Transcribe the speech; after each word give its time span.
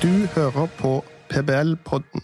Du 0.00 0.26
hører 0.34 0.66
på 0.78 1.04
PBL-podden. 1.28 2.22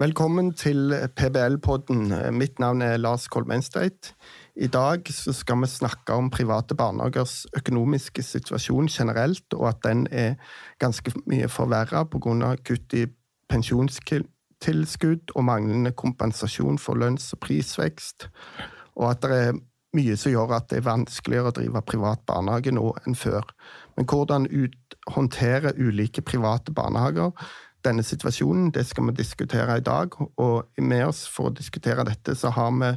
Velkommen 0.00 0.48
til 0.58 0.90
PBL-podden. 1.20 2.08
Mitt 2.34 2.58
navn 2.58 2.82
er 2.82 2.96
Lars 2.96 3.28
Kolmeinsteit. 3.30 4.16
I 4.56 4.66
dag 4.66 5.06
skal 5.06 5.60
vi 5.62 5.68
snakke 5.70 6.16
om 6.18 6.30
private 6.30 6.74
barnehagers 6.74 7.46
økonomiske 7.56 8.22
situasjon 8.22 8.90
generelt, 8.90 9.46
og 9.54 9.68
at 9.68 9.78
den 9.86 10.08
er 10.10 10.34
ganske 10.82 11.14
mye 11.30 11.46
forverra 11.46 12.02
pga. 12.02 12.56
kutt 12.66 12.92
i 12.92 13.06
pensjonstilskudd 13.48 15.36
og 15.36 15.44
manglende 15.44 15.92
kompensasjon 15.92 16.78
for 16.78 16.98
lønns- 16.98 17.32
og 17.32 17.38
prisvekst. 17.46 18.28
Og 18.96 19.10
at 19.10 19.22
det 19.22 19.30
er 19.30 19.52
mye 19.96 20.16
som 20.20 20.32
gjør 20.32 20.52
at 20.58 20.68
det 20.70 20.80
er 20.80 20.88
vanskeligere 20.88 21.52
å 21.52 21.56
drive 21.56 21.82
privat 21.88 22.20
barnehage 22.28 22.74
nå 22.74 22.90
enn 23.06 23.16
før. 23.18 23.46
Men 23.96 24.08
hvordan 24.10 24.48
ut, 24.52 24.76
håndtere 25.08 25.72
ulike 25.78 26.22
private 26.22 26.74
barnehager 26.76 27.32
denne 27.86 28.02
situasjonen, 28.04 28.72
det 28.74 28.84
skal 28.88 29.08
vi 29.08 29.16
diskutere 29.20 29.78
i 29.78 29.84
dag. 29.84 30.14
Og 30.40 30.82
med 30.82 31.06
oss 31.06 31.24
for 31.30 31.48
å 31.48 31.54
diskutere 31.54 32.06
dette, 32.08 32.34
så 32.36 32.52
har 32.54 32.72
vi 32.74 32.92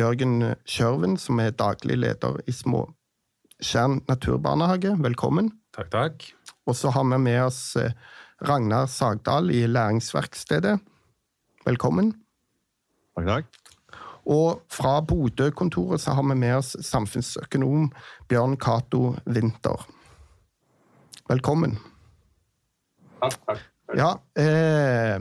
Jørgen 0.00 0.54
Kjørven, 0.68 1.16
som 1.20 1.40
er 1.42 1.54
daglig 1.56 1.98
leder 2.02 2.40
i 2.50 2.54
Småtjern 2.54 4.00
naturbarnehage. 4.10 4.96
Velkommen. 5.04 5.52
Takk, 5.76 5.90
takk. 5.94 6.28
Og 6.68 6.78
så 6.78 6.92
har 6.94 7.06
vi 7.12 7.20
med 7.20 7.40
oss 7.44 7.76
eh, 7.80 7.94
Ragnar 8.44 8.88
Sagdal 8.90 9.50
i 9.54 9.64
Læringsverkstedet. 9.70 10.78
Velkommen. 11.64 12.14
Takk, 13.14 13.30
takk. 13.30 13.63
Og 14.26 14.62
fra 14.72 15.00
Bodø-kontoret 15.04 16.00
så 16.00 16.14
har 16.16 16.24
vi 16.28 16.38
med 16.38 16.56
oss 16.56 16.76
samfunnsøkonom 16.80 17.90
Bjørn 18.28 18.56
Cato 18.56 19.14
Winther. 19.26 19.84
Velkommen. 21.28 21.78
Takk, 23.20 23.38
takk. 23.48 23.62
Ja, 23.96 24.14
eh, 24.40 25.20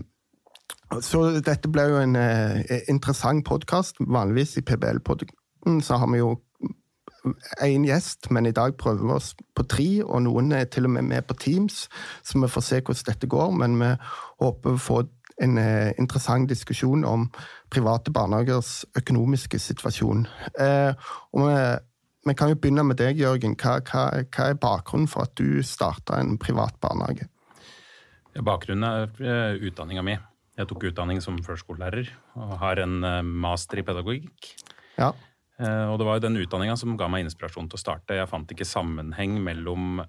så 1.04 1.26
dette 1.44 1.72
ble 1.72 1.88
jo 1.92 2.00
en 2.00 2.16
eh, 2.16 2.80
interessant 2.92 3.46
podkast. 3.48 4.00
Vanligvis 4.00 4.58
i 4.60 4.66
PBL-podkasten 4.68 5.82
så 5.84 6.00
har 6.00 6.12
vi 6.12 6.24
jo 6.24 6.36
én 7.64 7.86
gjest, 7.88 8.32
men 8.32 8.46
i 8.46 8.52
dag 8.56 8.76
prøver 8.78 9.08
vi 9.08 9.16
oss 9.16 9.32
på 9.56 9.64
tre, 9.64 9.88
og 10.04 10.26
noen 10.26 10.52
er 10.52 10.66
til 10.68 10.88
og 10.90 10.96
med 10.98 11.08
med 11.08 11.28
på 11.28 11.38
Teams, 11.40 11.88
så 12.24 12.40
vi 12.40 12.52
får 12.52 12.62
se 12.68 12.82
hvordan 12.82 13.08
dette 13.08 13.28
går. 13.28 13.52
Men 13.52 13.80
vi 13.80 13.92
håper 14.44 14.76
å 14.76 14.82
få 14.82 15.04
en 15.42 15.58
eh, 15.58 15.94
interessant 16.00 16.50
diskusjon 16.50 17.06
om 17.08 17.26
private 17.74 18.14
barnehagers 18.14 18.84
økonomiske 19.00 19.60
situasjon. 19.60 20.28
Eh, 20.60 21.10
og 21.34 21.48
vi, 21.48 21.58
vi, 22.30 22.36
kan 22.38 22.54
jo 22.54 22.60
begynne 22.60 22.86
med 22.88 23.00
deg, 23.02 23.22
Jørgen. 23.22 23.58
Hva, 23.60 23.80
hva, 23.90 24.06
hva 24.28 24.50
er 24.52 24.62
bakgrunnen 24.62 25.10
for 25.10 25.28
at 25.28 25.36
du 25.40 25.64
starta 25.66 26.20
en 26.22 26.38
privat 26.42 26.78
barnehage? 26.84 27.30
Bakgrunnen 28.34 28.88
er 28.88 29.60
utdanninga 29.62 30.06
mi. 30.06 30.18
Jeg 30.58 30.70
tok 30.70 30.88
utdanning 30.90 31.22
som 31.22 31.38
førskolelærer 31.42 32.10
og 32.38 32.58
har 32.62 32.82
en 32.82 33.00
master 33.42 33.82
i 33.82 33.86
pedagogikk. 33.86 34.52
Ja. 35.00 35.12
Og 35.58 35.96
det 35.98 36.06
var 36.06 36.18
jo 36.18 36.24
den 36.26 36.38
utdanninga 36.42 36.76
som 36.78 36.94
ga 36.98 37.08
meg 37.10 37.26
inspirasjon 37.26 37.70
til 37.70 37.78
å 37.78 37.82
starte. 37.82 38.18
Jeg 38.18 38.30
fant 38.30 38.54
ikke 38.54 38.66
sammenheng 38.66 39.40
mellom 39.42 40.02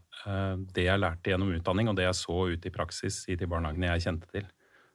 det 0.76 0.86
jeg 0.86 1.00
lærte 1.00 1.32
gjennom 1.32 1.52
utdanning 1.56 1.88
og 1.88 1.96
det 1.96 2.06
jeg 2.08 2.20
så 2.20 2.38
ute 2.52 2.68
i 2.68 2.72
praksis 2.72 3.22
i 3.32 3.36
de 3.40 3.48
barnehagene 3.48 3.92
jeg 3.92 4.04
kjente 4.04 4.28
til. 4.32 4.48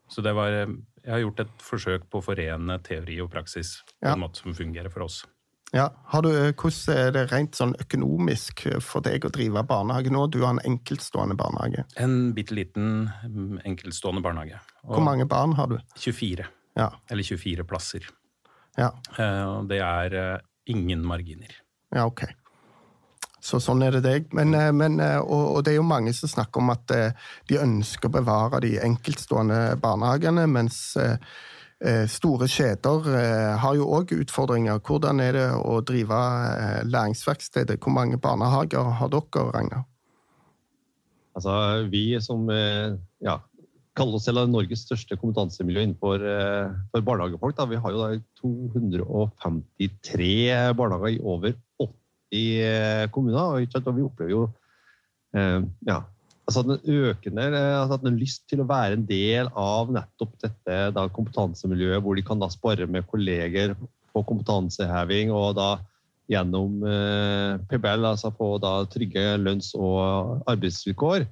Så 0.09 0.23
det 0.25 0.33
var, 0.38 0.52
jeg 0.52 1.11
har 1.11 1.21
gjort 1.23 1.43
et 1.45 1.52
forsøk 1.63 2.07
på 2.09 2.21
å 2.21 2.25
forene 2.25 2.79
teori 2.85 3.19
og 3.23 3.29
praksis 3.33 3.79
på 3.85 4.07
ja. 4.07 4.15
en 4.15 4.23
måte 4.23 4.41
som 4.41 4.55
fungerer 4.57 4.91
for 4.93 5.05
oss. 5.05 5.21
Ja, 5.69 5.91
du, 6.25 6.29
Hvordan 6.57 6.95
er 6.97 7.11
det 7.13 7.25
rent 7.29 7.57
sånn 7.57 7.75
økonomisk 7.77 8.63
for 8.81 9.05
deg 9.05 9.27
å 9.27 9.30
drive 9.33 9.61
barnehage 9.69 10.09
nå? 10.13 10.23
Du 10.33 10.41
har 10.41 10.55
en 10.55 10.63
enkeltstående 10.65 11.37
barnehage. 11.37 11.83
En 12.02 12.31
bitte 12.33 12.58
liten 12.58 13.05
mm, 13.05 13.59
enkeltstående 13.70 14.23
barnehage. 14.25 14.58
Og 14.87 14.97
Hvor 14.97 15.05
mange 15.05 15.30
barn 15.30 15.53
har 15.59 15.70
du? 15.70 15.77
24. 16.02 16.47
Ja. 16.80 16.89
Eller 17.11 17.27
24 17.27 17.67
plasser. 17.70 18.09
Ja. 18.80 18.89
Eh, 19.17 19.53
det 19.70 19.81
er 19.83 20.17
eh, 20.17 20.45
ingen 20.73 21.05
marginer. 21.05 21.53
Ja, 21.93 22.08
ok. 22.09 22.26
Så 23.42 23.61
sånn 23.64 23.83
er 23.86 23.98
det 23.98 24.04
deg. 24.05 24.33
Men, 24.36 24.54
eh, 24.58 24.72
men, 24.76 25.00
og, 25.00 25.44
og, 25.55 25.61
det 25.66 25.73
er 25.73 25.80
jo 25.80 25.88
mange 25.88 26.14
som 26.16 26.32
snakker 26.32 26.64
om 26.64 26.73
at 26.76 26.98
de 27.50 27.61
ønsker 27.61 28.10
å 28.10 28.17
bevare 28.20 28.61
de 28.66 28.76
enkeltstående 28.83 29.80
barnehagene, 29.82 30.48
mens 30.50 30.82
Eh, 31.80 32.04
store 32.11 32.44
kjeder 32.52 33.05
eh, 33.16 33.54
har 33.64 33.76
jo 33.77 33.86
òg 33.95 34.11
utfordringer. 34.11 34.82
Hvordan 34.83 35.22
er 35.23 35.38
det 35.38 35.45
å 35.55 35.80
drive 35.80 36.17
eh, 36.52 36.83
læringsverkstedet? 36.83 37.80
Hvor 37.80 37.95
mange 37.95 38.20
barnehager 38.20 38.83
har 39.00 39.08
dere, 39.14 39.45
Ragnar? 39.54 39.86
Altså, 41.39 41.54
vi 41.88 42.20
som 42.20 42.50
ja, 42.52 43.38
kaller 43.95 44.17
oss 44.17 44.26
selv 44.27 44.44
Norges 44.52 44.82
største 44.83 45.16
kompetansemiljø 45.21 45.86
innenfor 45.86 46.20
for 46.92 47.06
barnehagefolk, 47.08 47.56
da, 47.56 47.64
vi 47.70 47.80
har 47.80 47.95
jo 47.95 48.02
da 48.02 48.10
253 48.42 50.73
barnehager 50.76 51.14
i 51.14 51.21
over 51.23 51.56
80 51.80 51.98
kommuner. 53.13 53.57
Og 53.57 53.95
vi 53.95 54.05
opplever 54.05 54.33
jo 54.33 54.47
ja, 55.85 55.99
altså 56.49 56.63
den 56.65 56.79
økende 57.05 57.45
altså 57.53 57.99
at 57.99 58.05
den 58.05 58.17
lyst 58.17 58.47
til 58.49 58.63
å 58.63 58.67
være 58.69 58.97
en 58.97 59.05
del 59.05 59.49
av 59.53 59.91
nettopp 59.93 60.33
dette 60.41 60.77
da, 60.95 61.05
kompetansemiljøet, 61.13 62.01
hvor 62.01 62.17
de 62.17 62.25
kan 62.25 62.41
da 62.41 62.49
spare 62.49 62.87
med 62.89 63.05
kolleger 63.11 63.75
på 64.09 64.23
kompetanseheving 64.25 65.33
og 65.35 65.53
da 65.59 65.69
gjennom 66.29 66.83
eh, 66.85 67.57
PBL 67.69 68.05
altså 68.11 68.31
få 68.35 68.55
da 68.61 68.83
trygge 68.91 69.33
lønns- 69.41 69.73
og 69.77 70.43
arbeidsvilkår. 70.49 71.25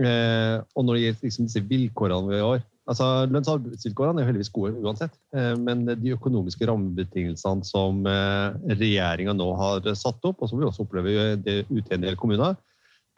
Eh, 0.00 0.56
og 0.74 0.86
når 0.86 0.96
det 0.96 1.02
gjelder 1.02 1.26
liksom, 1.26 1.48
disse 1.48 1.64
vilkårene 1.68 2.32
vi 2.32 2.40
har 2.40 2.62
altså 2.90 3.06
Lønns- 3.30 3.48
og 3.50 3.60
arbeidsvilkårene 3.60 4.22
er 4.22 4.28
heldigvis 4.28 4.52
gode 4.54 4.74
uansett, 4.82 5.14
eh, 5.36 5.54
men 5.58 5.86
de 5.88 6.14
økonomiske 6.16 6.66
rammebetingelsene 6.68 7.66
som 7.66 8.02
eh, 8.08 8.58
regjeringa 8.74 9.34
nå 9.36 9.48
har 9.60 9.86
satt 9.98 10.26
opp, 10.26 10.42
og 10.42 10.50
som 10.50 10.60
vi 10.60 10.66
også 10.68 10.86
opplever 10.86 11.38
det 11.40 11.62
ute 11.70 11.86
i 11.86 11.96
en 11.96 12.06
del 12.06 12.18
kommuner, 12.20 12.58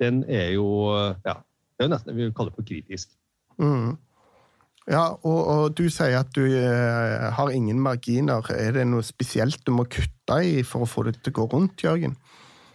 den 0.00 0.22
er 0.28 0.54
jo 0.56 0.66
ja, 1.24 1.36
det 1.40 1.84
er 1.84 1.88
jo 1.88 1.92
nesten 1.94 2.12
det 2.12 2.18
vi 2.18 2.32
kaller 2.36 2.54
for 2.56 2.66
kritisk. 2.66 3.12
Mm. 3.60 3.94
Ja, 4.90 5.04
og, 5.22 5.40
og, 5.46 5.76
du 5.78 5.86
sier 5.92 6.18
at 6.18 6.32
du 6.34 6.42
eh, 6.42 7.28
har 7.36 7.52
ingen 7.54 7.78
marginer. 7.80 8.42
Er 8.50 8.74
det 8.74 8.88
noe 8.90 9.04
spesielt 9.06 9.62
du 9.66 9.70
må 9.76 9.86
kutte 9.86 10.40
i 10.42 10.64
for 10.66 10.82
å 10.82 10.90
få 10.90 11.06
det 11.06 11.20
til 11.20 11.30
å 11.34 11.38
gå 11.38 11.46
rundt, 11.52 11.84
Jørgen? 11.84 12.16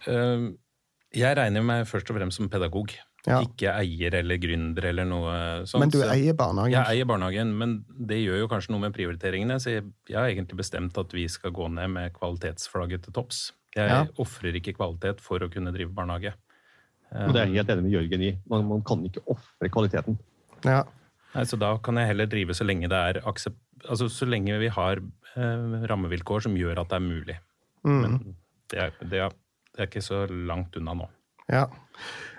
Jeg 0.08 1.36
regner 1.36 1.64
meg 1.66 1.84
først 1.90 2.08
og 2.08 2.16
fremst 2.16 2.40
som 2.40 2.48
pedagog. 2.48 2.94
Ja. 3.28 3.42
Ikke 3.44 3.74
eier 3.76 4.14
eller 4.22 4.40
gründer 4.40 4.88
eller 4.88 5.04
noe 5.04 5.32
sånt. 5.68 5.82
Men 5.84 5.92
du 5.92 6.00
eier 6.00 6.36
barnehagen? 6.38 6.72
Jeg 6.78 6.96
eier 6.96 7.08
barnehagen, 7.08 7.52
men 7.60 7.78
det 8.08 8.22
gjør 8.22 8.44
jo 8.44 8.50
kanskje 8.50 8.72
noe 8.72 8.86
med 8.86 8.96
prioriteringene. 8.96 9.58
Så 9.60 9.74
jeg, 9.74 9.86
jeg 10.08 10.16
har 10.16 10.30
egentlig 10.32 10.60
bestemt 10.62 10.96
at 11.00 11.12
vi 11.12 11.26
skal 11.30 11.52
gå 11.54 11.68
ned 11.76 11.92
med 11.92 12.14
kvalitetsflagget 12.16 13.04
til 13.04 13.16
topps. 13.18 13.42
Jeg 13.76 13.92
ja. 13.92 14.04
ofrer 14.22 14.56
ikke 14.58 14.78
kvalitet 14.78 15.20
for 15.22 15.44
å 15.44 15.50
kunne 15.52 15.74
drive 15.74 15.92
barnehage. 15.94 16.32
Og 17.08 17.32
det 17.32 17.40
er 17.40 17.48
jeg 17.48 17.62
helt 17.62 17.72
enig 17.72 17.84
med 17.86 17.94
Jørgen 17.94 18.24
i. 18.24 18.30
Man, 18.52 18.64
man 18.68 18.84
kan 18.86 19.04
ikke 19.08 19.22
ofre 19.32 19.70
kvaliteten. 19.72 20.18
Ja. 20.66 20.82
Nei, 21.34 21.44
så 21.48 21.58
Da 21.60 21.74
kan 21.84 22.00
jeg 22.00 22.10
heller 22.10 22.28
drive 22.30 22.56
så 22.56 22.66
lenge 22.68 22.90
det 22.90 22.98
er 23.12 23.20
aksept... 23.28 23.60
Altså 23.88 24.08
så 24.10 24.26
lenge 24.26 24.56
vi 24.58 24.70
har 24.74 24.98
eh, 24.98 25.84
rammevilkår 25.90 26.48
som 26.48 26.56
gjør 26.58 26.82
at 26.82 26.90
det 26.90 26.98
er 26.98 27.04
mulig. 27.04 27.36
Mm. 27.86 28.00
Men 28.00 28.16
det 28.72 28.80
er, 28.82 28.96
det, 29.00 29.20
er, 29.22 29.36
det 29.74 29.84
er, 29.84 29.90
ikke 29.90 30.04
så 30.04 30.24
langt 30.28 30.76
unna 30.80 30.96
nå. 30.98 31.06
Ja. 31.48 31.66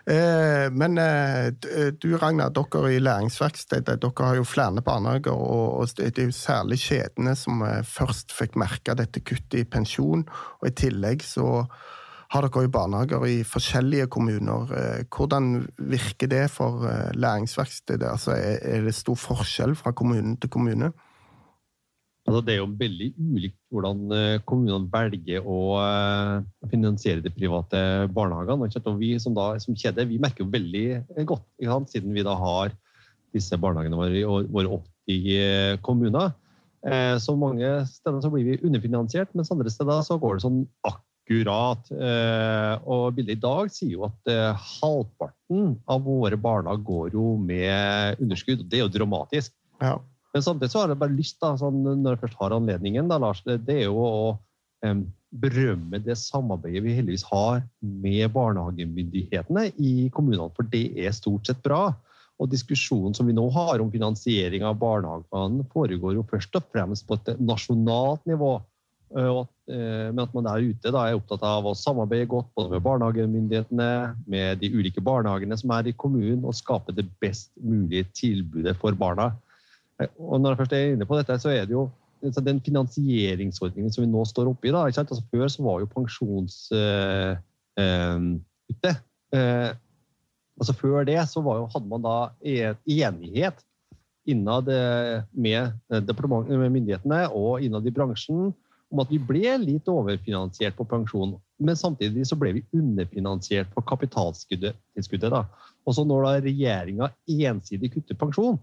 Eh, 0.05 0.67
men 0.71 0.97
eh, 0.97 1.51
du 1.99 2.17
Ragnar, 2.17 2.53
dere 2.55 2.93
i 2.93 3.01
Læringsverkstedet 3.03 3.99
dere 4.01 4.25
har 4.25 4.39
jo 4.39 4.47
flere 4.47 4.81
barnehager. 4.85 5.35
og, 5.35 5.87
Det 5.97 6.17
er 6.17 6.29
jo 6.29 6.35
særlig 6.35 6.79
kjedene 6.79 7.35
som 7.35 7.61
eh, 7.61 7.83
først 7.83 8.31
fikk 8.35 8.55
merke 8.55 8.95
dette 8.95 9.19
kuttet 9.19 9.61
i 9.61 9.65
pensjon. 9.67 10.25
og 10.61 10.67
I 10.67 10.75
tillegg 10.75 11.23
så 11.23 11.65
har 12.29 12.45
dere 12.45 12.65
jo 12.67 12.71
barnehager 12.73 13.25
i 13.25 13.37
forskjellige 13.43 14.07
kommuner. 14.13 14.69
Eh, 14.77 15.03
hvordan 15.09 15.67
virker 15.77 16.29
det 16.29 16.45
for 16.53 16.85
eh, 16.85 17.11
læringsverkstedet? 17.17 18.05
Altså, 18.05 18.37
er 18.37 18.85
det 18.85 18.95
stor 18.95 19.17
forskjell 19.17 19.75
fra 19.75 19.91
kommune 19.91 20.37
til 20.37 20.49
kommune? 20.49 20.91
Altså, 22.29 22.41
det 22.45 22.53
er 22.53 22.59
jo 22.61 22.67
veldig 22.79 23.07
ulikt 23.17 23.57
hvordan 23.73 24.13
eh, 24.15 24.41
kommunene 24.47 24.89
velger 24.93 25.47
å 25.49 25.59
finansiere 26.69 27.25
de 27.25 27.33
private 27.33 27.81
barnehagene. 28.13 28.69
Og 28.69 29.01
vi 29.01 29.15
som, 29.21 29.33
da, 29.37 29.51
som 29.63 29.77
kjede 29.77 30.07
vi 30.09 30.21
merker 30.21 30.45
jo 30.45 30.53
veldig 30.53 31.25
godt, 31.29 31.47
siden 31.89 32.13
vi 32.13 32.25
da 32.25 32.37
har 32.37 32.75
disse 33.33 33.57
barnehagene 33.61 33.97
våre 33.97 34.21
i 34.21 34.23
våre 34.25 34.79
80 35.09 35.81
kommuner. 35.85 36.33
Så 37.19 37.33
mange 37.35 37.67
steder 37.89 38.21
så 38.23 38.29
blir 38.31 38.45
vi 38.47 38.61
underfinansiert, 38.63 39.33
mens 39.35 39.51
andre 39.51 39.69
steder 39.73 40.05
så 40.05 40.15
går 40.21 40.37
det 40.37 40.45
sånn 40.45 40.61
akkurat. 41.29 41.89
Eh, 41.93 42.75
og 42.89 43.13
bildet 43.13 43.37
i 43.37 43.41
dag 43.41 43.69
sier 43.73 43.93
jo 43.93 44.05
at 44.07 44.31
eh, 44.31 44.69
halvparten 44.79 45.75
av 45.87 46.01
våre 46.03 46.37
barna 46.37 46.75
går 46.75 47.13
jo 47.13 47.37
med 47.37 48.19
underskudd. 48.19 48.63
og 48.63 48.69
Det 48.69 48.79
er 48.79 48.87
jo 48.87 48.93
dramatisk. 48.97 49.53
Ja. 49.81 49.99
Men 50.33 50.45
samtidig 50.45 50.71
så 50.71 50.83
har 50.83 50.91
jeg 50.93 51.01
bare 51.01 51.17
lyst, 51.17 51.39
da, 51.41 51.55
sånn, 51.57 51.79
når 51.87 52.15
jeg 52.15 52.21
først 52.25 52.41
har 52.41 52.53
anledningen, 52.53 53.09
da, 53.09 53.17
Lars, 53.21 53.41
det, 53.47 53.61
det 53.65 53.79
er 53.81 53.87
jo 53.87 54.03
å 54.03 54.19
um, 54.85 55.07
berømme 55.29 56.01
det 56.05 56.17
samarbeidet 56.21 56.83
vi 56.85 56.95
heldigvis 56.97 57.25
har 57.29 57.63
med 57.81 58.29
barnehagemyndighetene 58.33 59.69
i 59.77 59.93
kommunene. 60.13 60.51
For 60.57 60.69
det 60.69 60.85
er 61.01 61.17
stort 61.17 61.49
sett 61.49 61.61
bra. 61.65 61.89
Og 62.39 62.47
diskusjonen 62.53 63.15
som 63.17 63.27
vi 63.27 63.35
nå 63.35 63.49
har 63.51 63.81
om 63.83 63.89
finansiering 63.91 64.63
av 64.63 64.77
barnehagene, 64.79 65.65
foregår 65.73 66.15
jo 66.15 66.27
først 66.29 66.55
og 66.55 66.69
fremst 66.71 67.07
på 67.09 67.17
et 67.19 67.33
nasjonalt 67.41 68.23
nivå. 68.29 68.53
Eh, 69.17 69.41
men 69.67 70.21
at 70.23 70.33
man 70.37 70.47
der 70.47 70.69
ute 70.69 70.93
da, 70.93 71.03
er 71.09 71.17
opptatt 71.17 71.43
av 71.45 71.67
å 71.67 71.75
samarbeide 71.77 72.29
godt 72.31 72.49
både 72.55 72.77
med 72.77 72.85
barnehagemyndighetene, 72.85 73.89
med 74.29 74.63
de 74.63 74.71
ulike 74.71 75.03
barnehagene 75.03 75.57
som 75.59 75.73
er 75.75 75.89
i 75.89 75.95
kommunen, 75.97 76.45
og 76.45 76.57
skape 76.57 76.95
det 76.95 77.09
best 77.21 77.51
mulige 77.59 78.07
tilbudet 78.15 78.77
for 78.79 78.95
barna. 78.97 79.33
Og 79.99 80.39
når 80.39 80.53
jeg 80.53 80.59
først 80.61 80.75
er 80.75 80.93
inne 80.93 81.07
på 81.07 81.17
dette, 81.19 81.35
så 81.41 81.51
er 81.51 81.67
det 81.67 81.75
jo 81.75 81.89
den 82.43 82.59
finansieringsordningen 82.63 83.93
som 83.93 84.03
vi 84.03 84.11
nå 84.11 84.23
står 84.27 84.51
oppe 84.51 84.69
i. 84.69 84.73
Da, 84.75 84.85
altså, 84.87 85.19
før 85.31 85.51
så 85.51 85.65
var 85.65 85.83
jo 85.83 85.93
pensjonsutbytte 85.93 88.91
eh, 88.91 89.01
eh, 89.35 89.69
altså 90.59 90.75
Før 90.75 91.05
det 91.07 91.15
så 91.31 91.39
jo, 91.39 91.69
hadde 91.71 91.87
man 91.87 92.03
da 92.03 92.15
enighet 92.43 93.61
innad 94.29 94.67
eh, 94.67 95.21
med, 95.31 95.77
med 95.89 96.73
myndighetene 96.75 97.21
og 97.31 97.63
innad 97.63 97.87
i 97.87 97.95
bransjen 97.95 98.51
om 98.89 99.03
at 99.03 99.11
vi 99.11 99.19
ble 99.21 99.53
litt 99.61 99.89
overfinansiert 99.89 100.77
på 100.77 100.87
pensjon. 100.89 101.35
Men 101.61 101.77
samtidig 101.77 102.25
så 102.27 102.37
ble 102.39 102.55
vi 102.57 102.65
underfinansiert 102.73 103.69
på 103.75 103.83
kapitaltilskuddet. 103.85 105.45
Og 105.85 105.95
så 105.95 106.05
når 106.07 106.25
da 106.25 106.33
regjeringa 106.47 107.11
ensidig 107.29 107.91
kutter 107.93 108.17
pensjon, 108.17 108.57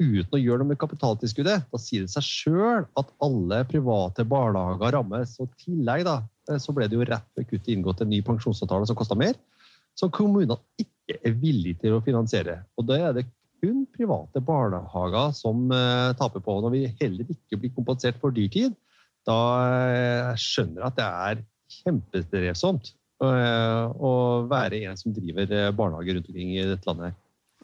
uten 0.00 0.36
å 0.36 0.40
gjøre 0.40 0.62
noe 0.62 0.72
med 0.72 0.80
kapitaltilskuddet, 0.80 1.66
da 1.72 1.80
sier 1.80 2.04
det 2.04 2.12
seg 2.12 2.26
sjøl 2.26 2.84
at 3.00 3.12
alle 3.24 3.62
private 3.68 4.26
barnehager 4.28 4.96
rammes. 4.98 5.36
Og 5.40 5.48
i 5.48 5.64
tillegg 5.64 6.04
da, 6.08 6.18
så 6.60 6.74
ble 6.76 6.88
det 6.88 6.98
jo 6.98 7.06
rett 7.08 7.28
ved 7.38 7.48
kuttet 7.48 7.72
inngått 7.74 8.02
en 8.04 8.12
ny 8.12 8.20
pensjonsavtale 8.26 8.88
som 8.88 8.98
kosta 8.98 9.16
mer, 9.18 9.38
som 9.96 10.12
kommunene 10.12 10.58
ikke 10.80 11.16
er 11.16 11.36
villige 11.40 11.80
til 11.84 11.96
å 11.96 12.02
finansiere. 12.04 12.60
Og 12.76 12.88
da 12.88 13.00
er 13.08 13.16
det 13.16 13.26
kun 13.62 13.86
private 13.96 14.42
barnehager 14.44 15.32
som 15.36 15.66
uh, 15.72 16.12
taper 16.18 16.44
på. 16.44 16.58
Når 16.60 16.74
vi 16.74 16.82
heller 17.00 17.32
ikke 17.32 17.60
blir 17.62 17.72
kompensert 17.74 18.20
for 18.20 18.34
dyrtid, 18.36 18.76
da 19.26 19.40
uh, 19.64 20.32
skjønner 20.38 20.82
jeg 20.82 20.90
at 20.90 21.00
det 21.00 21.08
er 21.08 21.44
kjempestrevsomt 21.80 22.94
å 23.16 24.10
være 24.44 24.82
en 24.84 24.98
som 25.00 25.14
driver 25.16 25.48
barnehage 25.72 26.12
rundt 26.12 26.26
omkring 26.28 26.50
i 26.52 26.66
dette 26.68 26.84
landet. 26.84 27.16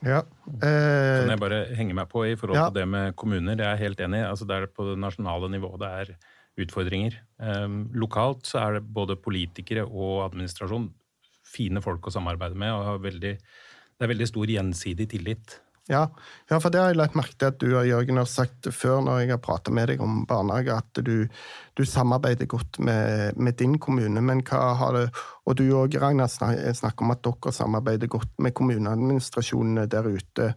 Ja. 0.02 0.22
Eh, 0.58 1.22
kan 1.22 1.32
jeg 1.32 1.40
bare 1.42 1.64
henge 1.78 1.96
meg 1.96 2.08
på 2.10 2.24
i 2.26 2.36
forhold 2.38 2.58
ja. 2.58 2.68
til 2.68 2.80
det 2.80 2.86
med 2.90 3.16
kommuner? 3.18 3.54
Jeg 3.54 3.68
er 3.68 3.82
helt 3.82 4.00
enig. 4.02 4.22
Altså, 4.26 4.48
det 4.48 4.56
er 4.56 4.70
på 4.70 4.86
det 4.90 4.96
nasjonale 5.00 5.50
nivået 5.52 5.82
det 5.82 5.90
er 6.02 6.14
utfordringer. 6.62 7.16
Um, 7.40 7.86
lokalt 7.96 8.48
så 8.48 8.60
er 8.60 8.76
det 8.76 8.88
både 8.92 9.16
politikere 9.16 9.86
og 9.86 10.26
administrasjon 10.26 10.90
fine 11.48 11.82
folk 11.84 12.06
å 12.08 12.14
samarbeide 12.14 12.58
med. 12.58 12.72
og 12.72 13.04
veldig, 13.04 13.36
Det 13.38 14.06
er 14.06 14.12
veldig 14.12 14.28
stor 14.28 14.52
gjensidig 14.52 15.08
tillit. 15.14 15.60
Ja, 15.90 16.04
ja, 16.50 16.60
for 16.62 16.70
det 16.70 16.78
har 16.78 16.92
jeg 16.92 16.98
lagt 17.00 17.16
merke 17.18 17.34
til 17.34 17.48
at 17.50 17.58
du 17.58 17.72
og 17.74 17.86
Jørgen 17.88 18.20
har 18.20 18.28
sagt 18.30 18.68
før 18.70 19.00
når 19.02 19.24
jeg 19.24 19.32
har 19.32 19.40
prata 19.42 19.72
med 19.74 19.90
deg 19.90 20.02
om 20.04 20.20
barnehage, 20.30 20.76
at 20.78 21.00
du, 21.02 21.26
du 21.74 21.82
samarbeider 21.82 22.46
godt 22.46 22.78
med, 22.78 23.34
med, 23.34 23.56
din 23.58 23.74
kommune. 23.82 24.22
Men 24.22 24.44
hva 24.46 24.76
har 24.78 24.94
det 24.94 25.08
Og 25.42 25.58
du 25.58 25.64
og 25.74 25.94
Ragnar 25.98 26.30
snakker 26.30 27.02
om 27.02 27.10
at 27.10 27.24
dere 27.26 27.52
samarbeider 27.52 28.06
godt 28.06 28.30
med 28.38 28.54
kommuneadministrasjonene 28.54 29.88
der 29.90 30.06
ute. 30.06 30.52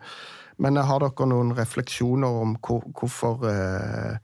Men 0.62 0.77
har 0.77 1.01
dere 1.01 1.28
noen 1.28 1.56
refleksjoner 1.57 2.42
om 2.45 2.54
hvor, 2.62 2.86
hvorfor 2.94 3.48
eh, 3.50 4.19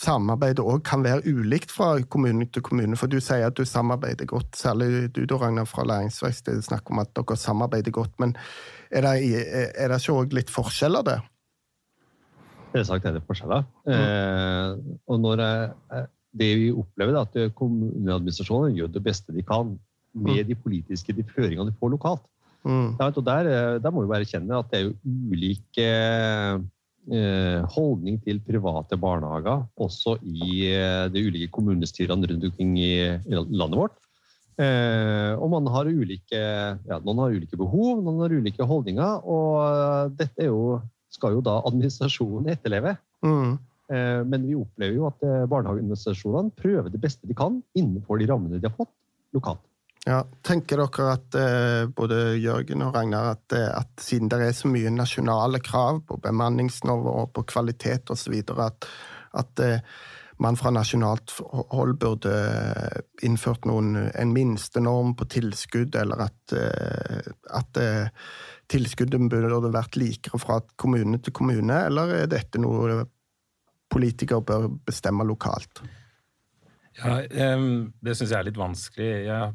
samarbeidet 0.00 0.62
òg 0.64 0.82
kan 0.86 1.02
være 1.04 1.28
ulikt 1.28 1.72
fra 1.74 1.92
kommune 2.12 2.46
til 2.52 2.64
kommune. 2.64 2.96
For 2.96 3.10
du 3.10 3.18
sier 3.22 3.50
at 3.50 3.58
du 3.58 3.66
samarbeider 3.68 4.28
godt, 4.28 4.56
særlig 4.56 5.10
du 5.16 5.24
da, 5.24 5.36
Ragnar, 5.40 5.68
fra 5.68 5.84
Læringsverkstedet 5.88 6.64
snakker 6.64 6.94
om 6.94 7.02
at 7.02 7.12
dere 7.16 7.36
samarbeider 7.36 7.92
godt. 7.94 8.16
Men 8.22 8.36
er 8.90 9.04
det, 9.06 9.44
er 9.76 9.92
det 9.92 10.00
ikke 10.00 10.16
òg 10.22 10.34
litt 10.38 10.52
forskjeller 10.52 11.04
der? 11.06 11.28
Selvsagt 12.72 13.06
er 13.06 13.18
det 13.18 13.26
forskjeller. 13.26 13.66
Mm. 13.84 13.94
Eh, 13.98 14.96
og 15.10 15.20
når 15.20 15.44
jeg, 15.44 16.08
det 16.40 16.50
vi 16.62 16.72
opplever, 16.72 17.18
er 17.18 17.28
at 17.28 17.54
kommuneadministrasjonen 17.58 18.76
gjør 18.78 18.92
det 18.94 19.04
beste 19.04 19.34
de 19.36 19.44
kan 19.46 19.76
med 20.14 20.42
mm. 20.42 20.48
de 20.48 20.58
politiske 20.58 21.14
de 21.14 21.26
føringene 21.26 21.70
de 21.70 21.78
får 21.78 21.96
lokalt. 21.96 22.26
Mm. 22.60 22.98
og 23.00 23.24
der, 23.24 23.48
eh, 23.48 23.80
der, 23.80 23.90
må 23.90 24.02
vi 24.04 24.10
bare 24.10 24.28
kjenne 24.28 24.58
at 24.58 24.68
det 24.70 24.78
er 24.78 24.84
jo 24.84 24.96
ulike 25.32 25.86
holdning 27.08 28.20
til 28.22 28.40
private 28.44 28.96
barnehager, 29.00 29.64
også 29.80 30.18
i 30.22 30.66
eh, 30.68 31.08
de 31.10 31.22
ulike 31.26 31.50
kommunestyrene 31.50 32.28
rundt 32.28 32.44
omkring 32.50 32.76
i 32.78 32.92
landet 33.26 33.78
vårt. 33.78 33.96
Eh, 34.60 35.32
og 35.40 35.48
man 35.54 35.66
har 35.72 35.88
ulike, 35.88 36.36
ja, 36.36 37.00
noen 37.00 37.22
har 37.24 37.32
ulike 37.32 37.56
behov, 37.56 38.02
noen 38.04 38.20
har 38.24 38.36
ulike 38.36 38.66
holdninger. 38.66 39.24
Og 39.24 40.12
dette 40.18 40.50
jo, 40.50 40.78
skal 41.10 41.38
jo 41.38 41.44
da 41.44 41.60
administrasjonen 41.64 42.52
etterleve. 42.52 42.96
Mm. 43.24 43.58
Men 43.90 44.44
vi 44.46 44.54
opplever 44.54 44.94
jo 44.94 45.08
at 45.08 45.24
barnehageadministrasjonene 45.50 46.54
prøver 46.54 46.92
det 46.92 47.00
beste 47.02 47.26
de 47.26 47.34
kan 47.34 47.56
innenfor 47.74 48.20
de 48.20 48.28
rammene 48.30 48.60
de 48.60 48.68
har 48.68 48.76
fått 48.76 48.92
lokalt. 49.34 49.64
Ja, 50.08 50.22
Tenker 50.46 50.80
dere 50.80 51.08
at 51.12 51.36
eh, 51.36 51.82
både 51.92 52.38
Jørgen 52.40 52.86
og 52.86 52.94
Ragnar 52.96 53.34
at, 53.34 53.52
eh, 53.52 53.68
at, 53.68 53.90
siden 54.00 54.30
det 54.32 54.38
er 54.46 54.54
så 54.56 54.70
mye 54.72 54.92
nasjonale 54.94 55.60
krav 55.60 56.00
på 56.08 56.16
bemanningsnivå 56.24 57.12
og 57.24 57.34
på 57.36 57.44
kvalitet 57.52 58.08
osv., 58.12 58.38
at, 58.64 58.88
at 59.36 59.64
eh, 59.64 59.84
man 60.40 60.56
fra 60.56 60.72
nasjonalt 60.72 61.34
hold 61.74 61.98
burde 62.00 62.32
innført 63.26 63.68
noen, 63.68 63.92
en 64.08 64.32
minstenorm 64.32 65.12
på 65.20 65.26
tilskudd, 65.36 65.98
eller 66.00 66.22
at, 66.24 66.54
at 67.52 67.80
tilskuddet 68.72 69.20
burde 69.28 69.68
vært 69.74 69.98
likere 70.00 70.40
fra 70.40 70.62
kommune 70.80 71.20
til 71.20 71.36
kommune, 71.36 71.82
eller 71.90 72.14
er 72.22 72.32
dette 72.32 72.56
noe 72.56 73.02
politikere 73.92 74.40
bør 74.40 74.70
bestemme 74.88 75.28
lokalt? 75.28 75.84
Ja, 76.96 77.20
Det 77.20 78.16
syns 78.16 78.30
jeg 78.30 78.38
er 78.40 78.48
litt 78.48 78.64
vanskelig. 78.64 79.10
Jeg 79.28 79.52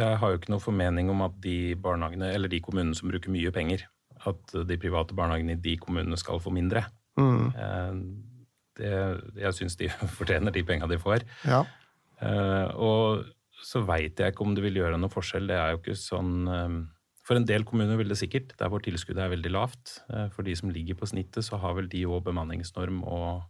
jeg 0.00 0.18
har 0.20 0.30
jo 0.30 0.38
ikke 0.40 0.52
noe 0.52 0.62
formening 0.62 1.10
om 1.12 1.22
at 1.26 1.36
de 1.44 1.74
barnehagene, 1.80 2.32
eller 2.34 2.50
de 2.50 2.60
kommunene 2.64 2.96
som 2.98 3.10
bruker 3.10 3.32
mye 3.32 3.52
penger, 3.54 3.86
at 4.28 4.54
de 4.68 4.78
private 4.80 5.16
barnehagene 5.16 5.56
i 5.56 5.60
de 5.60 5.76
kommunene 5.80 6.18
skal 6.20 6.40
få 6.42 6.52
mindre. 6.54 6.86
Mm. 7.20 7.52
Eh, 7.54 7.98
det, 8.78 8.90
jeg 9.38 9.56
syns 9.58 9.78
de 9.80 9.90
fortjener 10.18 10.54
de 10.54 10.64
penga 10.66 10.88
de 10.90 10.98
får. 11.00 11.26
Ja. 11.46 11.64
Uh, 12.22 12.68
og 12.78 13.62
så 13.64 13.82
veit 13.84 14.20
jeg 14.20 14.32
ikke 14.32 14.44
om 14.44 14.54
det 14.56 14.62
vil 14.64 14.80
gjøre 14.80 14.98
noe 15.00 15.12
forskjell. 15.12 15.48
Det 15.50 15.56
er 15.58 15.74
jo 15.74 15.80
ikke 15.80 15.96
sånn 15.98 16.46
um, 16.46 16.76
For 17.26 17.38
en 17.38 17.46
del 17.48 17.64
kommuner 17.66 17.98
vil 17.98 18.10
det 18.12 18.18
sikkert, 18.20 18.52
der 18.60 18.70
hvor 18.70 18.82
tilskuddet 18.84 19.24
er 19.24 19.32
veldig 19.32 19.52
lavt. 19.54 19.94
For 20.34 20.44
de 20.44 20.52
som 20.58 20.72
ligger 20.72 20.98
på 21.00 21.08
snittet, 21.08 21.46
så 21.46 21.56
har 21.62 21.72
vel 21.78 21.88
de 21.88 22.02
òg 22.04 22.20
bemanningsnorm 22.26 22.98
og 23.08 23.46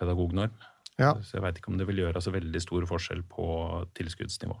pedagognorm. 0.00 0.54
Ja. 0.96 1.12
Så 1.20 1.36
jeg 1.36 1.44
veit 1.44 1.60
ikke 1.60 1.74
om 1.74 1.76
det 1.76 1.88
vil 1.90 2.00
gjøre 2.00 2.22
så 2.24 2.32
veldig 2.32 2.62
stor 2.64 2.86
forskjell 2.88 3.20
på 3.28 3.48
tilskuddsnivå. 3.98 4.56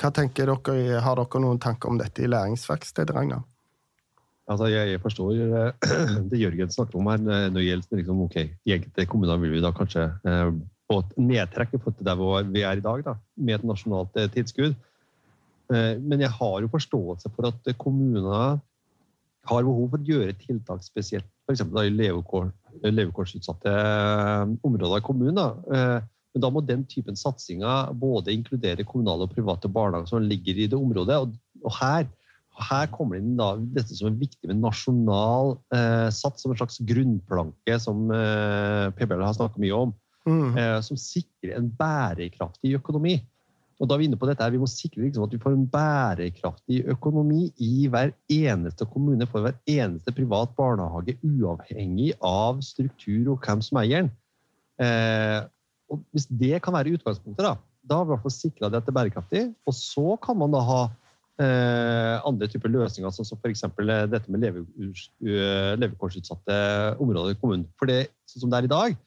Hva 0.00 0.10
tenker 0.14 0.50
dere, 0.50 1.00
Har 1.04 1.18
dere 1.20 1.42
noen 1.42 1.60
tanker 1.62 1.92
om 1.92 1.98
dette 2.00 2.24
i 2.24 2.30
læringsverkstedet, 2.30 3.14
Ragnar? 3.14 3.44
Altså, 4.50 4.68
jeg, 4.68 4.90
jeg, 4.92 5.00
forstår 5.00 5.38
eh, 5.40 5.90
det 6.30 6.40
Jørgen 6.40 6.72
snakker 6.72 7.00
om 7.00 7.08
her. 7.08 7.22
Når 7.24 7.56
det 7.56 7.68
gjelder 7.68 8.00
liksom, 8.00 8.24
ok, 8.26 8.36
I 8.68 8.74
enkelte 8.76 9.06
kommuner 9.08 9.40
vil 9.40 9.54
vi 9.56 9.62
da 9.64 9.70
kanskje 9.76 10.08
eh, 10.28 10.50
få 10.90 11.00
et 11.00 11.14
nedtrekk 11.30 11.76
i 11.76 11.80
forhold 11.80 11.96
til 12.00 12.52
vi 12.52 12.64
er 12.66 12.76
i 12.76 12.84
dag, 12.84 13.04
da, 13.06 13.16
med 13.36 13.54
et 13.56 13.66
nasjonalt 13.70 14.20
eh, 14.20 14.28
tilskudd. 14.34 14.76
Eh, 15.72 15.94
men 16.02 16.20
jeg 16.20 16.32
har 16.36 16.60
jo 16.60 16.72
forståelse 16.74 17.32
for 17.32 17.48
at 17.48 17.72
kommuner 17.80 18.60
har 19.44 19.64
behov 19.64 19.90
for 19.92 20.00
å 20.00 20.08
gjøre 20.08 20.36
tiltak 20.40 20.84
spesielt 20.84 21.28
f.eks. 21.48 21.64
i 21.64 21.92
levekår, 21.92 22.52
eh, 22.84 22.92
områder 24.64 24.98
i 25.00 25.04
kommunen. 25.08 25.40
Da. 25.40 25.48
Men 26.34 26.42
da 26.42 26.50
må 26.50 26.64
den 26.66 26.82
typen 26.90 27.16
satsinger 27.18 27.92
både 27.94 28.34
inkludere 28.34 28.86
kommunale 28.86 29.28
og 29.28 29.34
private 29.34 29.70
barnehager 29.70 30.10
som 30.10 30.26
ligger 30.26 30.58
i 30.58 30.68
det 30.70 30.78
området. 30.78 31.18
Og 31.62 31.76
her, 31.78 32.08
her 32.68 32.88
kommer 32.94 33.16
det 33.16 33.22
inn 33.22 33.36
da, 33.38 33.52
dette 33.76 33.94
som 33.94 34.10
er 34.10 34.18
viktig 34.18 34.50
med 34.50 34.58
nasjonal 34.62 35.54
eh, 35.74 36.08
sats, 36.14 36.42
som 36.42 36.54
en 36.54 36.58
slags 36.58 36.80
grunnplanke 36.88 37.78
som 37.82 38.08
eh, 38.10 38.88
PBL 38.98 39.22
har 39.22 39.38
snakket 39.38 39.62
mye 39.62 39.84
om. 39.86 39.94
Mm. 40.24 40.56
Eh, 40.56 40.80
som 40.82 40.98
sikrer 40.98 41.54
en 41.58 41.70
bærekraftig 41.78 42.74
økonomi. 42.80 43.20
Og 43.82 43.88
da 43.90 43.96
er 43.96 44.04
Vi 44.04 44.06
inne 44.08 44.18
på 44.18 44.26
dette 44.28 44.42
her, 44.42 44.52
vi 44.54 44.62
må 44.62 44.68
sikre 44.70 45.02
liksom, 45.02 45.26
at 45.26 45.34
vi 45.34 45.40
får 45.42 45.54
en 45.56 45.66
bærekraftig 45.70 46.84
økonomi 46.94 47.48
i 47.62 47.88
hver 47.90 48.14
eneste 48.32 48.86
kommune 48.90 49.26
for 49.30 49.44
hver 49.44 49.56
eneste 49.70 50.14
privat 50.14 50.54
barnehage, 50.58 51.16
uavhengig 51.26 52.12
av 52.24 52.62
struktur 52.64 53.34
og 53.34 53.42
hvem 53.44 53.64
som 53.66 53.82
eier 53.82 54.04
den. 54.06 54.12
Eh, 54.82 55.40
og 55.92 56.02
Hvis 56.14 56.26
det 56.30 56.58
kan 56.64 56.74
være 56.74 56.94
utgangspunktet, 56.96 57.44
da, 57.44 57.56
da 57.84 58.00
har 58.00 58.06
vi 58.06 58.12
i 58.12 58.14
hvert 58.14 58.24
fall 58.24 58.34
sikra 58.34 58.70
det 58.72 58.80
at 58.80 58.86
det 58.86 58.92
er 58.94 58.98
bærekraftig. 58.98 59.42
Og 59.68 59.76
så 59.76 60.16
kan 60.24 60.38
man 60.40 60.54
da 60.54 60.62
ha 60.64 60.80
eh, 61.42 62.14
andre 62.24 62.48
typer 62.50 62.72
løsninger, 62.72 63.12
sånn 63.12 63.28
som 63.28 63.40
f.eks. 63.40 63.66
Eh, 63.68 63.94
dette 64.10 64.32
med 64.32 64.44
leve, 64.44 64.64
uh, 64.64 65.74
levekårsutsatte 65.80 66.56
områder 67.02 67.34
i 67.34 67.40
kommunen. 67.40 67.66
For 67.80 67.90
det, 67.90 68.08
sånn 68.30 68.46
som 68.46 68.54
det 68.54 68.62
er 68.62 68.70
i 68.70 68.74
dag, 68.74 68.98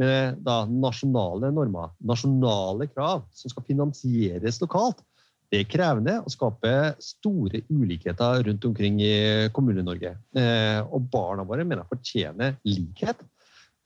med 0.00 0.42
da, 0.44 0.62
nasjonale 0.66 1.52
normer, 1.52 1.92
nasjonale 2.00 2.88
krav 2.94 3.26
som 3.36 3.52
skal 3.52 3.66
finansieres 3.68 4.62
lokalt, 4.64 5.04
Det 5.52 5.58
er 5.60 5.68
krevende 5.68 6.14
å 6.24 6.30
skape 6.32 6.70
store 7.04 7.58
ulikheter 7.68 8.38
rundt 8.46 8.62
omkring 8.64 9.02
i 9.04 9.50
Kommune-Norge. 9.52 10.14
Eh, 10.32 10.78
og 10.80 11.10
barna 11.12 11.44
våre 11.44 11.66
mener 11.66 11.82
jeg 11.82 11.90
fortjener 11.90 12.54
likhet, 12.64 13.20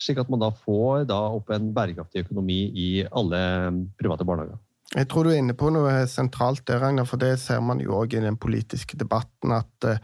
slik 0.03 0.21
at 0.21 0.31
man 0.33 0.43
da 0.43 0.53
får 0.53 1.07
da 1.11 1.19
opp 1.39 1.51
en 1.55 1.73
bærekraftig 1.77 2.27
økonomi 2.27 2.61
i 2.77 2.89
alle 3.07 3.41
private 4.01 4.27
barnehager. 4.29 4.59
Jeg 4.95 5.09
tror 5.11 5.27
du 5.27 5.33
er 5.33 5.41
inne 5.41 5.57
på 5.59 5.71
noe 5.75 5.93
sentralt 6.09 6.63
der, 6.69 6.81
Ragnar, 6.81 7.09
for 7.09 7.21
det 7.21 7.35
ser 7.43 7.63
man 7.65 7.81
jo 7.83 7.97
òg 7.99 8.15
i 8.15 8.23
den 8.23 8.39
politiske 8.39 8.99
debatten. 8.99 9.53
at 9.57 9.89
uh, 9.89 9.99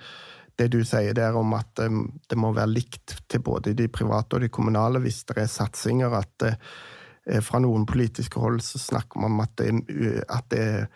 det 0.59 0.69
du 0.75 0.83
sier 0.85 1.15
der 1.17 1.37
om 1.39 1.55
at 1.57 1.81
um, 1.87 2.05
det 2.29 2.37
må 2.39 2.53
være 2.53 2.75
likt 2.75 3.17
til 3.31 3.41
både 3.41 3.73
de 3.79 3.89
private 3.89 4.37
og 4.37 4.43
de 4.45 4.51
kommunale 4.53 5.01
hvis 5.01 5.23
det 5.31 5.39
er 5.39 5.51
satsinger. 5.51 6.13
At 6.19 6.49
uh, 6.49 7.41
fra 7.41 7.63
noen 7.63 7.87
politiske 7.87 8.41
hold 8.43 8.61
så 8.67 8.81
snakker 8.83 9.23
man 9.23 9.37
om 9.37 9.45
at, 9.45 9.55
det, 9.61 10.25
at 10.29 10.49
det, 10.51 10.67
ne, 10.67 10.87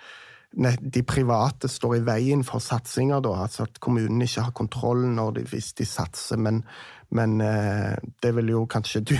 de 0.52 1.02
private 1.06 1.68
står 1.68 1.98
i 1.98 2.04
veien 2.06 2.44
for 2.46 2.62
satsinger. 2.64 3.20
Da. 3.24 3.34
Altså 3.46 3.66
at 3.66 3.80
kommunene 3.82 4.24
ikke 4.24 4.46
har 4.48 4.56
kontroll 4.56 5.04
de, 5.36 5.44
hvis 5.50 5.72
de 5.76 5.86
satser. 5.88 6.40
Men, 6.40 6.62
men 7.10 7.40
uh, 7.42 7.94
det 8.22 8.34
vil 8.38 8.54
jo 8.54 8.64
kanskje 8.70 9.04
du 9.04 9.14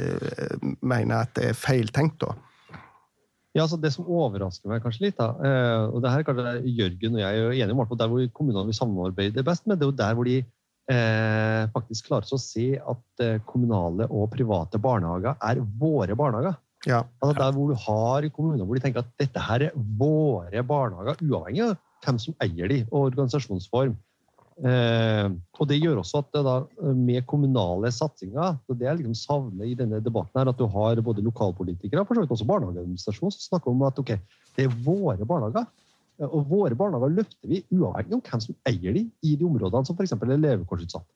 mene 0.92 1.20
at 1.22 1.34
det 1.38 1.50
er 1.50 1.58
feiltenkt, 1.58 2.22
da? 2.22 2.36
Ja, 3.52 3.66
altså 3.66 3.76
Det 3.76 3.92
som 3.92 4.08
overrasker 4.08 4.70
meg 4.70 4.80
kanskje 4.80 5.08
litt, 5.08 5.18
da, 5.18 5.34
eh, 5.44 5.82
og 5.92 6.00
det 6.00 6.08
her 6.08 6.24
kanskje 6.24 6.54
Jørgen 6.72 7.18
og 7.18 7.20
jeg 7.20 7.40
er 7.40 7.50
enige 7.52 7.74
om, 7.76 7.96
der 8.00 8.08
hvor 8.08 8.28
kommunene 8.32 8.70
vil 8.70 8.78
samarbeide 8.78 9.44
best 9.44 9.66
med, 9.66 9.76
det 9.76 9.84
er 9.84 9.90
jo 9.90 9.98
der 9.98 10.14
hvor 10.16 10.28
de 10.28 10.38
eh, 10.40 11.68
faktisk 11.74 12.08
klarer 12.08 12.32
å 12.32 12.40
se 12.40 12.66
at 12.80 13.24
eh, 13.24 13.42
kommunale 13.44 14.08
og 14.08 14.30
private 14.32 14.80
barnehager 14.80 15.36
er 15.36 15.60
våre 15.60 16.16
barnehager. 16.16 16.56
Ja. 16.88 17.04
Altså 17.22 17.38
Der 17.38 17.52
hvor 17.54 17.68
du 17.70 17.76
har 17.78 18.28
kommuner 18.34 18.64
hvor 18.64 18.74
de 18.74 18.82
tenker 18.82 19.04
at 19.04 19.10
dette 19.20 19.40
her 19.40 19.68
er 19.68 19.76
våre 19.98 20.62
barnehager, 20.66 21.20
uavhengig 21.22 21.66
av 21.68 21.76
hvem 22.02 22.18
som 22.18 22.34
eier 22.42 22.70
de, 22.70 22.80
og 22.90 23.12
organisasjonsform. 23.12 23.94
Eh, 24.62 25.28
og 25.58 25.68
Det 25.68 25.78
gjør 25.80 26.02
også 26.02 26.20
at 26.20 26.40
da, 26.44 26.56
med 26.94 27.24
kommunale 27.26 27.88
satsinger 27.90 28.58
og 28.68 28.76
Det 28.78 28.86
er 28.86 28.98
liksom 28.98 29.14
savnet 29.16 29.70
i 29.70 29.78
denne 29.78 30.02
debatten 30.02 30.38
her, 30.38 30.50
at 30.50 30.58
du 30.58 30.66
har 30.66 31.00
både 31.00 31.24
lokalpolitikere 31.24 32.02
og 32.02 32.30
også 32.30 32.46
barnehageadministrasjon 32.46 33.32
som 33.32 33.46
snakker 33.48 33.70
om 33.70 33.86
at 33.88 33.98
ok, 33.98 34.18
det 34.56 34.66
er 34.66 34.76
våre 34.84 35.24
barnehager. 35.24 35.66
Og 36.22 36.44
våre 36.50 36.76
barnehager 36.76 37.16
løfter 37.16 37.48
vi 37.48 37.64
uavhengig 37.72 38.18
av 38.18 38.26
hvem 38.28 38.44
som 38.44 38.58
eier 38.68 38.94
de 38.98 39.06
i 39.22 39.36
de 39.36 39.46
områdene 39.46 39.86
som 39.86 39.96
f.eks. 39.96 40.12
er 40.12 40.38
levekårsutsatt. 40.38 41.06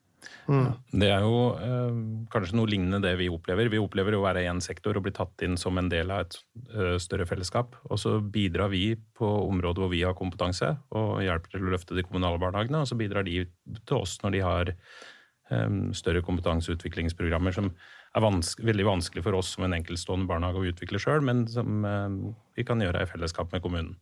Mm. 0.47 0.69
Det 1.03 1.09
er 1.11 1.25
jo 1.25 1.39
eh, 1.59 1.97
kanskje 2.31 2.57
noe 2.59 2.71
lignende 2.71 3.01
det 3.03 3.17
vi 3.19 3.29
opplever. 3.33 3.71
Vi 3.73 3.81
opplever 3.83 4.15
å 4.17 4.23
være 4.23 4.45
én 4.47 4.63
sektor 4.63 4.99
og 4.99 5.07
bli 5.07 5.15
tatt 5.17 5.43
inn 5.47 5.59
som 5.61 5.79
en 5.81 5.91
del 5.91 6.13
av 6.15 6.25
et 6.25 6.39
ø, 6.71 6.95
større 7.03 7.27
fellesskap. 7.29 7.75
Og 7.91 8.01
så 8.01 8.17
bidrar 8.21 8.71
vi 8.73 8.95
på 9.19 9.27
områder 9.49 9.83
hvor 9.83 9.93
vi 9.93 10.05
har 10.07 10.17
kompetanse 10.19 10.73
og 10.95 11.21
hjelper 11.25 11.57
til 11.57 11.67
å 11.67 11.75
løfte 11.75 11.99
de 11.99 12.07
kommunale 12.07 12.41
barnehagene. 12.43 12.85
Og 12.85 12.91
så 12.91 12.99
bidrar 12.99 13.27
de 13.27 13.45
til 13.83 13.99
oss 13.99 14.17
når 14.23 14.37
de 14.37 14.43
har 14.47 14.73
ø, 14.73 15.61
større 15.99 16.25
kompetanseutviklingsprogrammer 16.27 17.59
som 17.59 17.73
er 18.17 18.25
vanske, 18.25 18.65
veldig 18.65 18.87
vanskelig 18.87 19.27
for 19.27 19.37
oss 19.37 19.55
som 19.57 19.67
en 19.67 19.77
enkeltstående 19.77 20.31
barnehage 20.31 20.63
å 20.63 20.69
utvikle 20.71 21.03
sjøl, 21.03 21.27
men 21.27 21.45
som 21.51 21.83
ø, 21.85 21.97
vi 22.57 22.65
kan 22.67 22.81
gjøre 22.81 23.03
i 23.03 23.11
fellesskap 23.11 23.51
med 23.53 23.67
kommunen. 23.67 23.97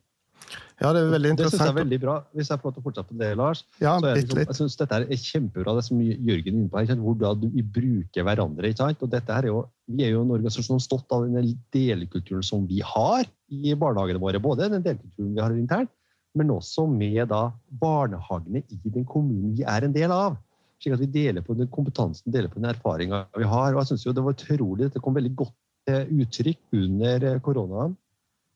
Ja, 0.83 0.91
Det 0.93 1.00
er 1.00 1.11
veldig 1.12 1.31
interessant. 1.31 1.53
Det 1.53 1.59
synes 1.59 1.69
jeg 1.69 1.73
er 1.73 1.79
veldig 1.79 1.99
bra. 2.03 2.14
Hvis 2.35 2.49
jeg 2.50 2.61
får 2.61 2.67
lov 2.67 2.75
til 2.75 2.83
å 2.83 2.85
fortsette 2.85 3.09
på 3.09 3.19
det, 3.21 3.29
Lars. 3.38 3.61
Ja, 3.81 3.95
så 4.03 4.12
liksom, 4.19 4.41
jeg 4.43 4.57
synes 4.59 4.76
Dette 4.81 4.99
er 4.99 5.21
kjempebra, 5.23 5.75
det 5.79 5.85
som 5.87 6.00
Jørgen 6.03 6.49
er 6.50 6.50
inne 6.50 6.71
på 6.73 6.81
her, 6.83 7.03
hvordan 7.05 7.53
vi 7.55 7.62
bruker 7.76 8.26
hverandre. 8.26 8.71
ikke 8.71 8.83
sant? 8.83 9.05
Og 9.05 9.12
dette 9.12 9.37
her 9.37 9.47
er 9.47 9.53
jo, 9.53 9.61
Vi 9.87 10.05
er 10.07 10.14
jo 10.14 10.23
en 10.25 10.33
organisasjon 10.35 10.81
stolt 10.81 11.12
av 11.12 11.26
den 11.29 11.53
delekulturen 11.73 12.43
som 12.43 12.67
vi 12.67 12.81
har 12.81 13.26
i 13.53 13.75
barnehagene 13.79 14.23
våre. 14.23 14.41
Både 14.41 14.71
den 14.73 14.83
delkulturen 14.83 15.35
vi 15.35 15.45
har 15.45 15.53
internt, 15.53 15.93
men 16.35 16.50
også 16.50 16.88
med 16.91 17.29
da 17.29 17.53
barnehagene 17.69 18.64
i 18.67 18.91
den 18.91 19.05
kommunen 19.05 19.55
vi 19.55 19.62
er 19.62 19.85
en 19.85 19.95
del 19.95 20.11
av. 20.11 20.38
Slik 20.83 20.97
at 20.97 21.05
vi 21.05 21.12
deler 21.12 21.45
på 21.45 21.55
den 21.55 21.69
kompetansen, 21.71 22.33
deler 22.33 22.50
på 22.50 22.59
den 22.59 22.73
erfaringa 22.73 23.26
vi 23.38 23.47
har. 23.47 23.75
Og 23.75 23.85
jeg 23.85 23.93
synes 23.93 24.07
jo 24.07 24.12
Det 24.12 24.25
var 24.25 24.35
utrolig, 24.35 24.88
dette 24.88 25.00
kom 25.00 25.14
veldig 25.14 25.37
godt 25.37 25.55
uttrykk 25.87 26.59
under 26.73 27.38
koronaen. 27.45 27.97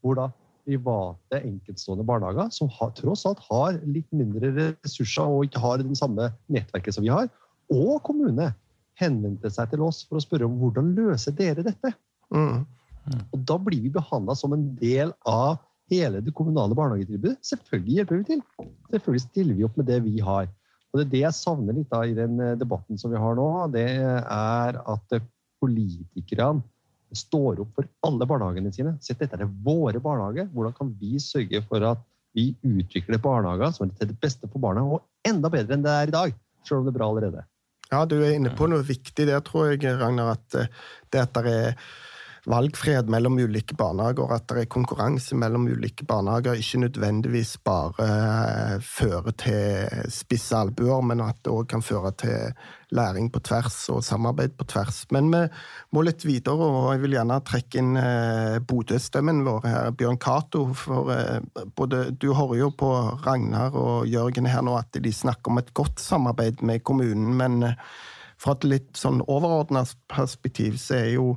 hvor 0.02 0.14
da 0.14 0.28
private 0.68 1.40
enkeltstående 1.40 2.04
barnehager 2.06 2.50
som 2.54 2.70
har, 2.76 2.92
tross 2.98 3.24
alt 3.28 3.40
har 3.48 3.78
litt 3.88 4.08
mindre 4.12 4.52
ressurser 4.84 5.28
og 5.28 5.48
ikke 5.48 5.62
har 5.62 5.80
det 5.80 5.98
samme 5.98 6.30
nettverket 6.52 6.96
som 6.96 7.06
vi 7.06 7.12
har, 7.12 7.30
og 7.72 8.02
kommune 8.04 8.50
henvendte 8.98 9.50
seg 9.52 9.70
til 9.72 9.84
oss 9.86 10.02
for 10.08 10.18
å 10.18 10.24
spørre 10.24 10.48
om 10.48 10.58
hvordan 10.60 10.92
løser 10.96 11.34
dere 11.38 11.64
dette. 11.66 11.94
Mm. 12.34 12.66
Og 13.32 13.42
Da 13.48 13.56
blir 13.62 13.80
vi 13.86 13.94
behandla 13.94 14.36
som 14.36 14.52
en 14.52 14.66
del 14.80 15.14
av 15.28 15.58
hele 15.88 16.20
det 16.24 16.34
kommunale 16.36 16.76
barnehagetilbudet. 16.76 17.38
Selvfølgelig 17.46 18.00
hjelper 18.00 18.20
vi 18.20 18.26
til. 18.32 18.42
Selvfølgelig 18.92 19.24
stiller 19.24 19.56
vi 19.58 19.68
opp 19.68 19.78
med 19.80 19.88
det 19.88 20.00
vi 20.04 20.18
har. 20.24 20.48
Og 20.90 21.00
Det 21.00 21.06
er 21.06 21.12
det 21.12 21.22
jeg 21.22 21.38
savner 21.38 21.76
litt 21.76 21.90
da 21.92 22.02
i 22.04 22.16
den 22.16 22.40
eh, 22.40 22.56
debatten 22.58 23.00
som 23.00 23.12
vi 23.12 23.20
har 23.20 23.38
nå. 23.38 23.48
Det 23.72 23.86
er 24.00 24.80
at 24.82 25.16
politikerne 25.62 26.64
står 27.16 27.62
opp 27.62 27.76
for 27.78 27.88
alle 28.06 28.26
barnehagene 28.28 28.72
sine. 28.74 28.94
Så 29.00 29.16
dette 29.18 29.38
er 29.38 29.50
våre 29.64 30.00
barnehager. 30.02 30.48
Hvordan 30.52 30.74
kan 30.76 30.90
vi 31.00 31.20
sørge 31.22 31.62
for 31.68 31.84
at 31.88 32.02
vi 32.36 32.50
utvikler 32.66 33.20
barnehager 33.22 33.72
som 33.74 33.88
er 33.88 33.94
til 33.98 34.10
det 34.10 34.18
beste 34.22 34.50
for 34.50 34.62
barna, 34.62 34.84
og 34.84 35.06
enda 35.26 35.50
bedre 35.52 35.76
enn 35.76 35.86
det 35.86 35.94
er 35.94 36.10
i 36.10 36.14
dag, 36.14 36.34
selv 36.66 36.82
om 36.82 36.88
det 36.88 36.92
er 36.94 36.98
bra 36.98 37.08
allerede? 37.12 37.46
Ja, 37.88 38.02
du 38.04 38.18
er 38.20 38.34
inne 38.36 38.52
på 38.52 38.68
noe 38.68 38.84
viktig 38.84 39.24
der, 39.30 39.40
tror 39.44 39.70
jeg, 39.72 39.80
Ragnar. 40.00 40.36
At 40.36 40.58
eh, 40.60 40.68
det 41.12 41.24
at 41.24 41.38
det 41.40 41.54
er 41.54 41.88
valgfrihet 42.48 43.08
mellom 43.12 43.36
ulike 43.38 43.76
barnehager, 43.76 44.30
at 44.32 44.46
det 44.48 44.62
er 44.62 44.70
konkurranse 44.72 45.36
mellom 45.36 45.66
ulike 45.68 46.06
barnehager, 46.08 46.56
ikke 46.56 46.80
nødvendigvis 46.86 47.58
bare 47.66 48.06
eh, 48.06 48.74
fører 48.84 49.34
til 49.36 50.08
spisse 50.12 50.56
albuer, 50.56 51.02
men 51.04 51.22
at 51.24 51.40
det 51.44 51.52
òg 51.52 51.68
kan 51.74 51.84
føre 51.84 52.12
til 52.18 52.54
læring 52.96 53.28
på 53.32 53.42
tvers 53.44 53.76
og 53.92 54.00
samarbeid 54.04 54.56
på 54.56 54.64
tvers. 54.72 55.02
Men 55.12 55.28
vi 55.32 55.42
må 55.92 56.04
litt 56.06 56.24
videre, 56.24 56.56
og 56.56 56.92
jeg 56.94 57.04
vil 57.04 57.18
gjerne 57.18 57.40
trekke 57.44 57.82
inn 57.82 58.00
eh, 58.00 58.58
Bodø-stemmen 58.64 59.44
vår 59.46 59.68
her, 59.68 59.92
Bjørn 59.98 60.20
Cato. 60.22 60.64
For 60.72 61.12
eh, 61.12 61.64
både, 61.76 62.08
du 62.16 62.30
hører 62.32 62.62
jo 62.62 62.72
på 62.72 62.92
Ragnar 63.26 63.76
og 63.76 64.08
Jørgen 64.08 64.48
her 64.48 64.64
nå 64.64 64.78
at 64.80 64.96
de 64.96 65.12
snakker 65.12 65.52
om 65.52 65.60
et 65.60 65.74
godt 65.76 66.00
samarbeid 66.00 66.64
med 66.64 66.84
kommunen, 66.86 67.34
men 67.36 67.74
fra 68.38 68.54
et 68.54 68.68
litt 68.70 68.96
sånn 68.96 69.20
overordna 69.26 69.82
perspektiv 70.10 70.78
så 70.80 71.00
er 71.02 71.16
jo 71.18 71.32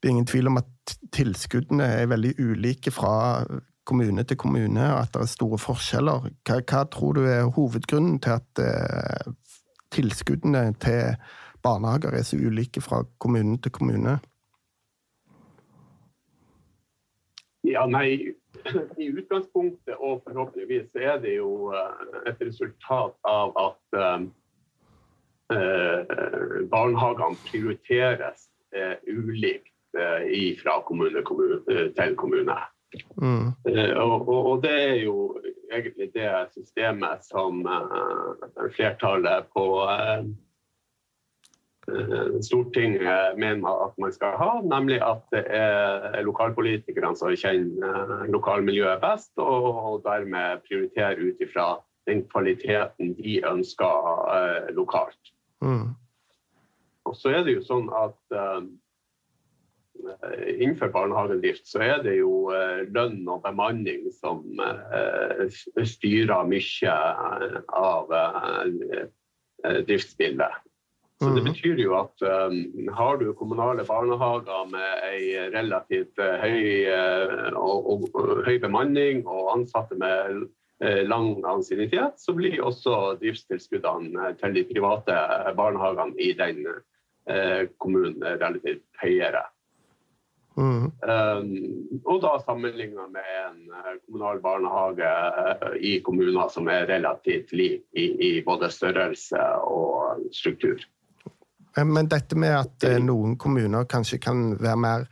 det 0.00 0.08
er 0.08 0.14
ingen 0.14 0.26
tvil 0.26 0.48
om 0.48 0.56
at 0.56 0.94
tilskuddene 1.12 1.84
er 1.84 2.08
veldig 2.08 2.32
ulike 2.40 2.90
fra 2.90 3.44
kommune 3.84 4.22
til 4.24 4.36
kommune, 4.36 4.80
og 4.94 5.00
at 5.02 5.14
det 5.14 5.22
er 5.22 5.28
store 5.28 5.58
forskjeller. 5.58 6.30
Hva, 6.46 6.60
hva 6.62 6.82
tror 6.88 7.12
du 7.18 7.24
er 7.26 7.50
hovedgrunnen 7.52 8.20
til 8.22 8.36
at 8.38 8.62
eh, 8.64 9.32
tilskuddene 9.92 10.72
til 10.80 11.16
barnehager 11.62 12.16
er 12.16 12.24
så 12.24 12.36
ulike 12.36 12.80
fra 12.80 13.02
kommune 13.18 13.58
til 13.60 13.72
kommune? 13.72 14.18
Ja, 17.64 17.84
nei, 17.86 18.32
I 18.98 19.08
utgangspunktet 19.12 19.94
og 19.98 20.22
forhåpentligvis 20.24 20.94
er 20.94 21.18
det 21.20 21.36
jo 21.36 21.72
eh, 21.76 22.30
et 22.30 22.40
resultat 22.40 23.16
av 23.28 23.52
at 23.66 23.98
eh, 24.04 24.20
eh 25.56 26.14
barnehagene 26.70 27.36
prioriteres 27.50 28.48
eh, 28.72 28.96
ulikt 29.08 29.69
fra 30.62 30.82
kommune, 30.86 31.22
kommune 31.22 31.60
eh, 31.70 31.88
til 31.94 32.16
kommune. 32.16 32.56
Mm. 33.22 33.46
Og, 33.96 34.28
og, 34.28 34.46
og, 34.46 34.62
det 34.62 34.74
er 34.82 34.94
jo 35.04 35.40
egentlig 35.72 36.10
det 36.14 36.30
systemet 36.54 37.22
som 37.22 37.62
flertallet 38.74 39.46
på 39.54 39.66
Stortinget 42.42 43.38
mener 43.38 43.84
at 43.86 43.94
man 43.98 44.12
skal 44.12 44.34
ha, 44.38 44.50
nemlig 44.62 44.98
at 45.06 45.22
det 45.30 45.44
er 45.46 46.22
lokalpolitikerne 46.26 47.14
som 47.16 47.30
kjenner 47.38 48.26
lokalmiljøet 48.30 49.00
best, 49.02 49.32
og 49.38 50.02
dermed 50.04 50.66
prioriterer 50.66 51.22
ut 51.22 51.46
ifra 51.46 51.68
den 52.10 52.26
kvaliteten 52.26 53.14
de 53.22 53.38
ønsker 53.46 54.74
lokalt. 54.74 55.34
Mm. 55.62 55.94
Og 57.06 57.16
så 57.16 57.36
er 57.38 57.46
det 57.46 57.60
jo 57.60 57.66
sånn 57.70 57.90
at 57.94 58.18
Eh, 58.30 58.62
innenfor 60.56 60.88
barnehagedrift 60.88 61.66
så 61.68 61.82
er 61.84 62.02
det 62.04 62.16
jo 62.20 62.50
eh, 62.54 62.86
lønn 62.92 63.22
og 63.30 63.42
bemanning 63.44 64.08
som 64.14 64.42
eh, 64.64 65.46
styrer 65.86 66.48
mye 66.48 66.96
av 67.76 68.12
driftsbildet. 69.60 70.60
Så 71.20 71.28
Det 71.28 71.42
mhm. 71.42 71.50
betyr 71.50 71.80
jo 71.82 71.96
at 71.98 72.22
har 72.96 73.18
du 73.20 73.34
kommunale 73.36 73.84
barnehager 73.84 74.70
med 74.72 75.02
ei 75.04 75.50
relativt 75.52 76.16
høy, 76.16 76.88
og, 77.60 77.90
og, 77.92 78.06
høy 78.46 78.56
bemanning 78.62 79.26
og 79.26 79.50
ansatte 79.58 79.98
med 80.00 80.46
lang 81.12 81.44
ansiennitet, 81.44 82.16
så 82.16 82.32
blir 82.32 82.56
også 82.64 83.18
driftstilskuddene 83.20 84.32
til 84.40 84.56
de 84.56 84.64
private 84.72 85.18
barnehagene 85.60 86.16
i 86.16 86.32
den 86.40 86.64
kommunen 87.76 88.24
relativt 88.40 88.86
høyere. 89.04 89.44
Mm. 90.60 90.92
Um, 91.08 92.00
og 92.04 92.20
da 92.20 92.34
sammenligna 92.44 93.06
med 93.08 93.28
en 93.46 93.60
uh, 93.72 93.94
kommunal 94.04 94.42
barnehage 94.44 95.08
uh, 95.08 95.76
i 95.80 95.94
kommuner 96.04 96.50
som 96.52 96.68
er 96.68 96.84
relativt 96.90 97.54
lik 97.56 97.86
i, 97.96 98.06
i, 98.28 98.30
både 98.44 98.68
størrelse 98.72 99.40
og 99.64 100.26
struktur. 100.36 100.82
Men 101.80 102.10
dette 102.10 102.36
med 102.36 102.52
at 102.58 102.84
noen 103.00 103.38
kommuner 103.40 103.86
kanskje 103.88 104.18
kan 104.20 104.50
være 104.60 104.80
mer 104.84 105.04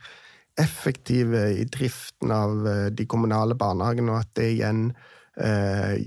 effektive 0.59 1.45
i 1.55 1.63
driften 1.71 2.33
av 2.35 2.65
de 2.91 3.05
kommunale 3.07 3.55
barnehagene, 3.55 4.11
og 4.11 4.25
at 4.25 4.33
det 4.35 4.49
igjen 4.57 4.89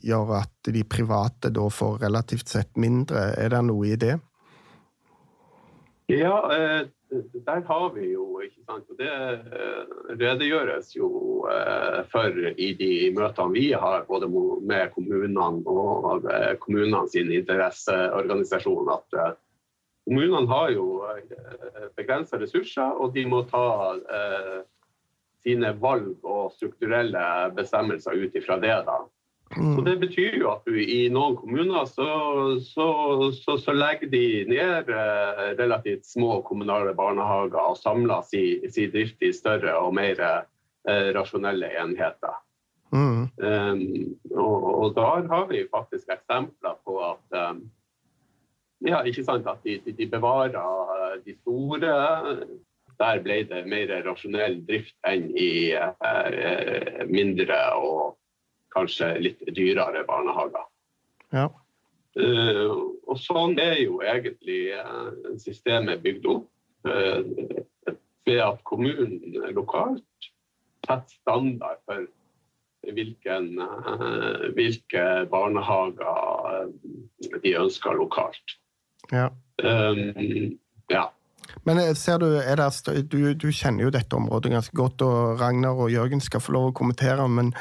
gjør 0.04 0.34
at 0.42 0.68
de 0.76 0.82
private 0.84 1.48
da 1.56 1.64
får 1.72 2.02
relativt 2.04 2.52
sett 2.52 2.76
mindre, 2.76 3.30
er 3.40 3.48
det 3.54 3.62
noe 3.64 3.94
i 3.94 3.96
det? 3.96 4.18
Ja, 6.12 6.36
der 7.46 7.60
har 7.66 7.92
vi 7.94 8.12
jo 8.12 8.40
ikke 8.40 8.62
sant, 8.64 8.88
og 8.90 8.98
Det 8.98 9.08
eh, 9.08 9.92
redegjøres 10.20 10.92
jo 10.96 11.08
eh, 11.50 12.00
for 12.12 12.38
i 12.56 12.72
de 12.78 12.92
møtene 13.16 13.52
vi 13.52 13.72
har 13.72 14.06
både 14.08 14.28
med 14.28 14.92
kommunene 14.94 15.62
og 15.68 16.28
eh, 16.30 16.54
kommunene 16.62 17.04
sine 17.12 17.40
interesseorganisasjon, 17.40 18.92
at 18.96 19.38
kommunene 20.06 20.48
har 20.50 20.70
jo 20.74 20.86
begrensa 21.96 22.40
ressurser, 22.40 22.96
og 22.98 23.14
de 23.14 23.26
må 23.28 23.44
ta 23.50 23.66
sine 25.42 25.72
valg 25.82 26.22
og 26.22 26.52
strukturelle 26.54 27.22
bestemmelser 27.56 28.18
ut 28.18 28.36
ifra 28.38 28.58
det. 28.62 28.76
da. 28.86 29.02
Mm. 29.56 29.74
Så 29.76 29.82
Det 29.84 29.96
betyr 30.00 30.38
jo 30.40 30.50
at 30.52 30.64
du 30.64 30.76
i 30.80 31.08
noen 31.12 31.36
kommuner 31.36 31.84
så, 31.90 32.06
så, 32.64 32.86
så, 33.36 33.56
så 33.60 33.74
legger 33.76 34.08
de 34.12 34.24
ned 34.48 34.88
eh, 34.88 35.42
relativt 35.58 36.06
små 36.08 36.40
kommunale 36.46 36.94
barnehager 36.96 37.60
og 37.60 37.76
samler 37.80 38.24
sin 38.28 38.64
si 38.72 38.88
drift 38.92 39.20
i 39.20 39.32
større 39.36 39.76
og 39.82 39.92
mer 39.98 40.22
eh, 40.22 41.12
rasjonelle 41.16 41.68
enheter. 41.82 42.40
Mm. 42.92 43.28
Um, 43.40 43.84
og, 44.36 44.64
og 44.68 44.96
der 44.96 45.28
har 45.28 45.46
vi 45.48 45.62
faktisk 45.72 46.10
eksempler 46.12 46.74
på 46.84 46.98
at 47.06 47.38
um, 47.52 47.62
ja, 48.84 49.00
ikke 49.00 49.24
sant, 49.24 49.46
at 49.48 49.64
de, 49.64 49.78
de, 49.84 49.94
de 49.96 50.08
bevarer 50.12 50.56
eh, 50.58 51.20
de 51.24 51.36
store. 51.40 51.94
Der 53.00 53.22
ble 53.24 53.38
det 53.48 53.62
mer 53.66 53.92
rasjonell 54.04 54.60
drift 54.68 54.96
enn 55.08 55.30
i 55.36 55.72
uh, 55.72 57.04
mindre 57.08 57.60
og 57.80 58.18
kanskje 58.72 59.10
litt 59.22 59.42
dyrere 59.56 60.04
barnehager. 60.08 60.64
Ja. 61.32 61.48
Uh, 62.12 62.92
og 63.08 63.16
sånn 63.16 63.56
er 63.60 63.78
jo 63.80 64.02
egentlig 64.04 64.74
uh, 64.76 65.12
systemet 65.40 66.02
bygd 66.04 66.28
opp. 66.34 66.48
Uh, 66.82 67.22
ved 68.26 68.38
at 68.38 68.60
kommunen 68.68 69.34
lokalt 69.56 70.26
setter 70.86 71.10
standard 71.10 71.80
for 71.88 72.04
hvilken, 72.86 73.48
hvilke 74.54 75.02
barnehager 75.30 76.70
de 77.42 77.54
ønsker 77.58 77.98
lokalt. 77.98 78.54
Ja. 79.10 79.26
Um, 79.62 80.54
ja. 80.90 81.08
Men 81.64 81.78
eh, 81.78 81.94
ser 81.98 82.18
du, 82.18 82.26
det, 82.32 83.02
du, 83.10 83.34
du, 83.34 83.48
kjenner 83.52 83.86
jo 83.86 83.92
dette 83.94 84.16
området 84.16 84.52
ganske 84.52 84.76
godt, 84.76 85.04
og 85.06 85.40
Ragnar 85.40 85.78
og 85.78 85.92
Jørgen 85.92 86.22
skal 86.24 86.42
få 86.42 86.56
lov 86.56 86.70
å 86.70 86.74
kommentere. 86.76 87.26
Men, 87.28 87.52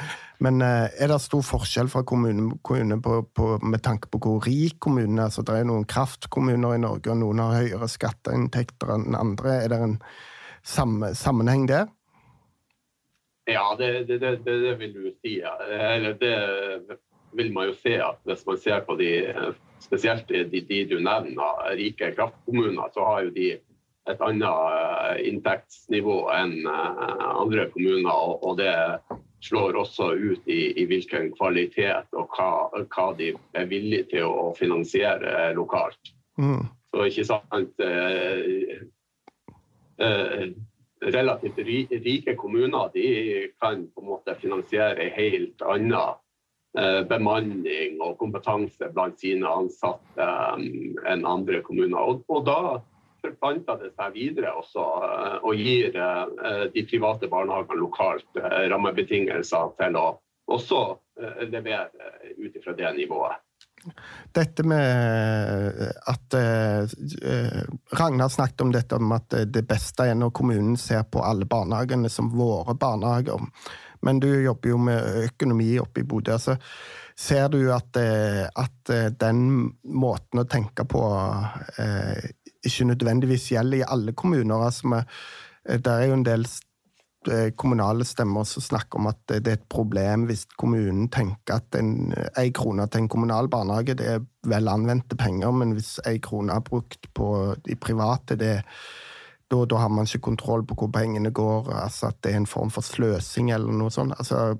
men 0.44 0.62
eh, 0.66 0.88
er 1.02 1.12
det 1.12 1.20
stor 1.24 1.44
forskjell 1.46 1.92
fra 1.92 2.04
kommune, 2.08 2.58
kommune 2.66 3.00
på, 3.04 3.22
på, 3.38 3.54
med 3.64 3.84
tanke 3.86 4.12
på 4.12 4.22
hvor 4.24 4.44
rik 4.48 4.80
kommunen 4.84 5.20
er? 5.20 5.30
Altså, 5.30 5.46
det 5.48 5.60
er 5.60 5.70
noen 5.70 5.88
kraftkommuner 5.90 6.78
i 6.78 6.84
Norge, 6.84 7.14
og 7.14 7.22
noen 7.22 7.44
har 7.44 7.62
høyere 7.62 7.90
skatteinntekter 7.92 8.96
enn 8.98 9.18
andre. 9.18 9.58
Er 9.62 9.74
det 9.74 9.82
en 9.88 9.98
samme, 10.64 11.14
sammenheng 11.18 11.68
der? 11.72 11.90
Ja, 13.50 13.72
det, 13.78 14.08
det, 14.08 14.22
det, 14.46 14.76
vil 14.80 14.94
du 14.94 15.10
si. 15.20 15.40
Ja. 15.42 15.56
Eller 15.96 16.14
det 16.20 16.36
vil 17.36 17.52
man 17.54 17.72
jo 17.72 17.76
se 17.80 17.96
at 18.04 18.22
hvis 18.28 18.46
man 18.48 18.60
ser 18.60 18.84
på 18.86 18.96
de 19.00 19.12
spesielt 19.82 20.30
de, 20.30 20.62
de 20.62 20.80
du 20.86 21.00
nevner, 21.02 21.76
rike 21.78 22.12
kraftkommuner, 22.16 22.92
så 22.94 23.06
har 23.08 23.26
jo 23.26 23.34
de 23.36 23.48
et 24.10 24.22
annet 24.26 24.48
eh, 24.50 25.20
inntektsnivå 25.30 26.18
enn 26.34 26.56
eh, 26.66 27.26
andre 27.36 27.68
kommuner. 27.74 28.38
Og 28.42 28.58
det 28.62 28.74
slår 29.46 29.78
også 29.84 30.12
ut 30.16 30.50
i, 30.50 30.62
i 30.82 30.88
hvilken 30.90 31.32
kvalitet 31.38 32.18
og 32.18 32.34
hva, 32.38 32.70
hva, 32.82 33.08
de 33.18 33.34
er 33.58 33.70
villige 33.70 34.10
til 34.16 34.30
å 34.30 34.52
finansiere 34.58 35.52
lokalt. 35.58 36.14
Mm. 36.42 36.66
Så 36.92 37.08
ikke 37.08 37.28
sant 37.30 37.86
eh, 37.86 38.82
eh, 40.02 40.52
Relativt 41.02 41.58
rike 41.58 42.36
kommuner 42.38 42.92
de 42.94 43.06
kan 43.58 43.88
på 43.90 44.04
en 44.04 44.10
måte 44.12 44.36
finansiere 44.38 45.08
helt 45.16 45.64
annen 45.66 45.96
eh, 46.78 47.00
bemanning 47.10 47.96
og 48.06 48.20
kompetanse 48.20 48.92
blant 48.94 49.18
sine 49.18 49.50
ansatte 49.50 50.28
um, 50.54 51.00
enn 51.10 51.26
andre 51.26 51.64
kommuner. 51.66 51.98
Og, 52.06 52.22
og 52.30 52.46
da 52.46 52.60
forplanter 53.22 53.78
det 53.84 53.92
seg 53.96 54.16
videre 54.16 54.54
også, 54.58 54.88
eh, 55.06 55.38
og 55.46 55.60
gir 55.60 55.96
eh, 55.96 56.66
de 56.74 56.84
private 56.90 57.30
barnehagene 57.32 57.80
lokalt 57.80 58.42
eh, 58.42 58.66
rammebetingelser 58.72 59.78
til 59.80 60.02
å 60.02 60.10
også 60.52 60.82
levere 61.48 61.92
ut 62.42 62.56
ifra 62.58 62.74
det 62.76 62.90
nivået. 62.96 63.38
Dette 64.34 64.64
med 64.66 65.78
at 66.10 66.36
Ragnar 68.00 68.32
snakket 68.34 68.64
om 68.66 68.72
dette 68.74 68.98
om 68.98 69.14
at 69.16 69.36
det 69.54 69.62
beste 69.70 70.08
er 70.10 70.18
når 70.18 70.34
kommunen 70.34 70.80
ser 70.82 71.06
på 71.14 71.22
alle 71.24 71.46
barnehagene 71.46 72.10
som 72.10 72.32
våre 72.34 72.74
barnehager. 72.74 73.38
Men 74.02 74.20
du 74.20 74.28
jobber 74.42 74.74
jo 74.74 74.82
med 74.82 75.22
økonomi 75.30 75.70
oppe 75.80 76.02
i 76.02 76.10
Bodø. 76.10 76.40
så 76.42 76.58
Ser 77.16 77.50
du 77.54 77.62
at, 77.74 77.98
at, 78.02 78.94
den 79.22 79.46
måten 79.86 80.42
å 80.42 80.48
tenke 80.50 80.88
på 80.90 81.06
ikke 82.66 82.90
nødvendigvis 82.92 83.52
gjelder 83.52 83.82
i 83.82 83.88
alle 83.88 84.14
kommuner. 84.14 84.66
Altså, 84.66 85.04
eh, 85.66 85.78
det 85.78 85.94
er 85.94 86.06
jo 86.06 86.14
en 86.14 86.26
del 86.26 86.48
eh, 87.30 87.52
kommunale 87.58 88.06
stemmer 88.06 88.44
som 88.44 88.64
snakker 88.64 89.00
om 89.00 89.12
at 89.12 89.22
det 89.28 89.48
er 89.48 89.60
et 89.60 89.70
problem 89.70 90.26
hvis 90.30 90.46
kommunen 90.58 91.10
tenker 91.10 91.60
at 91.60 91.78
en, 91.80 92.14
en 92.14 92.54
krone 92.54 92.88
til 92.88 93.04
en 93.04 93.12
kommunal 93.12 93.50
barnehage 93.50 93.98
det 94.00 94.08
er 94.08 94.26
vel 94.48 94.68
anvendte 94.68 95.16
penger, 95.16 95.52
men 95.52 95.76
hvis 95.78 96.00
en 96.06 96.20
krone 96.22 96.54
er 96.54 96.66
brukt 96.66 97.14
på 97.14 97.56
de 97.66 97.76
private, 97.76 98.36
det, 98.36 98.56
da, 99.52 99.66
da, 99.66 99.78
har 99.78 99.90
man 99.90 100.08
ikke 100.08 100.28
kontroll 100.32 100.66
på 100.66 100.76
hvor 100.80 100.92
pengene 100.94 101.32
går. 101.32 101.74
altså 101.84 102.08
At 102.08 102.24
det 102.24 102.34
er 102.34 102.42
en 102.42 102.50
form 102.50 102.72
for 102.72 102.82
sløsing 102.82 103.52
eller 103.52 103.72
noe 103.72 103.92
sånt. 103.92 104.14
altså 104.18 104.58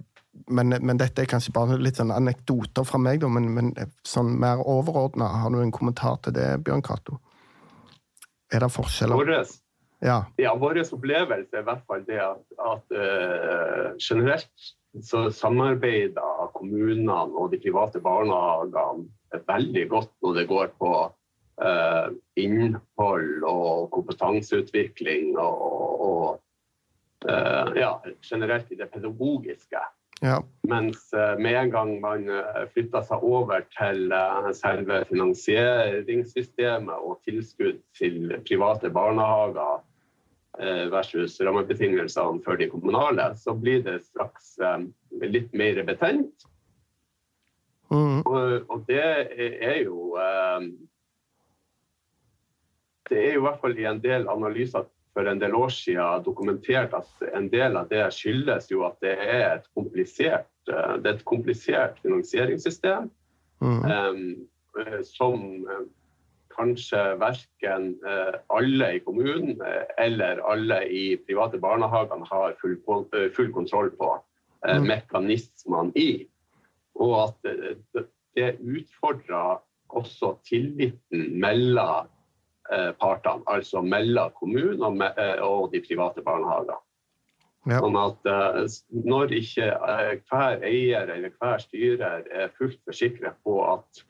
men, 0.48 0.74
men, 0.82 1.00
dette 1.00 1.22
er 1.22 1.30
kanskje 1.30 1.54
bare 1.56 1.78
litt 1.80 2.00
sånn 2.00 2.14
anekdoter 2.14 2.86
fra 2.88 3.00
meg, 3.02 3.20
da, 3.24 3.28
men, 3.32 3.50
men 3.56 3.74
sånn 4.08 4.32
mer 4.40 4.64
overordna. 4.64 5.28
Har 5.44 5.52
du 5.52 5.60
en 5.62 5.74
kommentar 5.76 6.20
til 6.24 6.36
det, 6.38 6.48
Bjørn 6.66 6.84
Cato? 6.86 7.20
Er 8.52 8.66
det 8.66 8.72
forskjeller? 8.74 9.16
Våres, 9.16 9.56
ja. 10.04 10.18
ja, 10.42 10.52
vår 10.58 10.82
opplevelse 10.84 11.58
er 11.58 11.64
i 11.64 11.68
hvert 11.70 11.84
fall 11.88 12.06
det 12.08 12.20
at, 12.24 12.46
at 12.58 12.96
uh, 12.98 13.92
generelt 14.02 14.70
så 15.08 15.30
samarbeider 15.32 16.52
kommunene 16.56 17.16
og 17.38 17.54
de 17.54 17.62
private 17.64 18.02
barnehagene 18.04 19.44
veldig 19.48 19.86
godt 19.94 20.12
når 20.24 20.40
det 20.40 20.48
går 20.50 20.72
på 20.82 20.92
uh, 21.64 22.08
innhold 22.36 23.46
og 23.48 23.92
kompetanseutvikling 23.96 25.38
og, 25.40 25.64
og 26.10 26.26
uh, 27.30 27.72
ja, 27.78 27.94
generelt 28.26 28.72
i 28.74 28.80
det 28.82 28.90
pedagogiske. 28.92 29.86
Ja. 30.22 30.44
Mens 30.70 31.14
eh, 31.14 31.38
med 31.42 31.56
en 31.58 31.72
gang 31.74 31.92
man 32.02 32.28
flytter 32.28 32.68
flytta 32.74 33.00
seg 33.08 33.24
over 33.26 33.64
til 33.74 34.12
eh, 34.14 34.50
selve 34.54 35.00
finansieringssystemet 35.10 36.94
og 36.94 37.18
tilskudd 37.26 37.82
til 37.98 38.36
private 38.46 38.94
barnehager 38.94 39.82
versus 40.92 41.38
rammebetingelsene 41.42 42.42
for 42.44 42.60
de 42.60 42.68
kommunale, 42.70 43.30
så 43.40 43.54
blir 43.56 43.80
det 43.86 44.02
straks 44.04 44.58
litt 45.24 45.54
mer 45.58 45.80
betent. 45.88 46.44
Mm. 47.88 48.20
Og, 48.28 48.68
og, 48.68 48.84
det 48.86 49.00
er 49.00 49.78
jo 49.86 50.20
Det 53.10 53.18
er 53.18 53.34
jo 53.34 53.40
i 53.40 53.46
hvert 53.48 53.64
fall 53.64 53.80
i 53.80 53.88
en 53.88 54.04
del 54.04 54.28
analyser 54.30 54.86
for 55.14 55.28
en 55.28 55.42
del 55.42 55.56
år 55.56 55.72
siden 55.76 56.24
dokumentert 56.26 56.94
at 56.96 57.26
en 57.36 57.50
del 57.52 57.78
av 57.80 57.90
det 57.92 58.06
skyldes 58.16 58.70
jo 58.72 58.86
at 58.88 59.00
det 59.04 59.16
er 59.20 59.46
et 59.58 59.68
komplisert, 59.76 60.50
eh, 60.70 60.94
det 61.02 61.10
er 61.10 61.18
et 61.18 61.28
komplisert 61.28 62.00
finansieringssystem 62.04 63.10
mm. 63.62 63.82
um, 63.92 64.24
som 65.04 65.44
kanskje 66.52 67.00
verken 67.20 67.94
alle 68.52 68.88
i 68.96 69.00
kommunen 69.04 69.60
eller 70.00 70.40
alle 70.48 70.82
i 70.88 71.04
private 71.28 71.60
barnehagene 71.64 72.28
har 72.28 72.56
full, 72.62 72.78
full 73.36 73.52
kontroll 73.56 73.92
på 74.00 74.10
mm. 74.68 74.88
mekanismene 74.88 75.92
i. 75.96 76.10
Og 77.00 77.16
at 77.24 77.52
det, 77.96 78.50
utfordrer 78.64 79.60
også 79.92 80.34
tilliten 80.48 81.40
mellom 81.40 82.08
Eh, 82.08 82.21
partene, 83.00 83.44
altså 83.48 83.82
mellom 83.82 84.32
kommunen 84.38 85.02
og, 85.02 85.02
eh, 85.18 85.72
de 85.74 85.82
private 85.88 86.24
barnehagene. 86.26 86.78
Ja. 87.70 87.78
Sånn 87.78 87.98
at 88.00 88.26
uh, 88.26 88.64
når 89.06 89.36
ikke 89.38 89.68
hver 90.32 90.64
eier 90.66 91.12
eller 91.14 91.34
hver 91.38 91.62
styrer 91.62 92.24
er 92.34 92.54
fullt 92.58 92.80
forsikret 92.90 93.38
på 93.46 93.60
at 93.68 94.02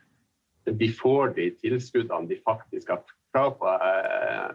de 0.70 0.88
får 0.96 1.34
de 1.36 1.50
tilskuddene 1.60 2.30
de 2.30 2.38
faktisk 2.46 2.94
har 2.94 3.02
krav 3.34 3.58
på 3.60 3.74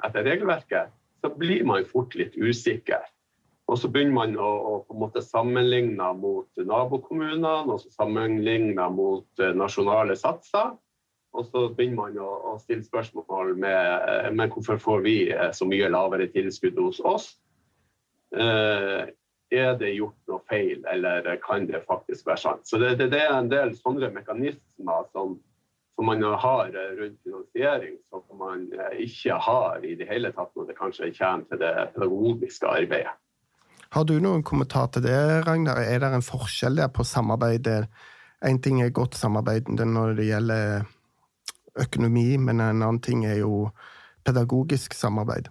etter 0.07 0.25
regelverket, 0.25 0.95
så 1.21 1.29
blir 1.35 1.67
man 1.69 1.85
fort 1.91 2.15
litt 2.17 2.39
usikker. 2.39 3.03
Og 3.67 3.81
så 3.83 3.91
begynner 3.91 4.15
man 4.15 4.37
å, 4.39 4.49
å 4.49 4.73
på 4.87 4.95
en 4.95 5.03
måte 5.03 5.21
sammenligne 5.25 6.09
mot 6.17 6.47
nabokommunene, 6.57 7.55
og 7.67 7.83
så 7.83 7.91
sammenligne 7.99 8.87
mot 8.95 9.45
nasjonale 9.59 10.17
satser. 10.17 10.77
Og 11.37 11.49
så 11.51 11.67
begynner 11.77 11.99
man 12.01 12.19
å, 12.23 12.31
å 12.53 12.57
stille 12.63 12.85
spørsmål 12.85 13.55
med 13.61 14.33
men 14.37 14.53
hvorfor 14.53 14.81
får 14.81 15.05
vi 15.05 15.17
så 15.57 15.69
mye 15.69 15.91
lavere 15.93 16.29
tilskudd 16.33 16.79
hos 16.81 17.03
oss. 17.05 17.35
Eh, 18.37 19.13
er 19.55 19.77
det 19.79 19.93
gjort 19.95 20.17
noe 20.27 20.43
feil, 20.51 20.81
eller 20.91 21.29
kan 21.45 21.69
det 21.69 21.85
faktisk 21.87 22.27
være 22.27 22.43
sant? 22.43 22.65
Så 22.67 22.81
det, 22.83 22.97
det, 22.99 23.13
det 23.13 23.21
er 23.23 23.37
en 23.37 23.51
del 23.51 23.77
sånne 23.79 24.09
mekanismer 24.15 25.07
som, 25.13 25.37
som, 25.95 26.09
man 26.09 26.25
har 26.25 26.73
rundt 26.73 27.21
finansiering, 27.23 27.95
som 28.11 28.25
man 28.41 28.67
ikke 28.99 29.39
har 29.47 29.87
i 29.87 29.95
det 30.01 30.09
hele 30.11 30.33
tatt 30.35 30.51
når 30.59 30.73
det 30.73 30.79
kanskje 30.81 31.13
kommer 31.15 31.47
til 31.53 31.63
det 31.63 31.73
pedagogiske 31.95 32.75
arbeidet. 32.81 33.15
Har 33.95 34.05
du 34.05 34.17
noen 34.19 34.43
kommentar 34.43 34.91
til 34.93 35.07
det, 35.07 35.17
Ragnar? 35.47 35.79
Er 35.79 36.03
det 36.03 36.11
en 36.17 36.27
forskjell 36.27 36.83
der 36.83 36.91
på 36.91 37.07
samarbeidet? 37.07 37.87
Én 38.45 38.59
ting 38.61 38.83
er 38.83 38.91
godt 38.93 39.15
samarbeid 39.17 39.71
når 39.71 40.19
det 40.19 40.27
gjelder 40.27 40.83
økonomi, 41.83 42.29
men 42.39 42.61
en 42.61 42.83
annen 42.83 43.03
ting 43.05 43.27
er 43.29 43.41
jo 43.43 43.69
pedagogisk 44.27 44.97
samarbeid. 44.97 45.51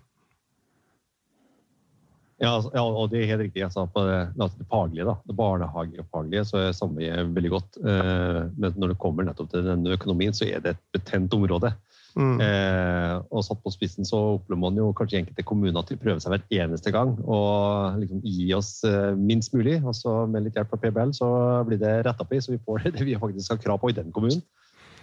Ja, 2.36 2.58
altså, 2.58 2.72
ja, 2.76 2.84
og 2.84 3.12
det 3.14 3.22
er 3.22 3.30
helt 3.30 3.46
riktig. 3.46 3.62
Jeg 3.62 3.72
sa 3.72 3.86
på 3.88 4.02
det, 4.04 4.18
det 4.36 4.68
faglige, 4.68 5.06
da, 5.08 5.16
det 5.24 5.36
barnehagefaglige, 5.40 6.44
så 6.50 6.60
er 6.60 6.74
samarbeidet 6.76 7.30
veldig 7.38 7.52
godt. 7.54 7.78
Eh, 7.80 8.42
men 8.60 8.76
når 8.76 8.92
det 8.92 9.00
kommer 9.00 9.28
nettopp 9.28 9.54
til 9.54 9.64
denne 9.64 9.96
økonomien, 9.96 10.36
så 10.36 10.50
er 10.50 10.64
det 10.64 10.76
et 10.76 10.82
betent 10.98 11.34
område. 11.38 11.72
Mm. 12.16 12.36
Eh, 12.40 13.14
og 13.28 13.44
satt 13.44 13.60
på 13.64 13.72
spissen 13.74 14.08
så 14.08 14.20
opplever 14.38 14.62
man 14.62 14.78
jo 14.80 14.92
kanskje 14.96 15.20
enkelte 15.20 15.44
kommuner 15.48 15.82
at 15.82 15.90
å 15.92 15.98
prøve 16.00 16.22
seg 16.24 16.32
hver 16.32 16.62
eneste 16.64 16.94
gang 16.96 17.12
og 17.20 17.98
liksom 18.00 18.22
gi 18.24 18.54
oss 18.56 18.70
eh, 18.88 19.16
minst 19.20 19.56
mulig. 19.56 19.82
Og 19.84 19.96
så 19.96 20.22
med 20.28 20.46
litt 20.46 20.60
hjelp 20.60 20.72
fra 20.72 20.80
PBL 20.84 21.16
så 21.16 21.30
blir 21.68 21.80
det 21.80 21.98
retta 22.08 22.28
opp 22.28 22.36
i, 22.36 22.44
så 22.44 22.56
vi 22.56 22.62
får 22.68 22.88
det 23.00 23.08
vi 23.08 23.16
faktisk 23.20 23.56
har 23.56 23.64
krav 23.64 23.80
på 23.84 23.92
i 23.92 23.98
den 23.98 24.12
kommunen. 24.16 24.44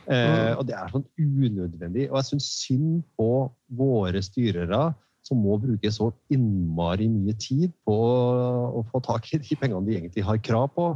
Eh, 0.09 0.29
mm. 0.33 0.59
Og 0.59 0.67
det 0.69 0.77
er 0.79 0.93
sånn 0.93 1.07
unødvendig. 1.19 2.09
Og 2.11 2.19
jeg 2.21 2.29
syns 2.33 2.51
synd 2.65 3.03
på 3.19 3.31
våre 3.79 4.23
styrere 4.25 4.91
som 5.23 5.39
må 5.39 5.57
bruke 5.63 5.91
så 5.95 6.11
innmari 6.35 7.07
mye 7.11 7.35
tid 7.39 7.71
på 7.87 7.95
å 7.95 8.83
få 8.91 9.03
tak 9.07 9.29
i 9.31 9.39
de 9.43 9.59
pengene 9.59 9.87
de 9.87 9.99
egentlig 10.01 10.25
har 10.27 10.41
krav 10.43 10.73
på, 10.75 10.89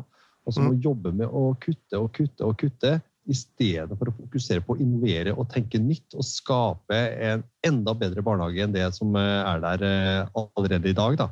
og 0.46 0.54
som 0.54 0.66
må 0.66 0.74
mm. 0.74 0.80
jobbe 0.82 1.12
med 1.20 1.30
å 1.30 1.52
kutte 1.62 2.00
og 2.00 2.10
kutte 2.16 2.46
og 2.46 2.56
kutte, 2.58 2.96
i 3.26 3.34
stedet 3.34 3.96
for 3.98 4.10
å 4.10 4.14
fokusere 4.14 4.62
på 4.62 4.76
å 4.76 4.82
innovere 4.82 5.32
og 5.34 5.48
tenke 5.50 5.80
nytt 5.82 6.14
og 6.14 6.26
skape 6.26 6.98
en 7.26 7.42
enda 7.66 7.94
bedre 7.98 8.22
barnehage 8.22 8.62
enn 8.62 8.74
det 8.74 8.86
som 8.94 9.16
eh, 9.18 9.40
er 9.42 9.62
der 9.64 9.82
eh, 9.82 10.44
allerede 10.46 10.92
i 10.92 10.94
dag. 10.94 11.16
Da. 11.18 11.26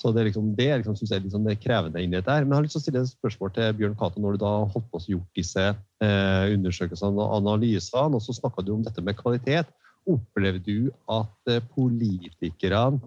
Så 0.00 0.12
Det, 0.12 0.24
liksom, 0.24 0.54
det 0.56 0.76
liksom, 0.78 0.96
synes 0.96 1.10
jeg, 1.10 1.22
liksom, 1.26 1.44
det 1.44 1.58
krevende 1.60 2.00
inni 2.00 2.16
dette. 2.16 2.32
Men 2.40 2.54
jeg 2.54 2.56
har 2.56 2.64
lyst 2.64 2.76
til 2.78 2.80
å 2.80 2.84
stille 2.86 3.00
et 3.04 3.10
spørsmål 3.10 3.50
til 3.52 3.74
Bjørn 3.76 3.98
Cato. 4.00 4.22
Når 4.22 4.38
du 4.38 4.40
da 4.40 4.52
holdt 4.72 4.86
på 4.88 4.96
å 4.96 5.04
gjort 5.12 5.36
disse 5.36 5.64
eh, 5.68 6.44
undersøkelsene 6.54 7.20
og 7.20 7.34
analysene, 7.36 8.16
og 8.16 8.24
så 8.24 8.32
snakka 8.38 8.64
du 8.64 8.72
om 8.78 8.86
dette 8.86 9.04
med 9.04 9.18
kvalitet. 9.18 9.68
Opplever 10.08 10.62
du 10.64 10.88
at 11.12 11.52
eh, 11.52 11.60
politikerne 11.76 13.02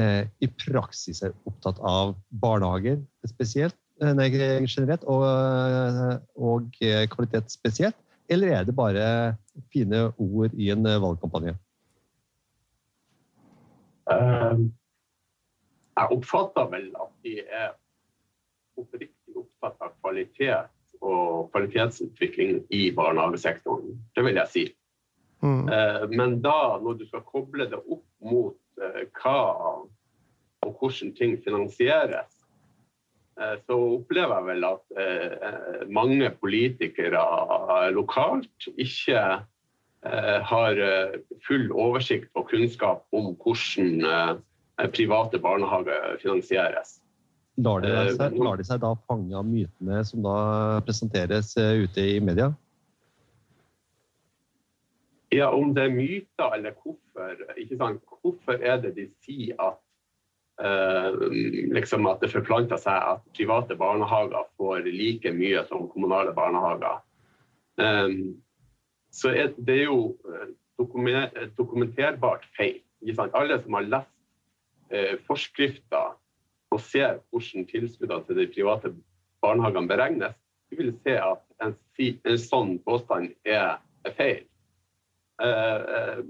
eh, 0.00 0.24
i 0.40 0.48
praksis 0.64 1.20
er 1.28 1.36
opptatt 1.44 1.84
av 1.84 2.16
barnehager 2.32 3.02
spesielt, 3.28 3.76
eh, 4.00 4.16
nei, 4.16 4.30
generelt, 4.32 5.04
og, 5.04 5.28
og, 6.40 6.72
kvalitet 7.12 7.52
spesielt? 7.52 8.00
Eller 8.32 8.56
er 8.56 8.64
det 8.64 8.78
bare 8.78 9.06
fine 9.74 10.06
ord 10.16 10.56
i 10.56 10.72
en 10.72 10.88
valgkampanje? 10.88 11.58
Jeg 16.00 16.16
oppfatter 16.16 16.68
vel 16.72 16.90
at 16.96 17.14
de 17.26 17.36
er 17.44 17.70
oppriktig 18.80 19.36
opptatt 19.36 19.80
av 19.84 19.96
kvalitet 20.00 20.70
og 21.00 21.50
kvalitetsutvikling 21.52 22.64
i 22.76 22.88
barnehagesektoren. 22.96 23.96
Det 24.16 24.24
vil 24.24 24.40
jeg 24.40 24.52
si. 24.52 24.64
Mm. 25.40 25.68
Eh, 25.72 26.02
men 26.12 26.40
da, 26.44 26.78
når 26.82 27.00
du 27.00 27.06
skal 27.08 27.24
koble 27.28 27.68
det 27.70 27.80
opp 27.80 28.04
mot 28.24 28.58
eh, 28.80 29.06
hva 29.20 29.38
og 30.60 30.74
hvordan 30.76 31.14
ting 31.16 31.38
finansieres, 31.40 32.34
eh, 33.40 33.56
så 33.64 33.78
opplever 33.96 34.36
jeg 34.36 34.48
vel 34.50 34.68
at 34.68 35.88
mange 35.88 36.28
politikere 36.42 37.22
lokalt 37.96 38.68
ikke 38.76 39.22
har 40.00 40.78
full 41.44 41.66
oversikt 41.76 42.30
og 42.40 42.46
kunnskap 42.48 43.02
om 43.16 43.34
hvordan 43.42 44.38
private 44.88 45.38
barnehager 45.42 46.16
finansieres. 46.22 46.98
Lar 47.60 47.82
de, 47.84 47.92
seg, 48.16 48.36
lar 48.40 48.56
de 48.56 48.64
seg 48.64 48.80
da 48.80 48.94
fange 49.10 49.36
av 49.36 49.44
mytene 49.44 50.00
som 50.08 50.22
da 50.24 50.36
presenteres 50.86 51.52
ute 51.58 52.06
i 52.14 52.20
media? 52.24 52.48
Ja, 55.30 55.50
om 55.54 55.74
det 55.74 55.84
er 55.86 55.94
myter 55.94 56.56
eller 56.56 56.74
hvorfor. 56.74 57.36
ikke 57.56 57.76
sant? 57.78 58.02
Hvorfor 58.22 58.58
er 58.58 58.80
det 58.82 58.96
de 58.96 59.06
sier 59.22 59.54
at 59.62 59.78
uh, 60.62 61.28
liksom 61.76 62.08
at 62.10 62.24
det 62.24 62.32
forplanter 62.32 62.80
seg 62.80 62.96
at 62.96 63.22
private 63.36 63.76
barnehager 63.78 64.48
får 64.58 64.88
like 64.88 65.32
mye 65.36 65.62
som 65.68 65.86
kommunale 65.92 66.34
barnehager? 66.34 66.98
Um, 67.78 68.40
så 69.14 69.30
er 69.34 69.54
det 69.58 69.74
er 69.74 69.84
jo 69.88 70.16
eh, 70.30 70.50
dokumenterbart 70.78 72.44
feil. 72.56 72.80
Alle 73.34 73.56
som 73.62 73.74
har 73.74 73.86
lest 73.86 74.10
forskrifter 75.26 76.16
og 76.70 76.80
ser 76.82 77.18
hvordan 77.30 77.66
tilskuddene 77.70 78.26
til 78.26 78.38
de 78.38 78.46
private 78.54 78.92
barnehagene 79.42 79.90
beregnes, 79.90 80.36
vil 80.70 80.92
se 81.02 81.16
at 81.18 81.42
en, 81.64 81.74
en 82.00 82.38
sånn 82.38 82.76
påstand 82.86 83.32
er, 83.48 83.80
er 84.06 84.14
feil. 84.16 84.44
Eh, 85.42 85.80
eh, 85.96 86.22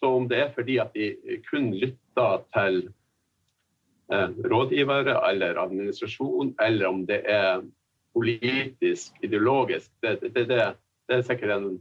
så 0.00 0.10
om 0.18 0.26
det 0.28 0.40
er 0.40 0.52
fordi 0.56 0.78
at 0.82 0.94
de 0.96 1.38
kun 1.46 1.70
lytter 1.78 2.42
til 2.56 2.80
eh, 4.12 4.30
rådgivere 4.50 5.16
eller 5.30 5.60
administrasjon, 5.62 6.54
eller 6.60 6.90
om 6.90 7.04
det 7.06 7.22
er 7.30 7.62
politisk, 8.14 9.14
ideologisk, 9.22 9.90
det, 10.02 10.18
det, 10.22 10.48
det, 10.50 10.60
det 11.08 11.18
er 11.18 11.26
sikkert 11.26 11.56
en, 11.58 11.78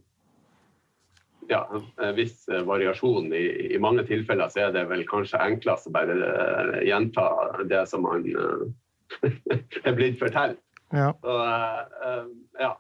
ja, 1.50 1.62
en 2.04 2.16
viss 2.18 2.48
variasjon. 2.68 3.32
I, 3.34 3.46
I, 3.74 3.80
mange 3.82 4.06
tilfeller 4.08 4.52
så 4.54 4.68
er 4.68 4.76
det 4.76 4.86
vel 4.92 5.06
kanskje 5.10 5.42
enklest 5.44 5.90
å 5.90 5.94
bare 5.96 6.18
gjenta 6.86 7.28
det 7.70 7.86
som 7.92 8.06
man 8.08 8.28
er 9.88 9.98
blitt 9.98 10.20
fortalt. 10.22 10.62
Ja. 10.94 11.10
Så, 11.24 11.38
ja, 12.62 12.74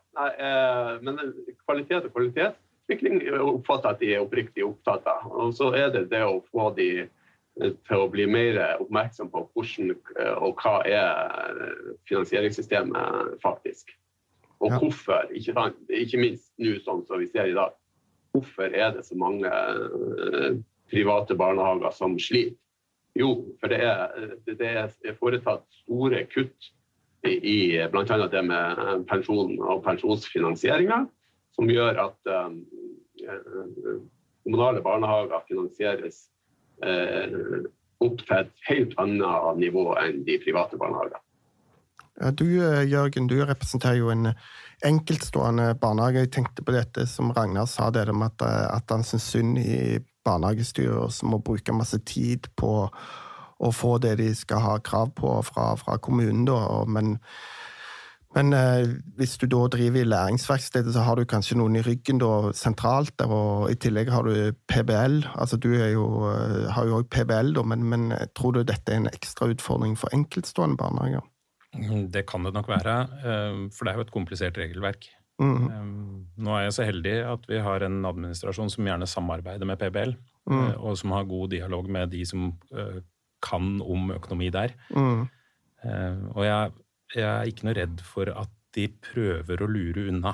men 1.01 1.17
kvalitet 1.65 2.05
og 2.05 2.13
kvalitet 2.13 2.59
utvikling 2.83 3.21
oppfatter 3.39 3.93
at 3.93 3.99
de 3.99 4.13
er 4.13 4.23
oppriktig 4.23 4.65
opptatt 4.65 5.05
av. 5.07 5.27
Og 5.31 5.53
så 5.55 5.71
er 5.77 5.91
det 5.93 6.09
det 6.11 6.23
å 6.25 6.43
få 6.51 6.71
de 6.77 6.89
eh, 7.03 7.73
til 7.87 7.97
å 7.97 8.09
bli 8.11 8.27
mer 8.27 8.59
oppmerksom 8.81 9.31
på 9.31 9.45
hvordan 9.53 9.93
eh, 10.19 10.33
og 10.37 10.61
hva 10.61 10.81
er 10.85 11.75
finansieringssystemet 12.09 13.39
faktisk. 13.43 13.95
Og 14.63 14.77
hvorfor, 14.79 15.27
ikke, 15.35 15.71
ikke 15.91 16.19
minst 16.21 16.53
nå 16.61 16.77
sånn 16.85 17.03
som 17.07 17.19
vi 17.19 17.27
ser 17.27 17.49
i 17.51 17.55
dag. 17.57 17.73
Hvorfor 18.33 18.73
er 18.73 18.93
det 18.95 19.05
så 19.05 19.17
mange 19.19 19.49
eh, 19.49 20.59
private 20.91 21.37
barnehager 21.37 21.93
som 21.95 22.17
sliter? 22.19 22.57
Jo, 23.13 23.53
for 23.61 23.69
det 23.69 23.77
er, 23.85 24.31
det 24.49 24.69
er 24.73 25.17
foretatt 25.19 25.67
store 25.83 26.23
kutt 26.31 26.71
i, 27.29 27.77
bl.a. 27.93 28.17
det 28.27 28.41
med 28.47 29.03
pensjon 29.05 29.53
og 29.61 29.83
pensjonsfinansieringa 29.85 31.03
som 31.53 31.69
gjør 31.69 31.99
at 32.07 32.31
eh, 32.33 33.99
kommunale 34.43 34.81
barnehager 34.81 35.45
finansieres 35.47 36.23
eh, 36.81 37.37
opp 38.03 38.17
til 38.25 38.39
et 38.39 38.65
helt 38.67 38.97
annet 39.01 39.61
nivå 39.61 39.91
enn 40.01 40.23
de 40.27 40.39
private 40.43 40.79
barnehagene. 40.81 41.21
Du 42.31 42.45
eh, 42.63 42.83
Jørgen, 42.87 43.27
du 43.27 43.37
representerer 43.43 43.99
jo 43.99 44.11
en 44.13 44.31
enkeltstående 44.85 45.73
barnehage. 45.81 46.25
Jeg 46.25 46.31
tenkte 46.31 46.63
på 46.63 46.75
dette 46.75 47.07
som 47.09 47.31
Ragnar 47.35 47.67
sa, 47.71 47.89
det 47.91 48.07
om 48.11 48.23
at, 48.25 48.41
at 48.43 48.91
han 48.91 49.03
syns 49.03 49.27
synd 49.33 49.57
i 49.59 49.99
barnehagestyret 50.23 51.11
som 51.11 51.33
må 51.33 51.41
bruke 51.43 51.75
masse 51.75 51.99
tid 52.07 52.47
på 52.59 52.87
å 53.63 53.71
få 53.71 53.97
det 54.03 54.17
de 54.19 54.29
skal 54.35 54.63
ha 54.63 54.77
krav 54.83 55.13
på 55.15 55.35
fra, 55.47 55.73
fra 55.79 55.97
kommunen. 55.97 56.45
Da. 56.47 56.83
Men 56.87 57.17
Men 58.33 58.53
eh, 58.53 58.89
hvis 59.17 59.37
du 59.37 59.45
da 59.45 59.67
driver 59.69 60.01
i 60.01 60.09
læringsverkstedet, 60.09 60.93
så 60.93 61.03
har 61.05 61.15
du 61.15 61.25
kanskje 61.29 61.57
noen 61.59 61.75
i 61.77 61.83
ryggen 61.85 62.17
da, 62.17 62.49
sentralt 62.57 63.13
der, 63.19 63.29
og 63.29 63.69
i 63.69 63.77
tillegg 63.77 64.09
har 64.09 64.25
du 64.25 64.55
PBL. 64.67 65.19
Altså 65.35 65.57
du 65.61 65.69
jo, 65.69 66.07
eh, 66.31 66.71
har 66.73 66.89
jo 66.89 66.97
òg 66.97 67.11
PBL, 67.13 67.53
da, 67.53 67.61
men, 67.61 67.85
men 67.85 68.09
tror 68.33 68.55
du 68.57 68.63
dette 68.63 68.89
er 68.89 69.03
en 69.03 69.11
ekstra 69.11 69.51
utfordring 69.53 69.93
for 69.99 70.09
enkeltstående 70.17 70.79
barnehager? 70.81 71.21
Det 72.13 72.25
kan 72.29 72.45
det 72.45 72.53
nok 72.53 72.69
være, 72.69 72.95
eh, 73.23 73.59
for 73.73 73.85
det 73.85 73.93
er 73.93 73.99
jo 73.99 74.05
et 74.07 74.13
komplisert 74.13 74.57
regelverk. 74.61 75.09
Mm. 75.41 76.27
Nå 76.45 76.53
er 76.53 76.67
jeg 76.67 76.75
så 76.75 76.85
heldig 76.85 77.15
at 77.25 77.47
vi 77.49 77.57
har 77.65 77.83
en 77.83 78.03
administrasjon 78.05 78.69
som 78.69 78.85
gjerne 78.85 79.07
samarbeider 79.09 79.65
med 79.65 79.79
PBL, 79.81 80.13
mm. 80.45 80.75
og 80.77 80.93
som 80.99 81.15
har 81.15 81.25
god 81.27 81.49
dialog 81.55 81.89
med 81.89 82.13
de 82.13 82.21
som 82.29 82.51
kan 83.43 83.81
om 83.81 84.13
økonomi 84.13 84.51
der. 84.53 84.75
Mm. 84.93 85.25
Og 86.37 86.45
jeg 86.45 86.71
jeg 87.13 87.29
er 87.29 87.49
ikke 87.49 87.67
noe 87.67 87.77
redd 87.77 88.01
for 88.05 88.29
at 88.33 88.51
de 88.73 88.87
prøver 89.05 89.61
å 89.61 89.69
lure 89.69 90.07
unna 90.09 90.33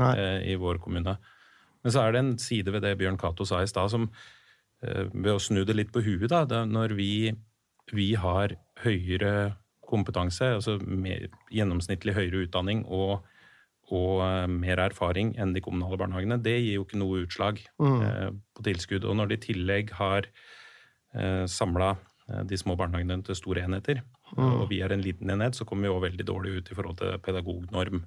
Nei. 0.00 0.12
i 0.52 0.56
vår 0.58 0.80
kommune. 0.82 1.16
Men 1.84 1.94
så 1.94 2.02
er 2.02 2.14
det 2.14 2.22
en 2.22 2.32
side 2.42 2.72
ved 2.74 2.82
det 2.82 2.96
Bjørn 2.98 3.18
Cato 3.20 3.46
sa 3.46 3.60
i 3.62 3.70
stad, 3.70 3.92
som 3.92 4.08
eh, 4.82 5.06
ved 5.12 5.30
å 5.36 5.42
snu 5.42 5.62
det 5.66 5.76
litt 5.76 5.92
på 5.94 6.02
huet, 6.02 6.32
da, 6.32 6.64
når 6.66 6.96
vi, 6.98 7.30
vi, 7.94 8.08
har 8.18 8.56
høyere 8.82 9.54
kompetanse, 9.86 10.52
altså 10.58 10.76
mer, 10.82 11.28
gjennomsnittlig 11.54 12.16
høyere 12.16 12.44
utdanning 12.46 12.84
og, 12.86 13.24
og 13.94 14.20
uh, 14.24 14.44
mer 14.50 14.82
erfaring 14.88 15.34
enn 15.38 15.54
de 15.54 15.62
kommunale 15.64 15.98
barnehagene, 16.00 16.40
det 16.42 16.58
gir 16.58 16.80
jo 16.80 16.86
ikke 16.86 17.00
noe 17.00 17.22
utslag 17.22 17.62
mm. 17.78 17.96
eh, 18.02 18.28
på 18.56 18.66
tilskudd. 18.66 19.06
Og 19.06 19.18
når 19.18 19.30
de 19.30 19.38
i 19.38 19.44
tillegg 19.46 19.94
har 19.98 20.26
eh, 21.14 21.44
samla 21.50 21.94
eh, 21.94 22.42
de 22.50 22.58
små 22.58 22.74
barnehagene 22.78 23.22
til 23.26 23.38
store 23.38 23.62
enheter, 23.68 24.02
Mm. 24.34 24.62
Og 24.62 24.70
vi 24.70 24.80
er 24.82 24.92
en 24.92 25.02
liten 25.04 25.30
enhet, 25.30 25.54
så 25.54 25.66
kommer 25.68 25.86
vi 25.86 25.92
òg 25.94 26.02
veldig 26.08 26.26
dårlig 26.26 26.56
ut 26.58 26.70
i 26.70 26.76
forhold 26.76 26.98
til 26.98 27.18
pedagognorm. 27.22 28.00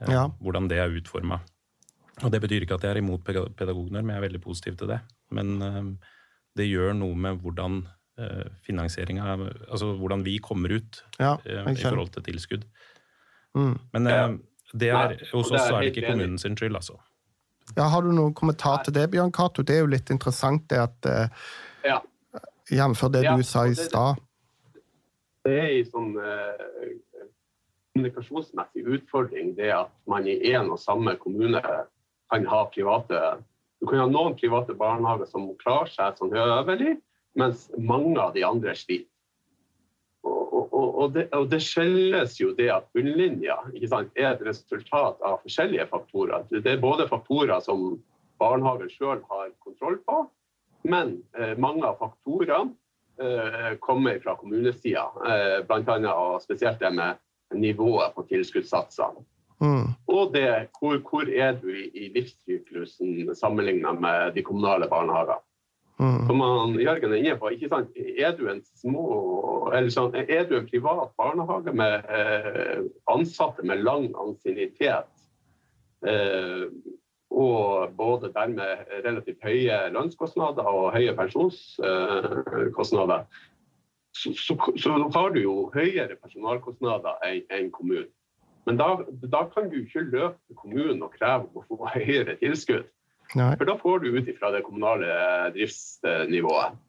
Eh, 0.00 0.12
ja. 0.14 0.26
Hvordan 0.40 0.68
det 0.70 0.80
er 0.80 0.94
utforma. 0.96 1.42
Og 2.22 2.30
det 2.32 2.40
betyr 2.44 2.64
ikke 2.64 2.78
at 2.78 2.86
jeg 2.86 2.96
er 2.96 3.02
imot 3.02 3.24
pedagognorm, 3.24 4.08
jeg 4.08 4.20
er 4.20 4.26
veldig 4.28 4.42
positiv 4.42 4.78
til 4.80 4.94
det. 4.94 5.00
Men 5.34 5.52
eh, 5.62 5.82
det 6.56 6.70
gjør 6.70 6.96
noe 6.96 7.18
med 7.18 7.42
hvordan 7.42 7.82
eh, 7.84 7.98
finansieringa 8.66 9.36
Altså 9.68 9.92
hvordan 9.98 10.24
vi 10.26 10.38
kommer 10.42 10.74
ut 10.78 11.02
ja, 11.18 11.36
i 11.44 11.76
forhold 11.80 12.12
til 12.14 12.26
tilskudd. 12.30 12.66
Mm. 13.54 13.76
Men 13.92 14.10
det 14.72 14.88
er, 14.88 15.16
hos 15.32 15.50
oss 15.52 15.68
er 15.68 15.82
det 15.82 15.92
ikke 15.92 16.12
kommunens 16.12 16.46
skyld, 16.46 16.76
altså. 16.76 16.96
Ja, 17.76 17.86
Har 17.92 18.02
du 18.02 18.10
noen 18.12 18.34
kommentar 18.34 18.82
til 18.84 18.94
det, 18.96 19.10
Bjørn 19.12 19.32
Cato? 19.32 19.62
Det 19.62 19.76
er 19.76 19.84
jo 19.84 19.92
litt 19.92 20.10
interessant 20.10 20.64
det 20.72 20.80
at 20.82 21.08
ja. 21.84 22.00
Jf. 22.72 23.04
det 23.12 23.26
du 23.28 23.44
sa 23.46 23.66
i 23.68 23.76
stad 23.76 24.20
det 25.46 25.54
er 25.58 25.70
en 25.74 25.88
sånn 25.90 26.12
eh, 26.22 26.90
kommunikasjonsmessig 27.92 28.84
utfordring 28.96 29.54
det 29.58 29.72
at 29.74 29.92
man 30.10 30.26
i 30.28 30.36
en 30.52 30.70
og 30.72 30.80
samme 30.80 31.16
kommune 31.20 31.62
kan 31.62 32.46
ha 32.48 32.60
private 32.72 33.22
Du 33.82 33.88
kan 33.90 33.98
ha 33.98 34.06
noen 34.06 34.36
private 34.38 34.76
barnehager 34.78 35.26
som 35.26 35.48
klarer 35.58 35.90
seg 35.90 36.20
sånn 36.20 36.30
høvelig, 36.30 36.94
mens 37.38 37.68
mange 37.78 38.20
av 38.20 38.34
de 38.36 38.44
andre 38.46 38.74
sliter. 38.76 39.08
Og, 40.22 40.52
og, 40.52 40.88
og, 41.02 41.08
det, 41.16 41.26
og, 41.34 41.48
det, 41.50 41.58
skyldes 41.64 42.36
jo 42.38 42.52
det 42.54 42.68
at 42.70 42.86
bunnlinja 42.94 43.56
sant, 43.90 44.12
er 44.14 44.34
et 44.34 44.44
resultat 44.46 45.18
av 45.26 45.40
forskjellige 45.42 45.88
faktorer. 45.90 46.44
Det 46.52 46.76
er 46.76 46.82
både 46.82 47.08
faktorer 47.10 47.58
som 47.64 47.96
barnehagen 48.42 48.90
sjøl 48.92 49.18
har 49.30 49.50
kontroll 49.64 49.98
på, 50.06 50.20
men 50.86 51.16
eh, 51.38 51.56
mange 51.58 51.86
av 51.86 51.98
faktorene 52.02 52.76
Eh, 53.22 53.76
kommer 53.78 54.18
fra 54.18 54.36
kommunesida, 54.36 55.12
eh, 55.26 55.66
bl.a. 55.66 56.40
spesielt 56.40 56.78
det 56.78 56.90
med 56.90 57.14
nivået 57.54 58.14
på 58.14 58.22
tilskuddssatsene. 58.22 59.24
Mm. 59.60 59.92
Og 60.06 60.32
det, 60.32 60.68
hvor, 60.80 60.96
hvor, 61.10 61.28
er 61.28 61.52
du 61.60 61.68
i, 61.70 61.90
i 61.94 62.08
livssyklusen 62.14 63.34
sammenlignet 63.36 64.00
med 64.00 64.32
de 64.34 64.42
kommunale 64.42 64.88
barnehagene. 64.88 65.38
Mm. 66.00 66.26
Som 66.26 66.40
Jørgen 66.80 67.12
er 67.12 67.16
inne 67.20 67.36
på, 67.38 67.48
ikke 67.52 67.68
sant? 67.70 67.90
Er 67.96 68.36
du 68.36 68.48
en 68.50 68.62
små, 68.80 69.04
eller 69.74 69.90
sånn, 69.92 70.14
er 70.16 70.44
du 70.48 70.56
en 70.58 70.70
privat 70.70 71.10
barnehage 71.20 71.72
med 71.76 71.94
eh, 72.08 72.80
ansatte 73.12 73.62
med 73.68 73.84
lang 73.84 74.14
ansiennitet, 74.18 75.10
eh, 76.06 76.64
og 77.32 77.94
både 77.96 78.32
dermed 78.34 78.76
relativt 79.04 79.44
høye 79.44 79.90
lønnskostnader 79.94 80.64
og 80.68 80.92
høye 80.96 81.14
pensjonskostnader, 81.16 83.20
så, 84.12 84.34
så, 84.36 84.56
så 84.76 84.90
har 85.14 85.30
du 85.32 85.40
jo 85.40 85.70
høyere 85.72 86.16
personalkostnader 86.20 87.14
enn 87.48 87.70
kommunen. 87.72 88.10
Men 88.66 88.76
da, 88.78 88.96
da, 89.22 89.46
kan 89.50 89.70
du 89.70 89.76
ikke 89.80 90.10
løpe 90.12 90.54
kommunen 90.60 91.02
og 91.02 91.14
kreve 91.16 91.48
å 91.56 91.64
få 91.66 91.88
høyere 91.96 92.36
tilskudd. 92.38 92.84
Nei. 93.38 93.52
For 93.56 93.68
da 93.68 93.76
får 93.80 94.02
du 94.02 94.08
ut 94.16 94.28
ifra 94.28 94.50
det 94.52 94.64
kommunale 94.66 95.12
driftsnivået. 95.54 96.80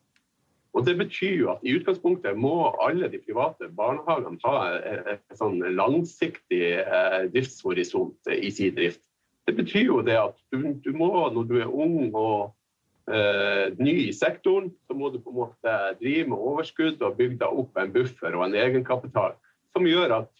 Og 0.73 0.85
Det 0.85 0.95
betyr 0.97 1.35
jo 1.37 1.49
at 1.53 1.61
i 1.61 1.75
utgangspunktet 1.77 2.37
må 2.37 2.73
alle 2.81 3.07
de 3.11 3.19
private 3.21 3.69
barnehagene 3.77 4.41
ha 4.41 4.55
en 4.73 5.37
sånn 5.37 5.59
langsiktig 5.77 6.79
eh, 6.81 7.19
driftshorisont 7.29 8.31
i 8.33 8.49
sin 8.51 8.73
drift. 8.73 9.03
Det 9.45 9.53
betyr 9.59 9.85
jo 9.85 10.01
det 10.01 10.17
at 10.17 10.37
du, 10.49 10.73
du 10.81 10.91
må, 10.97 11.11
når 11.35 11.45
du 11.49 11.55
er 11.61 11.69
ung 11.69 12.09
og 12.09 12.55
eh, 13.11 13.69
ny 13.77 13.95
i 14.07 14.15
sektoren, 14.17 14.71
så 14.87 14.97
må 14.97 15.11
du 15.13 15.19
på 15.21 15.29
en 15.33 15.41
måte 15.43 15.75
drive 16.01 16.31
med 16.31 16.41
overskudd 16.41 17.05
og 17.05 17.19
bygge 17.21 17.43
deg 17.43 17.61
opp 17.61 17.77
en 17.77 17.93
buffer 17.93 18.39
og 18.39 18.47
en 18.47 18.57
egenkapital 18.63 19.37
som 19.75 19.85
gjør 19.89 20.17
at 20.23 20.31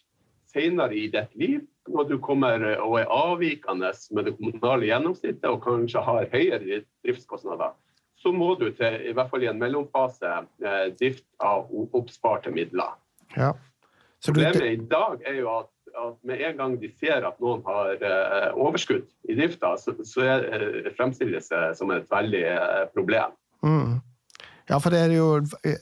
senere 0.50 0.98
i 0.98 1.06
ditt 1.12 1.38
liv, 1.38 1.62
når 1.88 2.08
du 2.08 2.16
kommer 2.22 2.62
og 2.78 2.98
er 3.00 3.10
avvikende 3.12 3.90
med 4.16 4.28
det 4.28 4.36
kommunale 4.38 4.88
gjennomsnittet 4.88 5.48
og 5.50 5.62
kanskje 5.64 6.04
har 6.06 6.30
høyere 6.32 6.80
driftskostnader, 7.04 7.74
så 8.16 8.32
må 8.32 8.54
du 8.56 8.70
til, 8.72 9.00
i 9.04 9.12
hvert 9.12 9.28
fall 9.30 9.44
i 9.44 9.50
en 9.50 9.60
mellomfase, 9.60 10.30
eh, 10.64 10.86
drift 10.96 11.26
av 11.44 11.68
oppsparte 11.92 12.54
midler. 12.54 12.94
Ja. 13.36 13.52
Problemet 14.24 14.64
i 14.64 14.78
dag 14.88 15.20
er 15.28 15.42
jo 15.42 15.50
at 15.58 15.70
at 15.94 16.16
med 16.26 16.40
en 16.42 16.56
gang 16.56 16.74
de 16.80 16.90
ser 16.98 17.26
at 17.26 17.40
noen 17.42 17.62
har 17.66 18.00
uh, 18.02 18.56
overskudd 18.58 19.06
i 19.30 19.36
drifta, 19.38 19.74
så, 19.78 19.94
så 20.06 20.24
er, 20.26 20.46
uh, 20.50 20.90
fremstilles 20.96 21.50
det 21.52 21.62
som 21.78 21.92
et 21.94 22.08
veldig 22.10 22.42
uh, 22.50 22.80
problem. 22.94 23.36
Mm. 23.64 24.00
Ja, 24.70 24.78
for 24.80 24.94
det 24.94 25.02
er 25.04 25.12
jo 25.12 25.28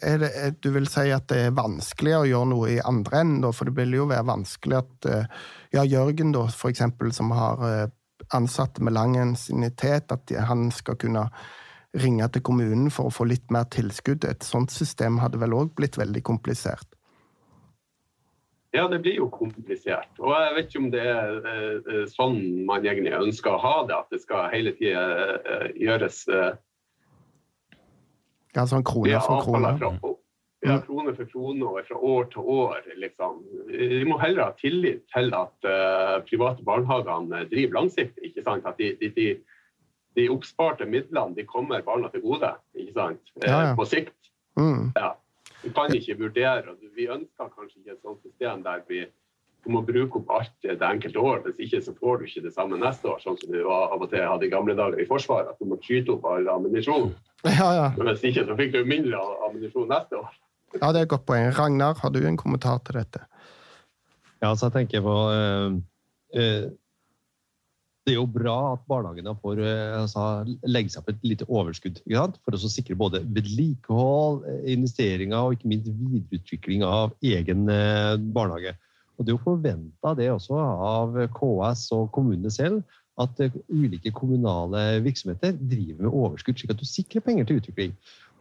er 0.02 0.18
det, 0.18 0.30
Du 0.62 0.72
vil 0.74 0.88
si 0.90 1.04
at 1.14 1.28
det 1.30 1.38
er 1.46 1.54
vanskelig 1.54 2.16
å 2.18 2.26
gjøre 2.26 2.50
noe 2.50 2.70
i 2.74 2.80
andre 2.82 3.20
enden, 3.22 3.52
for 3.54 3.70
det 3.70 3.76
vil 3.78 3.98
jo 4.00 4.08
være 4.10 4.26
vanskelig 4.32 4.80
at 4.80 5.10
Ja, 5.72 5.84
Jørgen, 5.86 6.34
da, 6.34 6.48
for 6.50 6.72
eksempel, 6.72 7.12
som 7.14 7.30
har 7.30 7.90
ansatte 8.34 8.82
med 8.82 8.92
lang 8.92 9.16
ansiennitet, 9.16 10.12
at 10.12 10.32
han 10.48 10.70
skal 10.74 10.98
kunne 11.00 11.28
ringe 11.94 12.28
til 12.32 12.42
kommunen 12.44 12.90
for 12.92 13.08
å 13.08 13.14
få 13.14 13.26
litt 13.28 13.50
mer 13.52 13.68
tilskudd. 13.72 14.24
Et 14.24 14.46
sånt 14.46 14.72
system 14.72 15.20
hadde 15.22 15.40
vel 15.42 15.54
òg 15.56 15.74
blitt 15.78 15.98
veldig 16.00 16.22
komplisert? 16.24 16.88
Ja, 18.72 18.86
det 18.88 19.02
blir 19.04 19.18
jo 19.18 19.28
komplisert. 19.28 20.08
Og 20.18 20.32
jeg 20.32 20.52
vet 20.56 20.70
ikke 20.70 20.80
om 20.80 20.92
det 20.94 21.04
er 21.04 21.34
uh, 21.44 22.04
sånn 22.08 22.38
man 22.68 22.86
egentlig 22.86 23.12
ønsker 23.18 23.52
å 23.52 23.60
ha 23.60 23.74
det, 23.88 23.98
at 23.98 24.14
det 24.14 24.22
skal 24.22 24.48
hele 24.54 24.72
tida 24.78 25.02
gjøres 25.76 26.24
Ja, 28.56 28.66
sånn 28.68 28.84
krone 28.84 29.20
for 29.24 29.44
krone? 29.46 29.70
Fra, 29.80 29.92
ja, 30.66 30.76
krone 30.84 31.14
for 31.16 31.30
krone 31.30 31.70
og 31.70 31.86
fra 31.88 32.00
år 32.12 32.28
til 32.32 32.50
år, 32.54 32.90
liksom. 33.00 33.40
Vi 33.70 34.02
må 34.06 34.18
heller 34.20 34.50
ha 34.50 34.56
tillit 34.58 35.06
til 35.14 35.32
at 35.34 35.70
private 36.28 36.66
barnehagene 36.66 37.46
driver 37.50 37.80
langsiktig. 37.80 38.30
ikke 38.30 38.44
sant? 38.46 38.68
At 38.68 38.78
de, 38.78 38.92
de, 39.00 39.10
de, 39.16 39.28
de 40.18 40.28
oppsparte 40.30 40.86
midlene 40.86 41.34
de 41.38 41.46
kommer 41.48 41.82
barna 41.86 42.12
til 42.12 42.24
gode 42.26 42.52
ikke 42.76 42.94
sant? 42.98 43.34
Ja, 43.42 43.58
ja. 43.70 43.74
på 43.78 43.88
sikt. 43.88 44.16
Mm. 44.60 44.92
Ja. 44.96 45.14
Du 45.62 45.70
kan 45.72 45.94
ikke 45.94 46.18
vurdere. 46.18 46.62
og 46.68 46.76
Vi 46.96 47.08
ønsker 47.08 47.50
kanskje 47.56 47.80
ikke 47.80 47.96
et 47.96 48.02
sånt 48.02 48.22
system 48.22 48.62
der 48.66 48.82
vi 48.88 49.04
du 49.62 49.70
må 49.75 49.83
bruke 49.87 50.18
opp 50.18 50.31
alt 50.35 50.53
det 50.64 50.83
enkelte 50.83 51.22
år. 51.22 51.42
Hvis 51.46 51.61
ikke 51.66 51.83
så 51.87 51.94
får 51.98 52.18
du 52.18 52.25
ikke 52.27 52.44
det 52.46 52.55
samme 52.55 52.79
neste 52.81 53.11
år, 53.12 53.20
sånn 53.22 53.38
som 53.40 53.53
du 53.55 53.61
av 53.62 54.01
og 54.01 54.09
til 54.11 54.25
hadde 54.27 54.48
i 54.48 54.53
gamle 54.53 54.75
dager 54.79 54.98
i 54.98 55.07
Forsvaret. 55.09 55.53
At 55.53 55.62
du 55.62 55.70
må 55.70 55.79
skyte 55.83 56.16
opp 56.16 56.27
all 56.31 56.48
ammunisjon. 56.51 57.12
Ja, 57.46 57.68
ja. 57.75 57.87
Men 57.96 58.11
hvis 58.11 58.27
ikke 58.33 58.46
så 58.48 58.59
fikk 58.59 58.75
du 58.75 58.83
mindre 58.87 59.22
ammunisjon 59.48 59.88
neste 59.90 60.20
år. 60.20 60.35
Ja, 60.79 60.90
det 60.90 61.03
er 61.03 61.07
et 61.07 61.12
godt 61.12 61.27
poeng. 61.29 61.51
Ragnar, 61.55 61.98
har 62.01 62.12
du 62.14 62.20
en 62.27 62.40
kommentar 62.40 62.79
til 62.87 63.01
dette? 63.01 63.25
Ja, 64.42 64.55
så 64.55 64.68
jeg 64.68 64.77
tenker 64.81 65.05
på 65.05 65.16
øh, 65.31 65.81
øh, 66.35 66.70
det 68.03 68.16
er 68.16 68.18
jo 68.18 68.27
bra 68.27 68.57
at 68.72 68.87
barnehagene 68.90 69.35
får 69.38 69.61
eh, 69.62 69.94
altså, 70.01 70.22
legge 70.66 70.90
seg 70.90 71.05
opp 71.05 71.12
et 71.12 71.27
lite 71.27 71.46
overskudd 71.46 72.01
for 72.03 72.57
å 72.57 72.70
sikre 72.70 72.98
både 72.98 73.20
vedlikehold, 73.37 74.40
eh, 74.51 74.64
investeringer 74.75 75.38
og 75.38 75.55
ikke 75.55 75.70
minst 75.70 75.92
videreutvikling 76.01 76.83
av 76.87 77.14
egen 77.22 77.68
eh, 77.70 78.16
barnehage. 78.35 78.75
Og 79.18 79.25
Det 79.27 79.33
er 79.33 79.37
jo 79.37 79.44
forventa 79.44 80.14
det 80.18 80.31
også 80.33 80.59
av 80.59 81.16
KS 81.37 81.87
og 81.96 82.11
kommunene 82.14 82.51
selv 82.51 82.83
at 83.20 83.40
ulike 83.68 84.11
kommunale 84.16 85.03
virksomheter 85.05 85.53
driver 85.59 86.07
med 86.07 86.14
overskudd, 86.14 86.57
slik 86.57 86.72
at 86.72 86.81
du 86.81 86.88
sikrer 86.88 87.25
penger 87.25 87.48
til 87.48 87.61
utvikling. 87.61 87.92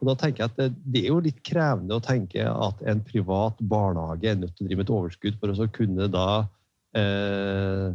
Og 0.02 0.08
da 0.10 0.16
tenker 0.18 0.44
jeg 0.44 0.52
at 0.52 0.78
Det 0.94 1.04
er 1.04 1.10
jo 1.12 1.20
litt 1.22 1.42
krevende 1.46 1.98
å 1.98 2.04
tenke 2.04 2.46
at 2.50 2.80
en 2.90 3.04
privat 3.06 3.60
barnehage 3.60 4.32
er 4.32 4.40
nødt 4.40 4.56
til 4.58 4.66
å 4.66 4.70
drive 4.70 4.82
med 4.82 4.88
et 4.88 4.96
overskudd 4.96 5.38
for 5.42 5.52
å 5.54 5.68
kunne 5.76 6.08
da 6.10 6.28
eh, 6.98 7.92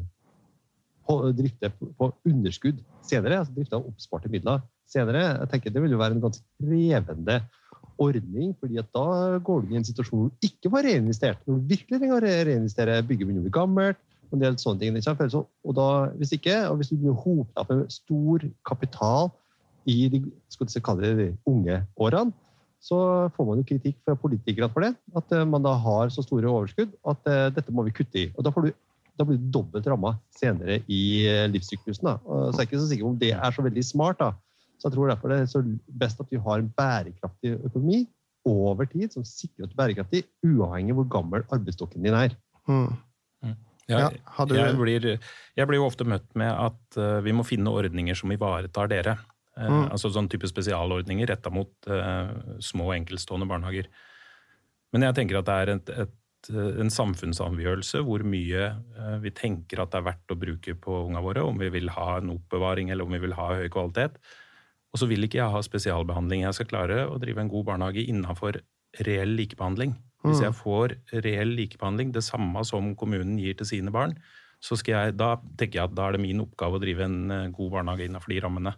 drifte 1.41 1.71
på 1.99 2.11
underskudd 2.27 2.79
senere, 3.07 3.41
altså 3.41 3.57
drifte 3.57 3.79
av 3.79 3.89
oppsparte 3.89 4.31
midler 4.31 4.62
senere. 4.91 5.25
Jeg 5.41 5.51
tenker 5.51 5.75
Det 5.75 5.83
vil 5.83 5.97
jo 5.97 6.03
være 6.03 6.19
en 6.19 6.25
ganske 6.29 6.45
krevende 6.62 7.41
ordning, 8.02 8.52
fordi 8.61 8.80
at 8.80 8.88
da 8.94 9.38
går 9.44 9.64
du 9.64 9.72
i 9.72 9.78
en 9.80 9.87
situasjon 9.87 10.20
hvor 10.20 10.32
du 10.32 10.48
ikke 10.48 10.72
får 10.72 10.87
reinvestert. 10.88 11.40
Når 11.46 11.59
du 11.59 11.72
virkelig 11.72 12.00
trenger 12.00 12.16
å 12.16 12.37
reinvestere, 12.50 13.00
bygge 13.09 13.26
begynner 13.26 13.44
å 13.44 13.48
bli 13.48 13.54
gammelt, 13.56 14.00
og 14.26 14.37
en 14.37 14.42
del 14.42 14.56
sånne 14.61 14.82
ting. 14.82 14.96
Så, 15.02 15.42
og 15.44 15.76
da, 15.76 15.88
hvis 16.18 16.35
ikke, 16.37 16.56
og 16.70 16.80
hvis 16.80 16.90
du 16.90 16.96
begynner 16.96 17.16
å 17.16 17.24
hope 17.24 17.52
deg 17.56 17.70
med 17.70 17.94
stor 17.94 18.48
kapital 18.66 19.30
i 19.87 20.09
de, 20.11 20.22
skal 20.50 20.70
vi 20.70 20.82
kalle 20.85 21.06
det 21.06 21.14
de 21.20 21.28
unge 21.50 21.78
årene, 22.02 22.35
så 22.87 22.98
får 23.35 23.46
man 23.48 23.61
jo 23.61 23.66
kritikk 23.66 23.96
fra 24.04 24.14
politikerne 24.18 24.68
for 24.70 24.85
det. 24.85 24.92
At 25.18 25.32
eh, 25.35 25.46
man 25.48 25.64
da 25.64 25.74
har 25.80 26.11
så 26.12 26.22
store 26.22 26.50
overskudd 26.50 26.92
at 27.09 27.30
uh, 27.30 27.46
dette 27.54 27.72
må 27.74 27.87
vi 27.87 27.94
kutte 27.96 28.20
i. 28.20 28.26
Og 28.37 28.46
da, 28.46 28.52
du, 28.52 28.68
da 29.18 29.26
blir 29.26 29.40
du 29.40 29.48
dobbelt 29.54 29.87
ramma 29.90 30.14
senere 30.37 30.80
i 30.87 31.00
uh, 31.26 31.46
livssyklusen. 31.50 32.06
Da. 32.06 32.18
Så 32.20 32.61
jeg 32.61 32.66
er 32.66 32.68
ikke 32.68 32.82
så 32.82 32.90
sikker 32.90 33.09
på 33.09 33.14
om 33.14 33.22
det 33.22 33.32
er 33.35 33.56
så 33.56 33.64
veldig 33.66 33.87
smart. 33.87 34.20
da. 34.22 34.35
Så 34.77 34.89
jeg 34.89 34.97
tror 34.97 35.11
derfor 35.11 35.33
det 35.33 35.41
er 35.43 35.49
så 35.51 35.62
best 36.01 36.21
at 36.21 36.31
vi 36.33 36.41
har 36.43 36.61
en 36.61 36.73
bærekraftig 36.77 37.57
økonomi 37.65 38.05
over 38.47 38.87
tid 38.91 39.12
som 39.15 39.25
sikrer 39.27 39.67
at 39.67 39.73
du 39.73 39.75
er 39.75 39.81
bærekraftig, 39.81 40.23
uavhengig 40.47 40.95
av 40.95 41.01
hvor 41.01 41.09
gammel 41.17 41.47
arbeidsstokken 41.55 42.05
din 42.07 42.17
er. 42.17 42.37
Mm. 42.69 42.91
mm. 43.45 43.57
Ja, 43.87 44.09
du... 44.11 44.57
jeg, 44.59 44.75
blir, 44.79 45.05
jeg, 45.07 45.69
blir, 45.69 45.79
jo 45.79 45.87
ofte 45.87 46.07
møtt 46.09 46.27
med 46.39 46.51
at 46.51 46.99
uh, 46.99 47.21
vi 47.23 47.35
må 47.37 47.47
finne 47.47 47.71
ordninger 47.71 48.19
som 48.19 48.33
ivaretar 48.35 48.91
dere. 48.91 49.17
Uh, 49.57 49.67
mm. 49.67 49.83
Altså 49.95 50.11
sånn 50.15 50.31
type 50.31 50.49
spesialordninger 50.51 51.31
retta 51.31 51.53
mot 51.55 51.73
uh, 51.91 52.31
små, 52.62 52.91
enkeltstående 52.97 53.49
barnehager. 53.51 53.91
Men 54.95 55.07
jeg 55.07 55.19
tenker 55.19 55.39
at 55.39 55.47
det 55.47 55.59
er 55.62 55.73
et, 55.77 55.93
et, 56.07 56.51
en 56.83 56.91
samfunnsavgjørelse 56.93 58.03
hvor 58.07 58.23
mye 58.27 58.69
vi 59.23 59.33
tenker 59.35 59.81
at 59.83 59.91
det 59.93 59.99
er 59.99 60.05
verdt 60.07 60.35
å 60.35 60.39
bruke 60.39 60.75
på 60.79 60.99
unga 61.09 61.23
våre, 61.25 61.43
om 61.47 61.59
vi 61.59 61.71
vil 61.75 61.91
ha 61.95 62.21
en 62.21 62.31
oppbevaring 62.37 62.93
eller 62.95 63.07
om 63.07 63.15
vi 63.15 63.23
vil 63.25 63.35
ha 63.39 63.49
høy 63.59 63.67
kvalitet. 63.73 64.21
Og 64.94 65.03
så 65.03 65.09
vil 65.11 65.27
ikke 65.27 65.40
jeg 65.40 65.53
ha 65.53 65.62
spesialbehandling. 65.64 66.44
Jeg 66.46 66.57
skal 66.57 66.70
klare 66.70 67.03
å 67.11 67.18
drive 67.20 67.42
en 67.42 67.53
god 67.53 67.66
barnehage 67.72 68.07
innafor 68.07 68.61
reell 69.07 69.35
likebehandling. 69.37 69.96
Hvis 70.27 70.40
jeg 70.42 70.55
mm. 70.55 70.59
får 70.59 70.96
reell 71.25 71.53
likebehandling, 71.59 72.12
det 72.14 72.25
samme 72.27 72.62
som 72.66 72.94
kommunen 72.99 73.37
gir 73.38 73.57
til 73.59 73.68
sine 73.68 73.92
barn, 73.94 74.16
så 74.64 74.79
jeg, 74.81 75.14
da 75.20 75.37
tenker 75.59 75.81
jeg 75.81 75.90
at 75.90 75.96
da 75.96 76.09
er 76.09 76.16
det 76.16 76.22
min 76.25 76.40
oppgave 76.42 76.79
å 76.79 76.83
drive 76.83 77.05
en 77.05 77.18
eh, 77.31 77.49
god 77.55 77.75
barnehage 77.75 78.07
innenfor 78.09 78.33
de 78.33 78.40
rammene. 78.42 78.72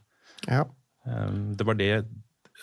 Ja. 0.48 0.64
Ehm, 1.06 1.54
det 1.56 1.66
var 1.68 1.78
det 1.78 1.92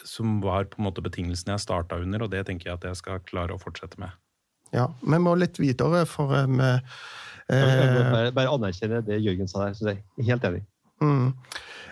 som 0.06 0.42
var 0.44 0.68
på 0.70 0.82
en 0.82 0.90
måte 0.90 1.04
betingelsen 1.06 1.54
jeg 1.54 1.64
starta 1.64 2.00
under, 2.04 2.26
og 2.26 2.34
det 2.34 2.44
tenker 2.50 2.70
jeg 2.70 2.80
at 2.80 2.88
jeg 2.90 3.00
skal 3.00 3.24
klare 3.26 3.56
å 3.56 3.62
fortsette 3.62 4.00
med. 4.02 4.12
Ja, 4.76 4.90
Vi 5.00 5.20
må 5.22 5.36
litt 5.40 5.60
videre, 5.62 6.04
for 6.10 6.34
vi 6.34 6.60
eh, 6.60 6.96
eh, 7.56 8.12
bare, 8.12 8.34
bare 8.36 8.52
anerkjenne 8.52 9.02
det 9.08 9.22
Jørgen 9.24 9.50
sa 9.50 9.68
der. 9.68 9.78
så 9.78 9.94
jeg 9.94 10.02
er 10.04 10.30
helt 10.34 10.48
enig. 10.50 10.64
Mm. 11.02 11.34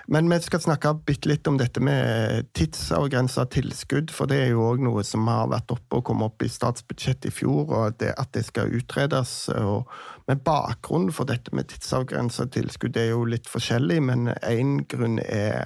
Men 0.05 0.29
vi 0.29 0.39
skal 0.43 0.59
snakke 0.59 0.91
bitte 1.07 1.29
litt 1.31 1.47
om 1.47 1.55
dette 1.57 1.79
med 1.79 2.49
tidsavgrensa 2.57 3.45
tilskudd. 3.53 4.11
For 4.11 4.27
det 4.27 4.39
er 4.41 4.49
jo 4.51 4.65
òg 4.67 4.83
noe 4.83 5.03
som 5.07 5.29
har 5.31 5.47
vært 5.51 5.71
oppe 5.71 5.99
og 5.99 6.05
kom 6.09 6.25
opp 6.25 6.43
i 6.43 6.51
statsbudsjettet 6.51 7.29
i 7.29 7.33
fjor, 7.33 7.71
og 7.71 7.95
det, 8.03 8.11
at 8.19 8.33
det 8.35 8.43
skal 8.49 8.73
utredes. 8.75 9.47
Og 9.55 9.87
med 10.27 10.43
bakgrunnen 10.43 11.13
for 11.15 11.29
dette 11.29 11.55
med 11.55 11.71
tidsavgrensa 11.71 12.49
tilskudd 12.51 12.99
er 12.99 13.13
jo 13.13 13.23
litt 13.31 13.47
forskjellig, 13.51 14.01
men 14.11 14.33
én 14.41 14.81
grunn 14.91 15.21
er, 15.23 15.63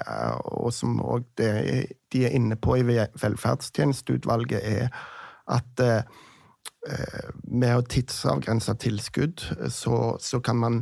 og 0.53 0.69
som 0.75 1.01
òg 1.01 1.25
de 1.37 2.23
er 2.23 2.37
inne 2.37 2.59
på 2.61 2.77
i 2.77 2.85
velferdstjenesteutvalget, 2.85 4.61
er 4.61 4.93
at 5.47 5.81
eh, 5.81 6.17
med 7.47 7.77
å 7.77 7.85
tidsavgrense 7.89 8.75
tilskudd, 8.79 9.43
så, 9.73 9.97
så 10.23 10.39
kan 10.43 10.59
man 10.61 10.81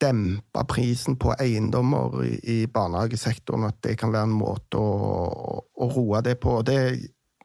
dempe 0.00 0.64
prisen 0.70 1.16
på 1.18 1.32
eiendommer 1.40 2.20
i, 2.26 2.34
i 2.42 2.58
barnehagesektoren, 2.70 3.66
at 3.68 3.80
det 3.84 3.96
kan 4.00 4.12
være 4.14 4.30
en 4.30 4.38
måte 4.38 4.78
å, 4.78 5.58
å 5.58 5.90
roe 5.94 6.22
det 6.26 6.36
på. 6.42 6.60
Det, 6.66 6.78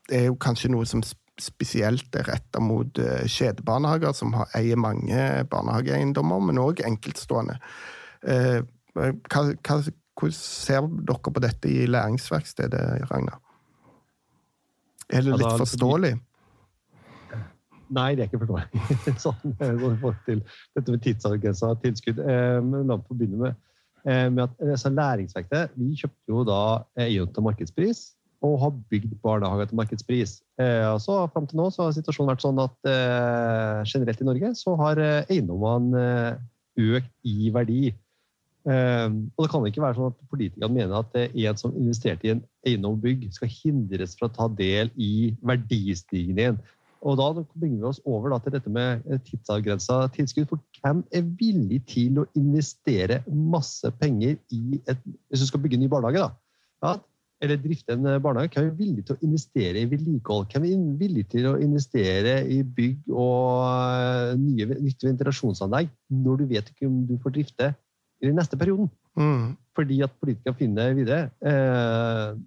det, 0.10 0.20
er 0.20 0.28
jo 0.30 0.38
kanskje 0.42 0.74
noe 0.74 0.88
som 0.90 1.04
spesielt 1.42 2.14
er 2.20 2.28
retta 2.30 2.62
mot 2.62 3.00
uh, 3.02 3.24
kjedebarnehager, 3.26 4.14
som 4.18 4.36
har, 4.38 4.52
eier 4.58 4.78
mange 4.78 5.24
barnehageeiendommer, 5.50 6.44
men 6.50 6.62
òg 6.62 6.84
enkeltstående. 6.86 7.58
Eh, 8.30 8.60
hva, 8.94 9.10
hva, 9.34 9.80
hvordan 10.14 10.38
ser 10.38 10.86
dere 11.10 11.34
på 11.34 11.42
dette 11.44 11.72
i 11.72 11.88
læringsverkstedet, 11.90 13.10
Ragnar? 13.10 13.42
Er 15.10 15.26
det 15.26 15.40
litt 15.42 15.58
forståelig? 15.60 16.14
Nei, 17.90 18.16
det 18.16 18.24
er 18.24 18.32
ikke 18.32 18.42
forståelig. 18.46 19.20
sånn 19.26 19.54
går 20.02 20.18
til 20.28 20.42
dette 20.78 20.94
med 20.94 21.04
tidsavgrensa 21.04 21.74
tilskudd. 21.84 22.22
Eh, 22.24 22.58
men 22.64 22.90
la 22.90 22.98
meg 22.98 23.08
få 23.10 23.18
med, 23.20 23.56
eh, 24.08 24.28
med 24.32 24.44
at 24.48 24.62
altså, 24.64 24.90
læringsvektet 24.90 25.76
Vi 25.76 25.94
kjøpte 26.00 26.32
jo 26.32 26.44
da 26.48 26.62
eiendom 26.98 27.34
til 27.36 27.50
markedspris 27.50 28.04
og 28.44 28.58
har 28.60 28.74
bygd 28.92 29.16
barnehager 29.24 29.70
til 29.70 29.80
markedspris. 29.80 30.38
Eh, 30.60 30.84
altså, 30.92 31.24
Fram 31.34 31.48
til 31.48 31.62
nå 31.62 31.70
så 31.72 31.88
har 31.88 31.96
situasjonen 31.96 32.34
vært 32.34 32.44
sånn 32.44 32.60
at 32.60 32.90
eh, 32.92 33.84
generelt 33.88 34.20
i 34.20 34.28
Norge 34.28 34.54
så 34.60 34.76
har 34.82 35.00
eiendommene 35.04 36.08
økt 36.80 37.14
i 37.30 37.52
verdi. 37.56 37.94
Eh, 38.64 39.08
og 39.08 39.46
det 39.46 39.50
kan 39.52 39.68
ikke 39.70 39.84
være 39.84 40.00
sånn 40.00 40.12
at 40.12 40.30
politikerne 40.32 40.76
mener 40.76 41.00
at 41.00 41.16
en 41.24 41.60
som 41.60 41.76
investerte 41.80 42.28
i 42.28 42.34
en 42.36 42.44
eiendom 42.68 43.00
skal 43.32 43.52
hindres 43.52 44.18
fra 44.20 44.28
å 44.28 44.36
ta 44.36 44.50
del 44.60 44.92
i 45.00 45.34
verdistigningen. 45.40 46.60
Og 47.04 47.18
da 47.20 47.30
bringer 47.36 47.82
vi 47.82 47.90
oss 47.90 48.02
over 48.08 48.32
da, 48.32 48.40
til 48.44 48.56
dette 48.56 48.72
med 48.72 49.04
eh, 49.08 49.20
tidsavgrensa 49.28 50.06
tilskudd. 50.16 50.48
For 50.52 50.62
hvem 50.80 51.04
er 51.12 51.26
villig 51.40 51.82
til 51.92 52.22
å 52.22 52.28
investere 52.40 53.22
masse 53.28 53.92
penger 54.00 54.38
i 54.56 54.80
et 54.88 55.02
Hvis 55.04 55.44
du 55.44 55.50
skal 55.50 55.64
bygge 55.64 55.80
en 55.80 55.84
ny 55.84 55.92
barnehage, 55.92 56.24
da, 56.24 56.30
ja, 56.84 56.96
eller 57.44 57.60
drifte 57.60 57.98
en 57.98 58.08
eh, 58.08 58.22
barnehage, 58.24 58.56
hvem 58.56 58.70
er 58.72 58.78
villig 58.80 59.06
til 59.08 59.18
å 59.18 59.26
investere 59.28 59.84
i 59.84 59.90
vedlikehold? 59.92 60.48
Hvem 60.54 60.68
er 60.70 60.86
villig 61.02 61.26
til 61.34 61.50
å 61.50 61.58
investere 61.60 62.38
i 62.48 62.62
bygg 62.64 63.12
og 63.12 63.66
eh, 63.68 64.32
nye, 64.40 64.70
nytt 64.78 65.04
ventilasjonsanlegg 65.10 65.92
når 66.24 66.40
du 66.40 66.46
vet 66.54 66.72
ikke 66.72 66.88
om 66.88 67.02
du 67.10 67.18
får 67.24 67.36
drifte 67.40 67.74
i 68.24 68.30
den 68.30 68.40
neste 68.40 68.60
perioden? 68.60 68.88
Mm. 69.20 69.54
Fordi 69.76 70.00
at 70.06 70.16
politikerne 70.22 70.60
finner 70.62 70.96
videre. 70.96 71.28
Eh, 71.44 72.40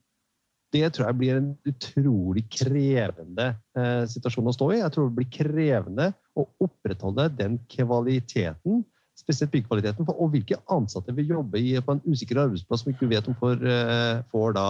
det 0.75 0.89
tror 0.95 1.07
jeg 1.07 1.19
blir 1.21 1.39
en 1.39 1.53
utrolig 1.69 2.43
krevende 2.51 3.49
eh, 3.79 4.03
situasjon 4.11 4.51
å 4.51 4.55
stå 4.55 4.71
i. 4.75 4.81
Jeg 4.81 4.93
tror 4.95 5.09
det 5.09 5.19
blir 5.21 5.33
krevende 5.33 6.11
å 6.37 6.47
opprettholde 6.67 7.29
den 7.39 7.59
kvaliteten, 7.71 8.83
spesielt 9.17 9.55
byggkvaliteten, 9.55 10.09
og 10.11 10.33
hvilke 10.35 10.59
ansatte 10.73 11.15
vil 11.17 11.37
jobbe 11.39 11.63
i, 11.63 11.77
på 11.81 11.97
en 11.97 12.03
usikker 12.05 12.43
arbeidsplass 12.43 12.85
som 12.85 12.93
ikke 12.93 13.09
vet 13.11 13.29
om 13.31 13.37
får, 13.39 13.63
eh, 13.63 14.23
får 14.33 14.57
da, 14.59 14.69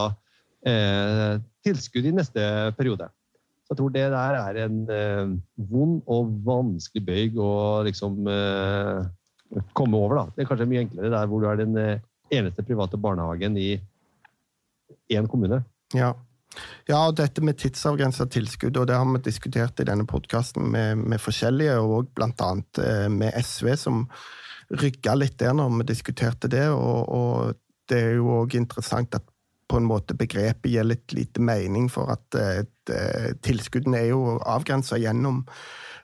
eh, 0.69 1.37
tilskudd 1.67 2.11
i 2.11 2.17
neste 2.21 2.45
periode. 2.79 3.09
Så 3.67 3.75
jeg 3.75 3.81
tror 3.81 3.95
det 3.97 4.05
der 4.13 4.37
er 4.39 4.59
en 4.63 4.83
eh, 4.95 5.31
vond 5.71 6.03
og 6.07 6.37
vanskelig 6.47 7.03
bøyg 7.03 7.39
å 7.43 7.53
liksom 7.89 8.21
eh, 8.31 9.01
komme 9.75 9.99
over. 9.99 10.21
Da. 10.21 10.27
Det 10.37 10.45
er 10.45 10.51
kanskje 10.53 10.69
mye 10.71 10.85
enklere 10.85 11.11
der 11.17 11.27
hvor 11.31 11.43
du 11.43 11.49
er 11.51 11.59
den 11.59 11.75
eh, 11.81 12.05
eneste 12.31 12.63
private 12.67 13.01
barnehagen 13.01 13.59
i 13.59 13.73
én 15.11 15.27
kommune. 15.31 15.65
Ja. 15.95 16.15
Ja, 16.89 17.03
og 17.03 17.19
dette 17.19 17.43
med 17.45 17.59
tidsavgrensa 17.61 18.25
tilskudd, 18.33 18.79
og 18.81 18.89
det 18.89 18.97
har 18.97 19.07
vi 19.11 19.21
diskutert 19.27 19.81
i 19.83 19.87
denne 19.89 20.07
podkasten 20.09 20.71
med, 20.73 21.03
med, 21.05 21.21
forskjellige, 21.21 21.77
og 21.83 22.11
bl.a. 22.17 22.51
Eh, 22.81 23.07
med 23.13 23.37
SV, 23.37 23.75
som 23.77 24.07
rygga 24.73 25.15
litt 25.19 25.37
der 25.43 25.53
når 25.55 25.75
vi 25.81 25.89
diskuterte 25.93 26.49
det. 26.51 26.69
Og, 26.73 27.11
og 27.13 27.91
det 27.91 28.01
er 28.03 28.15
jo 28.21 28.39
òg 28.41 28.57
interessant 28.59 29.19
at 29.19 29.27
på 29.67 29.81
en 29.81 29.89
måte 29.89 30.15
begrepet 30.15 30.71
gir 30.71 30.87
litt 30.87 31.13
lite 31.15 31.43
mening, 31.43 31.89
for 31.91 32.13
at 32.15 32.39
uh, 32.39 33.33
tilskuddene 33.43 33.99
er 33.99 34.13
jo 34.13 34.37
avgrensa 34.47 34.99
gjennom 35.03 35.43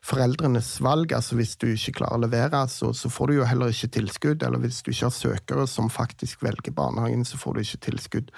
foreldrenes 0.03 0.75
valg. 0.83 1.15
altså 1.15 1.39
Hvis 1.39 1.55
du 1.63 1.69
ikke 1.71 2.01
klarer 2.01 2.19
å 2.19 2.25
levere, 2.25 2.65
så, 2.69 2.91
så, 2.91 3.11
får 3.11 3.31
du 3.31 3.37
jo 3.37 3.47
heller 3.47 3.71
ikke 3.71 3.93
tilskudd. 3.99 4.43
Eller 4.43 4.65
hvis 4.65 4.83
du 4.83 4.91
ikke 4.91 5.07
har 5.07 5.15
søkere 5.15 5.67
som 5.71 5.91
faktisk 5.95 6.43
velger 6.43 6.75
barnehagen, 6.75 7.23
så 7.25 7.39
får 7.39 7.55
du 7.55 7.63
ikke 7.63 7.85
tilskudd. 7.87 8.35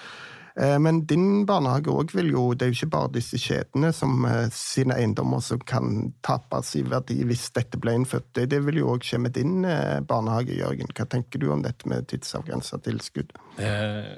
Eh, 0.60 0.76
men 0.78 1.00
din 1.10 1.42
barnehage 1.48 1.90
òg 1.90 2.12
vil 2.14 2.28
jo 2.30 2.42
Det 2.54 2.62
er 2.62 2.68
jo 2.70 2.76
ikke 2.76 2.92
bare 2.92 3.10
disse 3.16 3.40
kjedene 3.42 3.88
som 3.96 4.22
eh, 4.28 4.46
sine 4.54 4.94
eiendommer 4.94 5.42
som 5.42 5.58
kan 5.66 6.12
tapes 6.22 6.76
i 6.78 6.84
verdi 6.86 7.16
hvis 7.26 7.48
dette 7.56 7.80
ble 7.80 7.96
innført. 7.98 8.28
Det, 8.36 8.60
vil 8.68 8.78
jo 8.78 8.92
òg 8.94 9.06
skje 9.06 9.18
med 9.24 9.34
din 9.34 9.64
eh, 9.66 9.98
barnehage, 10.06 10.54
Jørgen. 10.60 10.92
Hva 10.94 11.08
tenker 11.10 11.42
du 11.42 11.48
om 11.50 11.64
dette 11.64 11.90
med 11.90 12.06
tidsavgrensa 12.12 12.78
tilskudd? 12.86 13.34
Eh, 13.58 14.14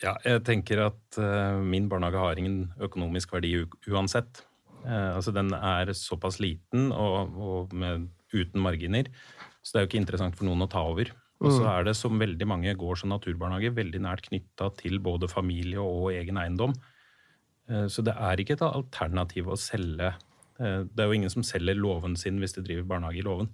ja, 0.00 0.14
jeg 0.24 0.44
tenker 0.46 0.86
at 0.86 1.18
eh, 1.20 1.58
min 1.60 1.90
barnehage 1.90 2.22
har 2.22 2.38
ingen 2.40 2.70
økonomisk 2.80 3.34
verdi 3.34 3.52
uansett. 3.90 4.44
Eh, 4.86 5.10
altså 5.16 5.34
Den 5.34 5.52
er 5.56 5.92
såpass 5.98 6.38
liten 6.40 6.88
og, 6.92 7.34
og 7.36 7.74
med, 7.74 8.08
uten 8.32 8.62
marginer, 8.62 9.10
så 9.60 9.74
det 9.74 9.80
er 9.80 9.84
jo 9.84 9.90
ikke 9.90 10.00
interessant 10.04 10.38
for 10.38 10.46
noen 10.46 10.62
å 10.64 10.70
ta 10.70 10.84
over. 10.86 11.10
Og 11.40 11.54
så 11.54 11.62
mm. 11.62 11.68
er 11.72 11.84
det, 11.88 11.94
som 11.96 12.20
veldig 12.20 12.46
mange 12.48 12.72
gårds- 12.76 13.06
og 13.06 13.14
naturbarnehager, 13.14 13.72
veldig 13.76 14.02
nært 14.04 14.26
knytta 14.28 14.68
til 14.76 14.98
både 15.00 15.28
familie 15.30 15.80
og 15.80 16.10
egen 16.12 16.36
eiendom. 16.40 16.74
Eh, 17.70 17.86
så 17.88 18.04
det 18.04 18.12
er 18.12 18.42
ikke 18.42 18.58
et 18.58 18.66
alternativ 18.66 19.48
å 19.48 19.56
selge. 19.60 20.12
Eh, 20.60 20.82
det 20.84 21.00
er 21.00 21.08
jo 21.08 21.16
ingen 21.16 21.32
som 21.32 21.46
selger 21.46 21.78
låven 21.78 22.18
sin 22.20 22.42
hvis 22.42 22.58
de 22.58 22.64
driver 22.66 22.90
barnehage 22.92 23.22
i 23.22 23.24
låven. 23.24 23.48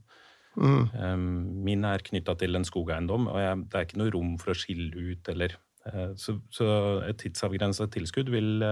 Mm. 0.57 0.83
Um, 0.97 1.25
min 1.67 1.85
er 1.85 2.01
knytta 2.01 2.33
til 2.41 2.57
en 2.57 2.65
skogeiendom, 2.65 3.27
og 3.29 3.39
jeg, 3.43 3.63
det 3.69 3.77
er 3.77 3.87
ikke 3.87 3.99
noe 4.01 4.13
rom 4.15 4.37
for 4.41 4.55
å 4.55 4.57
skille 4.57 4.89
ut 5.13 5.29
eller 5.29 5.59
så, 6.19 6.33
så, 6.51 6.67
et 7.07 7.21
tidsavgrensa 7.21 7.85
tilskudd 7.95 8.33
vil 8.33 8.65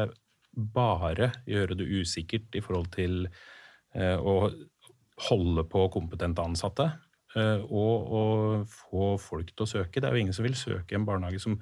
bare 0.74 1.28
gjøre 1.46 1.76
det 1.78 1.86
usikkert 1.86 2.56
i 2.58 2.62
forhold 2.64 2.88
til 2.96 3.28
å 3.94 4.34
holde 5.28 5.62
på 5.70 5.84
kompetente 5.94 6.42
ansatte. 6.42 6.88
Og 7.34 8.12
å 8.14 8.22
få 8.70 9.14
folk 9.18 9.50
til 9.50 9.66
å 9.66 9.70
søke. 9.70 10.00
Det 10.00 10.08
er 10.08 10.14
jo 10.14 10.22
ingen 10.22 10.36
som 10.36 10.46
vil 10.46 10.58
søke 10.58 10.94
en 10.94 11.06
barnehage 11.08 11.42
som 11.42 11.58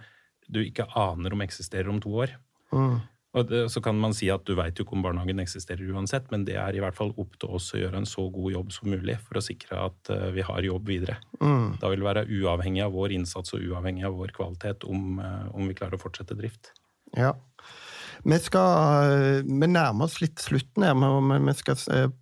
du 0.53 0.61
ikke 0.61 0.89
aner 0.99 1.33
om 1.33 1.45
eksisterer 1.45 1.89
om 1.89 2.01
to 2.03 2.13
år. 2.25 2.35
Mm. 2.75 3.01
Og 3.33 3.49
det, 3.49 3.63
så 3.73 3.81
kan 3.81 3.97
man 3.97 4.13
si 4.13 4.29
at 4.33 4.45
du 4.45 4.53
veit 4.59 4.77
jo 4.77 4.85
ikke 4.85 4.97
om 4.99 5.05
barnehagen 5.05 5.41
eksisterer 5.41 5.89
uansett, 5.95 6.27
men 6.33 6.45
det 6.45 6.59
er 6.61 6.77
i 6.77 6.83
hvert 6.85 6.97
fall 6.97 7.15
opp 7.21 7.39
til 7.41 7.55
oss 7.57 7.71
å 7.73 7.81
gjøre 7.81 8.03
en 8.03 8.09
så 8.09 8.27
god 8.33 8.53
jobb 8.53 8.75
som 8.77 8.91
mulig 8.93 9.17
for 9.25 9.41
å 9.41 9.45
sikre 9.45 9.79
at 9.87 10.11
uh, 10.13 10.27
vi 10.35 10.45
har 10.45 10.69
jobb 10.69 10.91
videre. 10.93 11.17
Mm. 11.41 11.79
Da 11.81 11.89
vil 11.89 12.03
det 12.03 12.09
være 12.11 12.27
uavhengig 12.29 12.85
av 12.85 12.93
vår 12.93 13.17
innsats 13.17 13.57
og 13.57 13.65
uavhengig 13.65 14.05
av 14.09 14.19
vår 14.21 14.35
kvalitet 14.37 14.85
om, 14.85 15.17
uh, 15.25 15.49
om 15.57 15.65
vi 15.71 15.79
klarer 15.79 15.97
å 15.97 16.03
fortsette 16.03 16.37
drift. 16.37 16.75
Ja. 17.17 17.33
Vi, 18.23 18.39
skal, 18.39 19.43
vi 19.43 19.67
nærmer 19.67 20.07
oss 20.07 20.21
litt 20.23 20.39
slutten 20.39 20.85
her, 20.87 20.95
men 20.95 21.51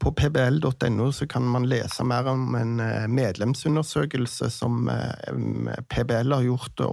på 0.00 0.12
pbl.no 0.16 1.10
kan 1.28 1.48
man 1.52 1.68
lese 1.68 2.06
mer 2.08 2.30
om 2.32 2.54
en 2.56 2.80
eh, 2.80 3.04
medlemsundersøkelse 3.10 4.48
som 4.54 4.88
PBL 5.92 6.32
har 6.38 6.46
gjort, 6.46 6.84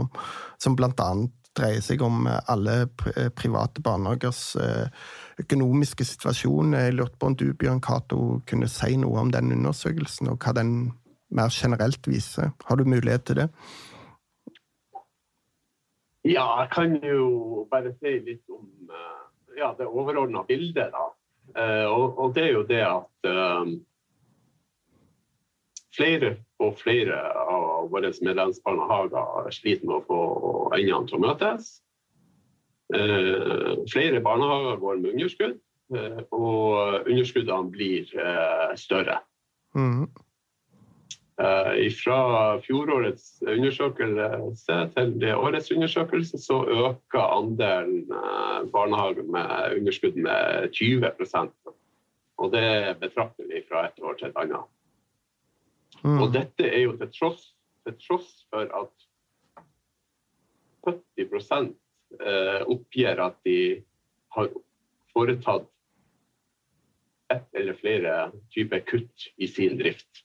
som 0.59 0.75
bl.a 0.75 1.11
dreier 1.57 1.83
seg 1.83 2.03
om 2.05 2.27
eh, 2.29 2.39
alle 2.51 2.77
eh, 3.15 3.29
private 3.33 3.83
barnehagers 3.85 4.41
eh, 4.61 4.87
økonomiske 5.41 6.05
situasjon. 6.07 6.75
Jeg 6.77 6.95
lurte 6.97 7.19
på 7.19 7.31
om 7.31 7.37
du, 7.37 7.49
Bjørn 7.57 7.81
Cato, 7.83 8.41
kunne 8.49 8.69
si 8.71 8.97
noe 8.99 9.23
om 9.23 9.33
den 9.33 9.53
undersøkelsen, 9.55 10.31
og 10.33 10.41
hva 10.43 10.55
den 10.57 10.77
mer 11.33 11.51
generelt 11.51 12.07
viser. 12.07 12.53
Har 12.69 12.79
du 12.79 12.87
mulighet 12.87 13.27
til 13.27 13.41
det? 13.41 13.47
Ja, 16.28 16.45
jeg 16.61 16.71
kan 16.73 16.97
jo 17.03 17.65
bare 17.71 17.93
si 18.01 18.17
litt 18.25 18.43
om 18.51 18.67
ja, 19.57 19.71
det 19.78 19.88
overordna 19.88 20.43
bildet. 20.47 20.91
da. 20.93 21.05
Og, 21.88 22.17
og, 22.19 22.34
det 22.36 22.43
er 22.43 22.51
jo 22.51 22.63
det 22.67 22.82
at 22.84 23.30
um, 23.32 23.71
flere 25.97 26.36
og 26.61 26.78
flere 26.82 27.17
av 27.47 27.89
våre 27.91 28.11
medlemsbarnehager 28.25 29.49
sliter 29.55 29.88
med 29.88 29.99
å 29.99 30.05
få 30.07 30.21
endene 30.78 31.09
til 31.09 31.19
å 31.19 31.23
møtes. 31.25 31.71
Uh, 32.93 33.84
flere 33.91 34.21
barnehager 34.23 34.80
går 34.82 35.01
med 35.01 35.15
underskudd, 35.15 35.57
uh, 35.95 36.21
og 36.32 37.09
underskuddene 37.09 37.73
blir 37.73 38.13
uh, 38.15 38.71
større. 38.80 39.19
Mm. 39.75 40.07
Fra 41.38 42.21
fjorårets 42.65 43.43
undersøkelse 43.45 44.77
til 44.95 45.11
det 45.21 45.35
årets 45.38 45.69
undersøkelse 45.71 46.39
så 46.41 46.63
øker 46.65 47.21
andelen 47.21 48.07
barnehager 48.73 49.27
med 49.29 49.75
underskudd 49.77 50.17
med 50.17 50.71
20% 50.73 51.53
Og 52.38 52.51
det 52.53 52.63
er 52.63 52.97
betraktelig 52.97 53.63
fra 53.69 53.85
et 53.85 54.01
år 54.01 54.17
til 54.17 54.27
et 54.31 54.41
annet. 54.41 54.65
Mm. 56.03 56.21
Og 56.21 56.33
dette 56.33 56.65
er 56.65 56.83
jo 56.88 56.97
til 56.97 57.09
tross, 57.13 57.53
til 57.85 57.95
tross 58.01 58.45
for 58.49 58.69
at 58.81 58.93
70 61.17 61.51
eh, 62.21 62.61
oppgir 62.67 63.19
at 63.23 63.39
de 63.45 63.57
har 64.35 64.49
foretatt 65.13 65.67
ett 67.33 67.59
eller 67.59 67.75
flere 67.75 68.13
typer 68.53 68.85
kutt 68.88 69.27
i 69.38 69.49
sin 69.51 69.75
drift. 69.79 70.23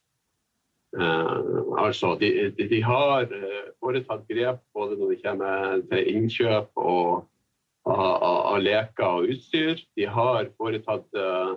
Uh, 0.92 1.72
altså, 1.80 2.14
de, 2.20 2.50
de, 2.58 2.68
de, 2.68 2.82
har 2.84 3.28
uh, 3.32 3.68
foretatt 3.80 4.26
grep 4.28 4.60
både 4.76 4.98
når 5.00 5.14
det 5.14 5.20
kommer 5.24 5.80
til 5.88 6.10
innkjøp 6.12 6.68
og, 6.76 7.24
av, 7.88 8.16
av, 8.22 8.58
leker 8.60 9.06
og 9.08 9.32
utstyr. 9.32 9.80
De 9.96 10.06
har 10.06 10.50
foretatt 10.60 11.08
uh, 11.16 11.54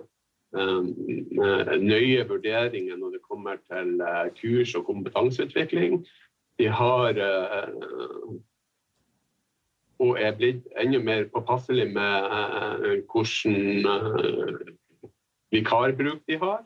nøye 0.56 2.24
vurderinger 2.28 2.96
når 2.96 3.18
det 3.18 3.24
kommer 3.28 3.60
til 3.68 4.00
kurs 4.40 4.72
og 4.78 4.86
kompetanseutvikling. 4.88 6.00
De 6.56 6.70
har 6.72 7.18
og 9.98 10.18
er 10.20 10.34
blitt 10.36 10.66
enda 10.80 11.00
mer 11.00 11.24
påpasselig 11.32 11.86
med 11.92 12.24
uh, 12.32 12.96
hvordan 13.12 13.86
uh, 13.86 15.10
vikarbruk 15.52 16.20
de 16.28 16.38
har. 16.42 16.64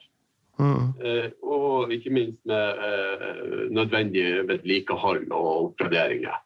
Uh, 0.61 1.29
og 1.43 1.93
ikke 1.95 2.13
minst 2.13 2.41
med 2.49 3.73
nødvendig 3.73 4.25
vedlikehold 4.49 5.31
og 5.33 5.51
oppgraderinger. 5.71 6.37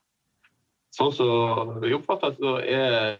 Sånn 0.95 1.11
som 1.15 1.73
vi 1.83 1.95
oppfatter 1.97 2.37
så 2.39 2.59
er 2.63 3.17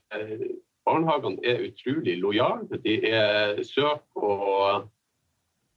barnehagene 0.87 1.43
er 1.43 1.65
utrolig 1.67 2.19
lojale. 2.23 2.79
De 2.85 2.99
er 3.09 3.59
søker 3.67 4.29
å 4.29 4.35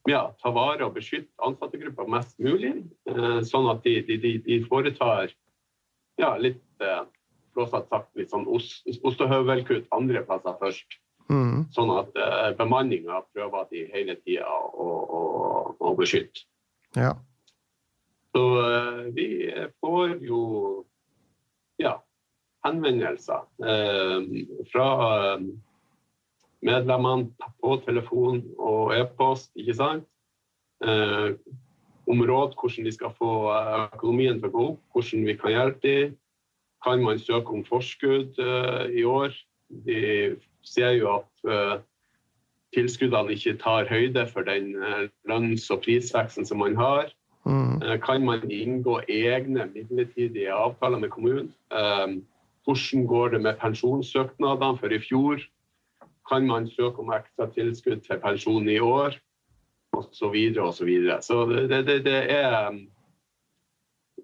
ja, 0.08 0.22
ta 0.40 0.52
vare 0.56 0.86
og 0.86 0.96
beskytte 0.96 1.32
ansattegrupper 1.44 2.08
mest 2.12 2.38
mulig. 2.40 2.76
Sånn 3.50 3.70
at 3.72 3.84
de, 3.88 3.98
de, 4.08 4.38
de 4.46 4.60
foretar 4.70 5.34
ja, 6.22 6.36
litt 6.42 6.62
eh, 6.82 7.04
sagt 7.58 8.10
litt 8.18 8.34
sånn 8.34 8.48
ostehøvelkutt 8.48 9.90
andre 9.96 10.24
plasser 10.28 10.58
først. 10.62 11.00
Mm. 11.28 11.66
Sånn 11.76 11.92
at 11.92 12.14
uh, 12.16 12.52
bemanninga 12.56 13.22
prøver 13.36 13.68
de 13.72 13.84
hele 13.92 14.16
tida 14.22 14.48
å, 14.48 14.88
å, 14.88 15.22
å, 15.76 15.94
beskytte. 15.98 16.46
Ja. 16.96 17.18
Så 18.36 18.44
uh, 18.64 19.08
vi 19.16 19.50
får 19.84 20.18
jo 20.24 20.42
ja, 21.82 21.98
henvendelser 22.64 23.44
uh, 23.44 24.24
fra 24.72 24.90
medlemmene 26.68 27.52
på 27.62 27.76
telefon 27.84 28.42
og 28.56 28.96
e-post, 28.96 29.52
ikke 29.60 29.76
sant. 29.78 30.08
Uh, 30.84 31.36
om 32.08 32.22
råd 32.24 32.54
hvordan 32.56 32.88
de 32.88 32.94
skal 32.96 33.12
få 33.18 33.32
økonomien 33.98 34.38
til 34.40 34.48
å 34.48 34.54
gå 34.54 34.66
opp, 34.72 34.84
hvordan 34.96 35.28
vi 35.28 35.36
kan 35.42 35.52
hjelpe 35.52 35.84
dem 35.84 36.16
kan 36.86 37.02
man 37.04 37.18
søke 37.20 37.52
om 37.52 37.64
forskudd 37.66 38.38
i 38.38 39.02
år. 39.04 39.34
Vi 39.84 39.98
ser 40.68 40.96
jo 40.98 41.18
at 41.20 41.50
uh, 41.50 41.76
tilskuddene 42.76 43.36
ikke 43.36 43.58
tar 43.62 43.90
høyde 43.90 44.26
for 44.32 44.48
den 44.48 44.74
uh, 44.76 45.06
lønns- 45.30 45.70
og 45.74 45.84
prisveksten 45.86 46.48
som 46.48 46.64
man 46.64 46.78
har. 46.80 47.14
Mm. 47.48 47.80
kan 48.04 48.26
man 48.28 48.42
inngå 48.52 48.98
egne 49.08 49.70
midlertidige 49.72 50.52
avtaler 50.52 51.00
med 51.00 51.10
kommunen? 51.10 51.54
hvordan 52.68 53.06
går 53.08 53.30
det 53.30 53.42
med 53.42 53.56
pensjonssøknadene 53.62 54.78
for 54.78 54.92
i 54.92 55.00
fjor? 55.00 55.40
Kan 56.28 56.48
man 56.48 56.68
søke 56.68 57.00
om 57.00 57.14
ekstra 57.16 57.48
tilskudd 57.56 58.04
til 58.04 58.20
pensjon 58.20 58.68
i 58.68 58.80
år? 58.80 59.16
Og 59.96 60.10
så 60.12 60.28
videre 60.30 60.66
og 60.68 60.74
så 60.74 60.86
videre. 60.86 61.22
Så 61.22 61.46
det, 61.46 61.88
det, 61.88 62.04
det 62.04 62.20
er 62.36 62.76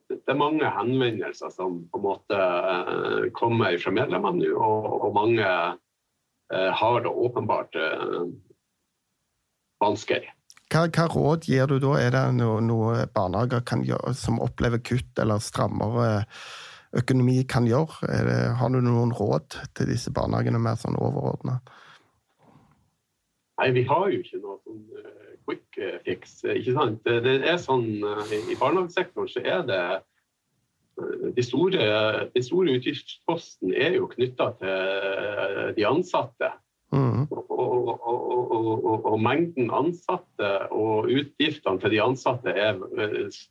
det 0.10 0.32
er 0.34 0.40
mange 0.40 0.70
henvendelser 0.70 1.52
som 1.54 1.82
på 1.92 2.00
en 2.00 2.06
måte 2.06 2.38
eh, 2.40 3.30
kommer 3.36 3.78
fra 3.82 3.94
medlemmene 3.96 4.44
nå, 4.44 4.52
og, 4.58 4.90
og, 5.08 5.14
mange 5.16 5.44
eh, 5.44 5.74
har 6.52 7.02
det 7.02 7.10
åpenbart 7.10 7.76
eh, 7.76 8.26
vanskelig. 9.84 10.32
Hva, 10.74 10.88
hva, 10.90 11.08
råd 11.12 11.48
gir 11.48 11.70
du 11.70 11.78
da? 11.82 11.96
Er 12.02 12.14
det 12.16 12.24
noe, 12.40 12.60
noe 12.66 13.06
barnehager 13.14 13.64
kan 13.68 13.84
gjøre, 13.86 14.14
som 14.18 14.42
opplever 14.42 14.82
kutt 14.82 15.20
eller 15.22 15.44
strammere 15.44 16.24
økonomi 16.98 17.44
kan 17.50 17.68
gjøre? 17.70 18.10
Det, 18.10 18.38
har 18.60 18.74
du 18.74 18.82
noen 18.82 19.14
råd 19.16 19.60
til 19.78 19.92
disse 19.92 20.14
barnehagene 20.14 20.62
mer 20.62 20.80
sånn 20.82 20.98
overordna? 20.98 21.60
Nei, 23.62 23.70
vi 23.76 23.84
har 23.86 24.08
jo 24.10 24.24
ikke 24.24 24.42
noe 24.42 24.58
sånn 24.66 24.82
quick 25.44 25.78
fix. 26.08 26.40
ikke 26.48 26.74
sant? 26.74 27.06
Det 27.06 27.36
er 27.44 27.60
sånn, 27.62 27.88
I 28.02 28.58
barnehagesektoren 28.58 29.30
så 29.30 29.44
er 29.44 29.68
det 29.68 29.84
de 31.32 31.44
store, 31.46 31.86
de 32.34 32.44
store 32.44 32.76
utgiftspostene 32.78 33.78
er 33.80 33.98
jo 33.98 34.10
knytta 34.12 34.50
til 34.60 35.74
de 35.78 35.86
ansatte. 35.88 36.52
Mm. 36.94 37.26
Og, 37.34 37.50
og, 37.50 38.52
og, 38.54 39.06
og, 39.10 39.16
mengden 39.24 39.72
ansatte 39.74 40.50
og 40.70 41.08
utgiftene 41.10 41.82
til 41.82 41.96
de 41.96 42.02
ansatte 42.04 42.54
er 42.54 42.78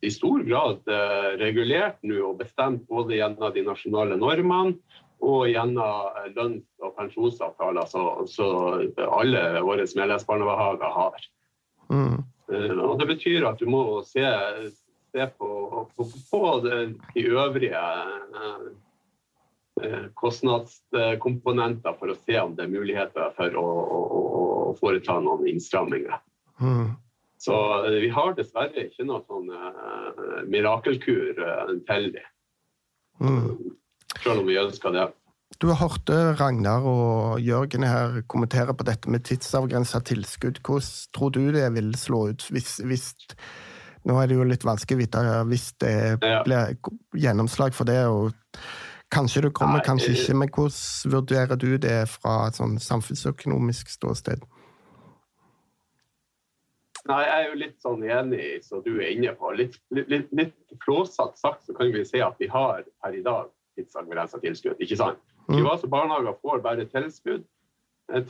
i 0.07 0.11
stor 0.15 0.45
grad 0.47 0.87
eh, 0.87 1.33
regulert 1.41 1.99
nå 2.07 2.21
og 2.29 2.39
bestemt 2.39 2.85
både 2.87 3.17
gjennom 3.19 3.51
de 3.55 3.65
nasjonale 3.67 4.19
normene 4.21 4.77
og 5.23 5.49
gjennom 5.51 6.21
lønns- 6.37 6.87
og 6.87 6.95
pensjonsavtaler 7.01 7.91
som 7.91 8.87
alle 9.09 9.43
våre 9.63 9.89
medlemsbarnehager 9.91 10.95
har. 11.01 11.27
Mm. 11.91 12.23
Eh, 12.47 12.79
og 12.79 12.95
Det 13.03 13.11
betyr 13.11 13.51
at 13.51 13.59
du 13.59 13.67
må 13.71 13.85
se 14.07 14.23
se 15.13 15.27
på, 15.39 15.49
på, 15.97 16.07
på 16.31 16.41
de 16.65 17.25
øvrige 17.29 17.83
eh, 18.41 18.67
eh, 19.83 20.05
kostnadskomponenter 20.15 21.97
for 22.01 22.13
å 22.13 22.19
se 22.25 22.39
om 22.41 22.57
det 22.57 22.67
er 22.67 22.75
muligheter 22.75 23.33
for 23.37 23.57
å, 23.61 23.69
å, 23.99 24.03
å 24.73 24.75
foreta 24.81 25.19
noen 25.21 25.49
innstramminger. 25.55 26.21
Mm. 26.63 26.93
Så 27.43 27.57
vi 27.91 28.09
har 28.15 28.37
dessverre 28.39 28.85
ikke 28.87 29.03
noe 29.09 29.25
sånn 29.27 29.49
mirakelkur 30.47 31.41
til 31.89 32.05
det. 32.15 32.23
Mm. 33.19 33.73
Selv 34.23 34.45
om 34.45 34.47
vi 34.47 34.61
ønsker 34.61 34.95
det. 34.95 35.09
Du 35.59 35.67
har 35.73 35.81
hørt 35.81 36.13
Ragnar 36.39 36.87
og 36.87 37.43
Jørgen 37.43 37.83
her 37.83 38.21
kommentere 38.31 38.77
på 38.79 38.87
dette 38.87 39.11
med 39.11 39.27
tidsavgrensa 39.27 40.05
tilskudd. 40.07 40.63
Hvordan 40.63 41.11
tror 41.19 41.35
du 41.35 41.43
det 41.55 41.67
vil 41.75 41.91
slå 41.99 42.29
ut 42.31 42.47
hvis, 42.55 42.77
hvis 42.87 43.11
Nå 44.09 44.17
er 44.19 44.31
det 44.31 44.39
jo 44.39 44.47
litt 44.47 44.65
vanskelig 44.67 44.99
å 44.99 45.03
vite 45.03 45.27
hvis 45.51 45.67
det 45.83 45.97
blir 46.21 46.75
gjennomslag 47.15 47.77
for 47.77 47.89
det. 47.89 48.01
og 48.11 48.33
Kanskje 49.13 49.43
det 49.45 49.53
kommer, 49.53 49.83
kanskje 49.85 50.15
ikke. 50.17 50.35
Men 50.41 50.49
hvordan 50.49 51.13
vurderer 51.13 51.57
du 51.61 51.77
det 51.77 51.99
fra 52.09 52.47
et 52.49 52.57
sånn 52.57 52.79
samfunnsøkonomisk 52.81 53.93
ståsted? 53.93 54.45
Nei, 57.11 57.23
Jeg 57.27 57.35
er 57.35 57.49
jo 57.49 57.59
litt 57.59 57.79
sånn 57.83 58.05
enig 58.07 58.63
som 58.65 58.83
du 58.85 58.95
er 59.01 59.11
inne 59.11 59.35
på. 59.37 59.51
Litt, 59.59 59.77
litt, 59.91 60.31
litt 60.31 60.77
flåsatt 60.85 61.37
sagt 61.39 61.67
så 61.67 61.75
kan 61.77 61.91
vi 61.93 62.05
si 62.07 62.23
at 62.23 62.39
vi 62.39 62.49
har 62.49 62.87
per 63.03 63.19
i 63.19 63.25
dag 63.27 63.51
tidsavgrensa 63.77 64.41
tilskudd. 64.41 64.79
ikke 64.81 64.97
sant? 65.01 65.19
Mm. 65.49 65.59
Private 65.59 65.91
barnehager 65.91 66.39
får 66.41 66.63
bare 66.63 66.87
tilskudd 66.87 67.43
eh, 67.43 67.52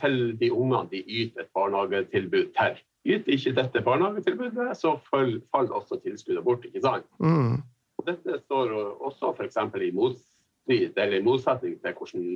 til 0.01 0.39
de 0.39 0.49
ungene 0.53 0.89
de 0.91 1.03
yter 1.03 1.43
et 1.43 1.53
barnehagetilbud 1.55 2.51
til. 2.57 2.81
Yter 3.05 3.35
ikke 3.35 3.55
dette 3.57 3.81
barnehagetilbudet, 3.83 4.77
så 4.79 4.95
faller 5.09 5.75
også 5.79 5.99
tilskuddet 6.03 6.43
bort. 6.43 6.65
ikke 6.65 6.81
sant? 6.81 7.07
Mm. 7.19 7.61
Dette 8.07 8.39
står 8.45 8.71
også 9.07 9.33
f.eks. 9.37 9.57
i 9.81 9.91
motstrid, 9.91 10.97
eller 10.97 11.17
i 11.17 11.23
motsetning 11.23 11.79
til 11.81 11.97
hvordan 11.97 12.29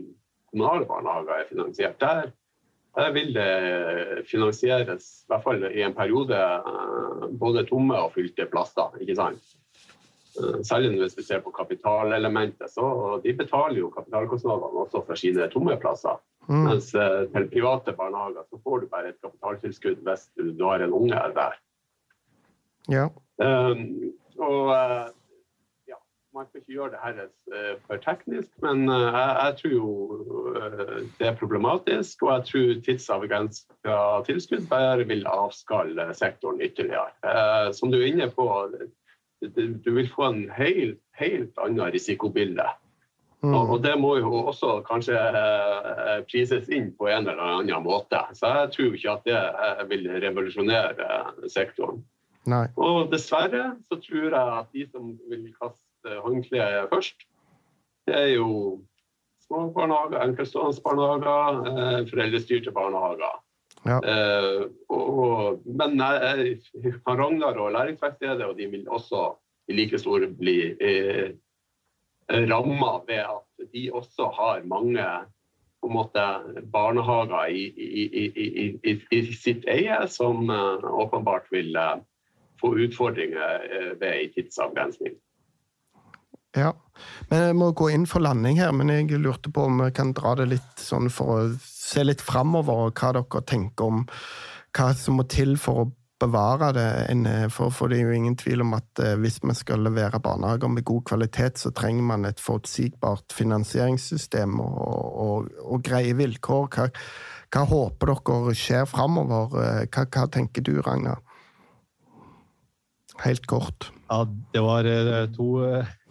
kommunale 0.51 0.85
barnehager 0.85 1.33
er 1.39 1.49
finansiert. 1.49 2.01
Der, 2.01 2.31
der 2.95 3.11
vil 3.11 3.33
det 3.35 4.27
finansieres, 4.31 5.09
i 5.23 5.31
hvert 5.31 5.43
fall 5.43 5.63
i 5.71 5.81
en 5.81 5.95
periode, 5.95 6.35
eh, 6.35 7.29
både 7.39 7.65
tomme 7.65 7.99
og 7.99 8.13
fylte 8.15 8.47
plasser. 8.51 8.95
ikke 9.01 9.15
sant? 9.15 9.43
Eh, 10.37 10.63
særlig 10.63 10.99
hvis 11.01 11.17
vi 11.17 11.23
ser 11.23 11.39
på 11.41 11.51
kapitalelementet, 11.51 12.69
så 12.71 13.19
de 13.23 13.33
betaler 13.33 13.79
jo 13.79 13.89
kapitalkostnadene 13.89 14.83
også 14.85 15.03
for 15.05 15.15
sine 15.15 15.49
tomme 15.49 15.77
plasser. 15.81 16.19
Mm. 16.47 16.63
Mens 16.69 16.93
eh, 16.95 17.25
til 17.33 17.49
private 17.51 17.93
barnehager 17.93 18.45
så 18.47 18.59
får 18.63 18.79
du 18.79 18.87
bare 18.91 19.11
et 19.11 19.21
kapitaltilskudd 19.23 20.03
hvis 20.07 20.27
du, 20.37 20.51
du 20.55 20.65
har 20.69 20.83
en 20.83 20.95
unge 20.95 21.21
der. 21.35 21.57
Ja. 22.87 23.07
Um, 23.43 24.13
og 24.39 24.69
ja, 25.89 25.97
man 26.33 26.47
skal 26.47 26.61
ikke 26.61 26.77
gjøre 26.77 26.93
det 26.93 27.01
her 27.03 27.75
for 27.83 27.99
teknisk, 28.01 28.47
men 28.63 28.87
jeg, 28.87 29.27
jeg 29.43 29.57
tror 29.59 29.73
jo 29.75 29.91
det 31.19 31.27
er 31.27 31.35
problematisk. 31.35 32.23
Og 32.23 32.31
jeg 32.31 32.47
tror 32.51 32.81
tidsavgrensa 32.85 33.99
tilskudd 34.29 34.69
bare 34.71 35.03
vil 35.09 35.27
avskalle 35.27 36.07
sektoren 36.15 36.63
ytterligere. 36.63 37.73
Som 37.75 37.91
du 37.91 37.99
er 37.99 38.07
inne 38.07 38.31
på, 38.31 38.47
du 39.85 39.91
vil 39.99 40.09
få 40.15 40.31
en 40.31 40.45
helt, 40.55 41.01
helt 41.19 41.59
annet 41.59 41.93
risikobilde. 41.93 42.71
Mm. 43.45 43.53
Og, 43.53 43.75
det 43.83 43.93
må 44.01 44.15
jo 44.17 44.31
også 44.49 44.79
kanskje 44.87 45.17
eh, 45.17 46.19
prises 46.25 46.69
inn 46.73 46.89
på 46.97 47.09
en 47.11 47.27
eller 47.27 47.41
annen 47.43 47.85
måte. 47.85 48.19
Så 48.33 48.49
jeg 48.49 48.71
tror 48.73 48.97
ikke 48.97 49.13
at 49.13 49.27
det 49.29 49.37
eh, 49.37 49.83
vil 49.91 50.07
revolusjonere 50.23 51.09
eh, 51.21 51.47
sektoren. 51.53 52.01
Nei. 52.49 52.65
Og 52.81 53.11
dessverre 53.11 53.75
så 53.85 53.99
tror 54.01 54.29
jeg 54.31 54.57
at 54.57 54.69
de 54.73 54.87
som 54.89 55.11
vil 55.29 55.49
kaste 55.59 56.21
håndkleet 56.23 56.89
først, 56.89 57.27
det 58.07 58.15
er 58.15 58.29
jo 58.37 58.79
små 59.45 59.67
barnehager, 59.75 60.21
enkeltstående 60.23 60.81
barnehager, 60.83 62.07
foreldrestyrte 62.09 62.71
barnehager. 62.75 63.35
Ja. 63.85 63.97
Uh, 64.01 64.63
og, 64.89 65.61
men 65.65 66.01
uh, 66.01 66.41
Ragnar 67.07 67.59
og 67.61 67.71
Læringsverkstedet 67.75 68.47
og 68.47 68.57
de 68.57 68.67
vil 68.71 68.87
også 68.89 69.29
i 69.67 69.75
like 69.75 69.99
stor 69.99 70.23
bli 70.39 70.57
eh, 70.79 71.35
ramma 72.27 72.99
ved 73.07 73.23
at 73.23 73.69
de 73.73 73.89
også 73.93 74.31
har 74.35 74.65
mange 74.67 75.05
måte, 75.87 76.23
barnehager 76.73 77.47
i, 77.47 77.63
i, 77.71 78.25
i, 78.83 78.95
i 79.15 79.21
sitt 79.31 79.67
eie 79.71 80.01
som 80.11 80.49
åpenbart 80.49 81.47
vil 81.53 81.77
få 82.59 82.73
utfordringer 82.75 83.63
ved 84.01 84.09
en 84.11 84.33
tidsavgrensning. 84.35 85.15
Ja, 86.57 86.73
men 87.29 87.43
Jeg 87.45 87.55
må 87.55 87.71
gå 87.77 87.89
inn 87.93 88.07
for 88.09 88.23
landing 88.23 88.59
her, 88.59 88.71
men 88.73 88.89
jeg 88.89 89.21
lurte 89.21 89.51
på 89.53 89.67
om 89.69 89.83
vi 89.83 89.91
kan 89.95 90.13
dra 90.17 90.33
det 90.39 90.49
litt 90.55 90.81
sånn 90.81 91.11
for 91.13 91.33
å 91.35 91.41
se 91.61 92.03
litt 92.03 92.23
framover, 92.23 92.87
og 92.87 92.99
hva 92.99 93.13
dere 93.19 93.43
tenker 93.45 93.91
om 93.91 94.05
hva 94.77 94.91
som 94.97 95.19
må 95.19 95.27
til 95.29 95.55
for 95.61 95.83
å 95.83 95.89
bevare 96.19 96.71
det. 96.75 97.51
For, 97.53 97.69
for 97.73 97.91
det 97.91 97.99
er 97.99 98.09
jo 98.09 98.17
ingen 98.17 98.37
tvil 98.39 98.63
om 98.65 98.75
at 98.77 99.01
eh, 99.03 99.15
hvis 99.21 99.39
vi 99.43 99.55
skal 99.57 99.85
levere 99.85 100.19
barnehager 100.23 100.71
med 100.71 100.85
god 100.87 101.03
kvalitet, 101.09 101.59
så 101.59 101.71
trenger 101.75 102.03
man 102.03 102.25
et 102.25 102.41
forutsigbart 102.41 103.35
finansieringssystem 103.37 104.59
og, 104.59 105.19
og, 105.27 105.51
og 105.61 105.83
greie 105.85 106.15
vilkår. 106.17 106.69
Hva, 106.73 106.89
hva, 107.53 107.67
håper 107.69 108.13
dere 108.13 108.57
skjer 108.57 108.89
framover? 108.89 109.59
Eh, 109.61 109.85
hva, 109.91 110.07
hva 110.07 110.25
tenker 110.33 110.65
du, 110.65 110.77
Ragnar? 110.81 111.21
Helt 113.23 113.47
kort. 113.49 113.91
Ja, 114.11 114.25
det 114.53 114.61
var 114.61 114.85
eh, 114.89 115.23
to 115.35 115.53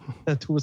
to, 0.39 0.57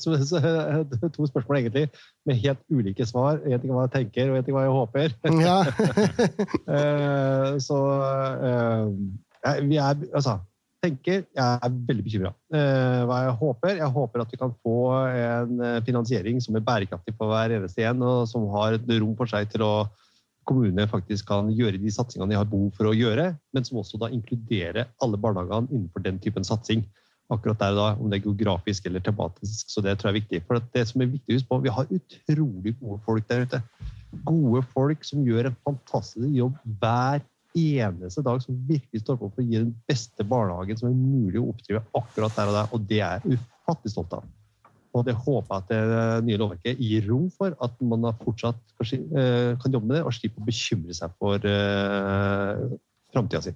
to, 1.09 1.26
spørsmål, 1.26 1.57
egentlig, 1.57 1.88
med 2.26 2.34
helt 2.40 2.59
ulike 2.70 3.07
svar. 3.07 3.42
Jeg 3.45 3.59
vet 3.59 3.66
ikke 3.66 3.76
hva 3.76 3.84
jeg 3.84 3.92
tenker, 3.92 4.22
og 4.22 4.26
jeg 4.26 4.36
vet 4.38 4.49
ikke 4.49 4.57
hva 4.57 4.64
jeg 4.64 4.78
håper. 4.78 5.09
Ja. 5.45 5.59
Eh, 6.74 7.59
så 7.61 7.76
uh, 9.47 9.61
vi 9.64 9.78
er 9.80 10.03
Altså, 10.11 10.38
tenker 10.84 11.22
Jeg 11.24 11.45
er 11.64 11.76
veldig 11.88 12.05
bekymra. 12.05 12.30
Eh, 12.53 13.03
hva 13.09 13.20
jeg 13.24 13.36
håper? 13.40 13.76
Jeg 13.78 13.92
håper 13.95 14.20
at 14.20 14.32
vi 14.34 14.40
kan 14.40 14.51
få 14.61 14.78
en 15.09 15.62
finansiering 15.86 16.42
som 16.45 16.59
er 16.59 16.64
bærekraftig 16.66 17.14
for 17.16 17.32
hver 17.32 17.55
eneste 17.57 17.86
en, 17.88 18.03
og 18.05 18.26
som 18.28 18.45
har 18.53 18.76
et 18.76 18.90
rom 18.99 19.14
for 19.16 19.30
seg 19.30 19.49
til 19.53 19.64
å 19.64 19.72
kommunene 20.45 20.84
faktisk 20.90 21.30
kan 21.30 21.49
gjøre 21.57 21.80
de 21.80 21.92
satsingene 21.92 22.34
de 22.34 22.36
har 22.38 22.51
behov 22.51 22.74
for 22.76 22.90
å 22.90 22.97
gjøre, 22.97 23.30
men 23.57 23.64
som 23.64 23.80
også 23.80 24.01
da 24.03 24.11
inkluderer 24.12 24.90
alle 25.01 25.20
barnehagene 25.20 25.72
innenfor 25.72 26.05
den 26.05 26.20
typen 26.20 26.45
satsing 26.45 26.84
akkurat 27.32 27.61
der 27.62 27.76
da, 27.76 27.86
om 27.97 28.11
det 28.11 28.18
er 28.18 28.26
geografisk 28.26 28.86
eller 28.86 29.01
tematisk. 29.01 29.70
Så 29.72 29.80
det 29.84 29.97
tror 29.99 30.11
jeg 30.11 30.14
er 30.14 30.20
viktig. 30.20 30.40
For 30.45 30.61
det 30.74 30.82
som 30.90 31.01
er 31.01 31.12
viktig 31.14 31.38
å 31.38 31.45
på, 31.49 31.61
vi 31.64 31.72
har 31.72 31.88
utrolig 31.88 32.74
gode 32.80 32.99
folk 33.07 33.28
der 33.30 33.47
ute. 33.47 33.61
Gode 34.28 34.61
folk 34.74 35.07
som 35.09 35.24
gjør 35.26 35.49
en 35.49 35.57
fantastisk 35.64 36.28
jobb 36.36 36.59
hver 36.82 37.24
eneste 37.55 38.22
dag, 38.26 38.40
som 38.42 38.57
virkelig 38.68 39.02
står 39.02 39.18
på 39.20 39.30
for 39.30 39.42
å 39.42 39.46
gi 39.46 39.61
den 39.61 39.74
beste 39.88 40.26
barnehagen 40.26 40.80
som 40.80 40.90
er 40.90 40.96
mulig 40.98 41.40
å 41.40 41.50
oppdrive 41.52 41.84
akkurat 42.00 42.38
der 42.38 42.50
og 42.50 42.57
der. 42.59 42.72
Og 42.74 42.88
det 42.90 43.00
er 43.00 43.20
jeg 43.20 43.38
ufattelig 43.38 43.94
stolt 43.94 44.16
av. 44.18 44.30
Og 44.94 45.02
det 45.09 45.16
håper 45.18 45.57
jeg 45.57 45.62
at 45.62 45.70
det 45.90 46.26
nye 46.28 46.38
lovverket 46.38 46.82
gir 46.82 47.07
rom 47.09 47.26
for, 47.34 47.55
at 47.66 47.80
man 47.82 48.07
fortsatt 48.20 48.61
eh, 48.84 49.55
kan 49.59 49.74
jobbe 49.74 49.88
med 49.88 49.96
det 49.98 50.05
og 50.07 50.14
slippe 50.14 50.42
å 50.42 50.46
bekymre 50.46 50.94
seg 50.94 51.16
for 51.18 51.42
uh, 51.42 52.76
framtida 53.11 53.42
si. 53.42 53.55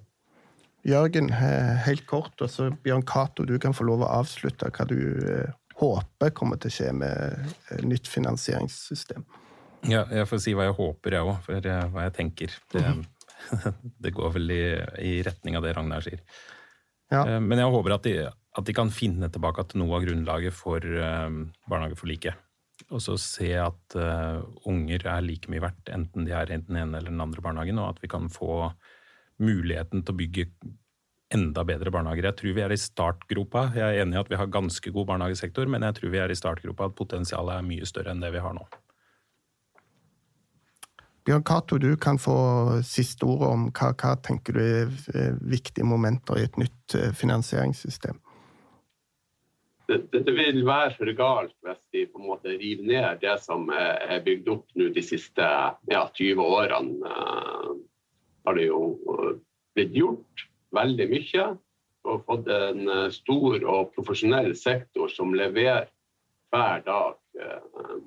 Jørgen, 0.87 1.29
helt 1.31 2.05
kort, 2.07 2.35
og 2.39 2.51
så 2.51 2.69
Bjørn 2.83 3.03
Cato, 3.07 3.43
du 3.47 3.57
kan 3.59 3.75
få 3.75 3.87
lov 3.87 4.03
å 4.05 4.11
avslutte 4.21 4.71
hva 4.71 4.85
du 4.87 4.99
eh, 5.27 5.51
håper 5.79 6.31
kommer 6.35 6.59
til 6.59 6.71
å 6.71 6.75
skje 6.75 6.91
med 6.95 7.35
eh, 7.71 7.83
nytt 7.87 8.07
finansieringssystem. 8.07 9.25
Ja, 9.87 10.05
jeg 10.11 10.27
får 10.27 10.41
si 10.43 10.55
hva 10.55 10.69
jeg 10.69 10.75
håper, 10.79 11.15
jeg 11.15 11.27
òg, 11.27 11.37
for 11.45 11.69
eh, 11.71 11.83
hva 11.93 12.07
jeg 12.07 12.15
tenker. 12.15 12.55
Det, 12.71 12.83
mm. 12.83 13.03
det 14.03 14.13
går 14.15 14.35
vel 14.35 14.53
i, 14.55 14.63
i, 15.03 15.13
retning 15.25 15.57
av 15.57 15.65
det 15.65 15.73
Ragnar 15.77 16.05
sier. 16.05 16.21
Ja. 17.09 17.23
Men 17.41 17.57
jeg 17.57 17.73
håper 17.73 17.95
at 17.95 18.05
de, 18.05 18.13
at 18.29 18.67
de, 18.67 18.75
kan 18.77 18.91
finne 18.93 19.31
tilbake 19.33 19.65
til 19.69 19.81
noe 19.81 19.97
av 19.97 20.03
grunnlaget 20.05 20.53
for 20.53 20.83
barnehageforliket. 20.83 22.37
Og 22.87 23.01
så 23.03 23.15
se 23.19 23.49
at 23.59 23.95
uh, 23.99 24.39
unger 24.69 25.03
er 25.11 25.23
like 25.25 25.51
mye 25.51 25.63
verdt, 25.63 25.89
enten 25.91 26.27
de 26.27 26.35
er 26.35 26.51
i 26.51 26.59
den 26.61 26.77
ene 26.79 26.99
eller 26.99 27.11
den 27.11 27.23
andre 27.23 27.43
barnehagen, 27.43 27.81
og 27.81 27.95
at 27.95 28.03
vi 28.03 28.11
kan 28.11 28.29
få 28.31 28.69
muligheten 29.43 30.03
til 30.03 30.15
å 30.15 30.19
bygge 30.19 30.45
enda 31.35 31.63
bedre 31.67 31.91
barnehager. 31.93 32.29
Jeg 32.31 32.39
tror 32.39 32.55
vi 32.57 32.63
er 32.65 32.73
i 32.73 32.79
startgropa. 32.79 33.67
Jeg 33.77 33.85
er 33.85 34.03
enig 34.03 34.17
i 34.17 34.21
at 34.23 34.31
vi 34.31 34.39
har 34.39 34.51
ganske 34.51 34.93
god 34.95 35.09
barnehagesektor, 35.11 35.69
men 35.69 35.85
jeg 35.85 35.99
tror 35.99 36.13
vi 36.15 36.21
er 36.23 36.31
i 36.33 36.37
startgropa 36.37 36.89
at 36.89 36.97
potensialet 36.97 37.59
er 37.59 37.67
mye 37.67 37.89
større 37.89 38.15
enn 38.15 38.23
det 38.23 38.31
vi 38.33 38.41
har 38.43 38.55
nå. 38.57 38.65
Bjørn 41.29 41.45
Cato, 41.45 41.77
du 41.77 41.91
kan 42.01 42.17
få 42.17 42.35
siste 42.81 43.27
ordet 43.29 43.51
om 43.53 43.67
hva, 43.69 43.91
hva 43.93 44.15
tenker 44.25 44.57
du 44.57 44.63
er 44.65 45.35
viktige 45.45 45.85
momenter 45.85 46.39
i 46.41 46.47
et 46.47 46.57
nytt 46.57 46.95
eh, 46.97 47.11
finansieringssystem? 47.13 48.17
Det, 49.89 50.03
det, 50.13 50.33
vil 50.33 50.65
være 50.65 50.95
for 50.97 51.11
galt 51.17 51.53
hvis 51.65 51.79
vi 51.93 52.03
på 52.09 52.19
en 52.21 52.27
måte 52.29 52.51
river 52.53 52.85
ned 52.85 53.21
det 53.23 53.39
som 53.41 53.69
er 53.73 54.19
bygd 54.25 54.49
opp 54.53 54.67
nå 54.77 54.91
de 54.93 55.01
siste 55.01 55.45
ja, 55.89 56.03
20 56.13 56.43
årene 56.45 57.13
har 58.45 58.55
det 58.57 58.67
jo 58.69 58.83
eh, 59.13 59.33
blitt 59.77 59.95
gjort 59.97 60.45
veldig 60.75 61.09
mye. 61.13 61.47
Og 62.09 62.23
fått 62.25 62.49
en 62.53 62.85
eh, 62.89 63.07
stor 63.13 63.65
og 63.69 63.91
profesjonell 63.95 64.55
sektor 64.57 65.11
som 65.13 65.35
leverer 65.37 65.89
hver 66.53 66.85
dag 66.85 67.17
eh, 67.37 67.97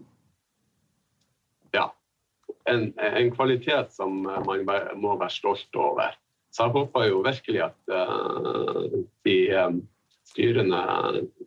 en, 2.71 2.93
en 2.99 3.31
kvalitet 3.35 3.93
som 3.95 4.23
man 4.23 4.67
må 5.01 5.17
være 5.17 5.33
stolt 5.33 5.79
over. 5.79 6.15
Så 6.53 6.67
jeg 6.67 6.75
håper 6.77 7.07
jo 7.09 7.23
virkelig 7.25 7.63
at 7.65 7.93
uh, 7.93 8.99
de 9.25 9.37
um, 9.57 9.81
styrene 10.29 10.83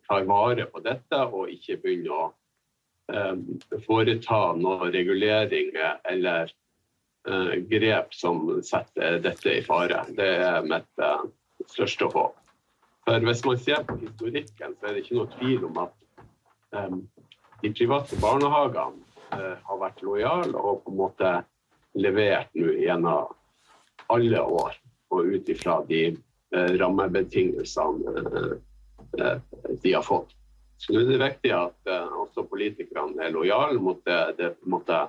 tar 0.08 0.26
vare 0.28 0.66
på 0.70 0.82
dette 0.84 1.20
og 1.26 1.52
ikke 1.52 1.78
begynner 1.82 2.16
å 2.16 2.26
foreta 3.84 4.38
noen 4.58 4.90
reguleringer 4.90 6.00
eller 6.10 6.50
grep 7.70 8.14
som 8.14 8.40
setter 8.66 9.20
dette 9.22 9.52
i 9.52 9.62
fare. 9.62 10.00
Det 10.18 10.26
er 10.42 10.66
mitt 10.66 11.04
største 11.70 12.08
håp. 12.10 12.34
For 13.06 13.26
hvis 13.28 13.44
man 13.46 13.60
ser 13.62 13.84
på 13.86 13.94
historikken, 14.00 14.74
så 14.74 14.88
er 14.88 14.96
det 14.96 15.04
ikke 15.04 15.20
noe 15.20 15.30
tvil 15.36 15.68
om 15.68 15.78
at 15.84 15.94
de 17.62 17.72
private 17.78 18.18
barnehagene 18.22 19.05
har 19.30 19.78
vært 19.80 20.02
lojal 20.06 20.54
og 20.54 20.84
på 20.84 20.92
en 20.92 20.98
måte 20.98 21.30
levert 21.96 22.52
nå 22.54 22.74
gjennom 22.78 23.32
alle 24.12 24.40
år 24.40 24.76
og 25.14 25.26
ut 25.32 25.48
ifra 25.48 25.80
de 25.88 26.02
eh, 26.10 26.72
rammebetingelsene 26.80 28.24
eh, 29.18 29.38
de 29.82 29.92
har 29.92 30.04
fått. 30.04 30.34
Så 30.78 30.92
nå 30.92 31.02
er 31.02 31.12
det 31.12 31.20
viktig 31.22 31.52
at 31.56 31.90
eh, 31.90 32.16
også 32.22 32.46
politikerne 32.50 33.24
er 33.24 33.34
lojale 33.34 33.80
mot 33.82 34.02
det, 34.06 34.18
det, 34.40 34.50
måte, 34.68 35.06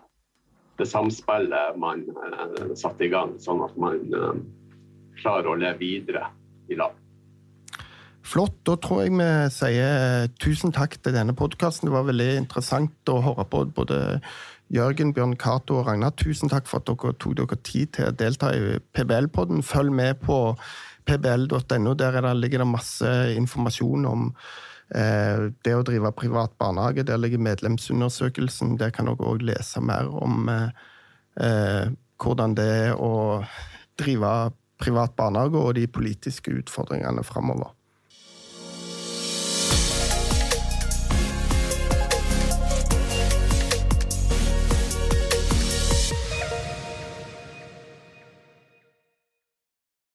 det 0.80 0.88
samspillet 0.90 1.78
man 1.82 2.06
satte 2.78 3.08
i 3.08 3.12
gang, 3.14 3.36
sånn 3.42 3.66
at 3.66 3.76
man 3.82 4.06
klarer 5.18 5.52
å 5.52 5.60
leve 5.60 5.82
videre 5.82 6.30
i 6.70 6.78
lag. 6.78 6.94
Flott. 8.28 8.58
Da 8.68 8.76
tror 8.76 9.06
jeg 9.06 9.16
vi 9.16 9.28
sier 9.56 10.28
tusen 10.42 10.74
takk 10.76 10.98
til 11.00 11.16
denne 11.16 11.36
podkasten. 11.38 11.88
Det 11.88 11.96
var 11.96 12.08
veldig 12.10 12.30
interessant 12.42 13.12
å 13.12 13.22
høre 13.24 13.46
på 13.48 13.64
både 13.78 14.20
Jørgen, 14.74 15.14
Bjørn 15.16 15.38
Cato 15.40 15.78
og 15.80 15.88
Ragnar, 15.88 16.12
tusen 16.20 16.52
takk 16.52 16.68
for 16.68 16.82
at 16.82 16.90
dere 16.90 17.14
tok 17.16 17.38
dere 17.40 17.58
tid 17.64 17.94
til 17.96 18.10
å 18.10 18.16
delta 18.20 18.52
i 18.52 18.80
PBL-podden. 18.98 19.64
Følg 19.64 19.96
med 19.96 20.20
på 20.26 20.42
pbl.no. 21.08 21.94
Der 21.96 22.20
ligger 22.36 22.66
det 22.66 22.68
masse 22.68 23.14
informasjon 23.38 24.10
om 24.10 24.28
eh, 24.92 25.48
det 25.64 25.78
å 25.78 25.86
drive 25.88 26.12
privat 26.20 26.58
barnehage. 26.60 27.08
Der 27.08 27.22
ligger 27.22 27.40
medlemsundersøkelsen. 27.48 28.76
Der 28.82 28.92
kan 28.92 29.08
dere 29.08 29.32
òg 29.32 29.48
lese 29.48 29.80
mer 29.80 30.12
om 30.12 30.52
eh, 30.52 30.84
eh, 31.40 31.96
hvordan 32.20 32.60
det 32.60 32.70
er 32.90 33.00
å 33.00 33.40
drive 33.98 34.36
privat 34.84 35.16
barnehage 35.16 35.64
og 35.64 35.76
de 35.80 35.88
politiske 35.88 36.52
utfordringene 36.60 37.24
framover. 37.24 37.77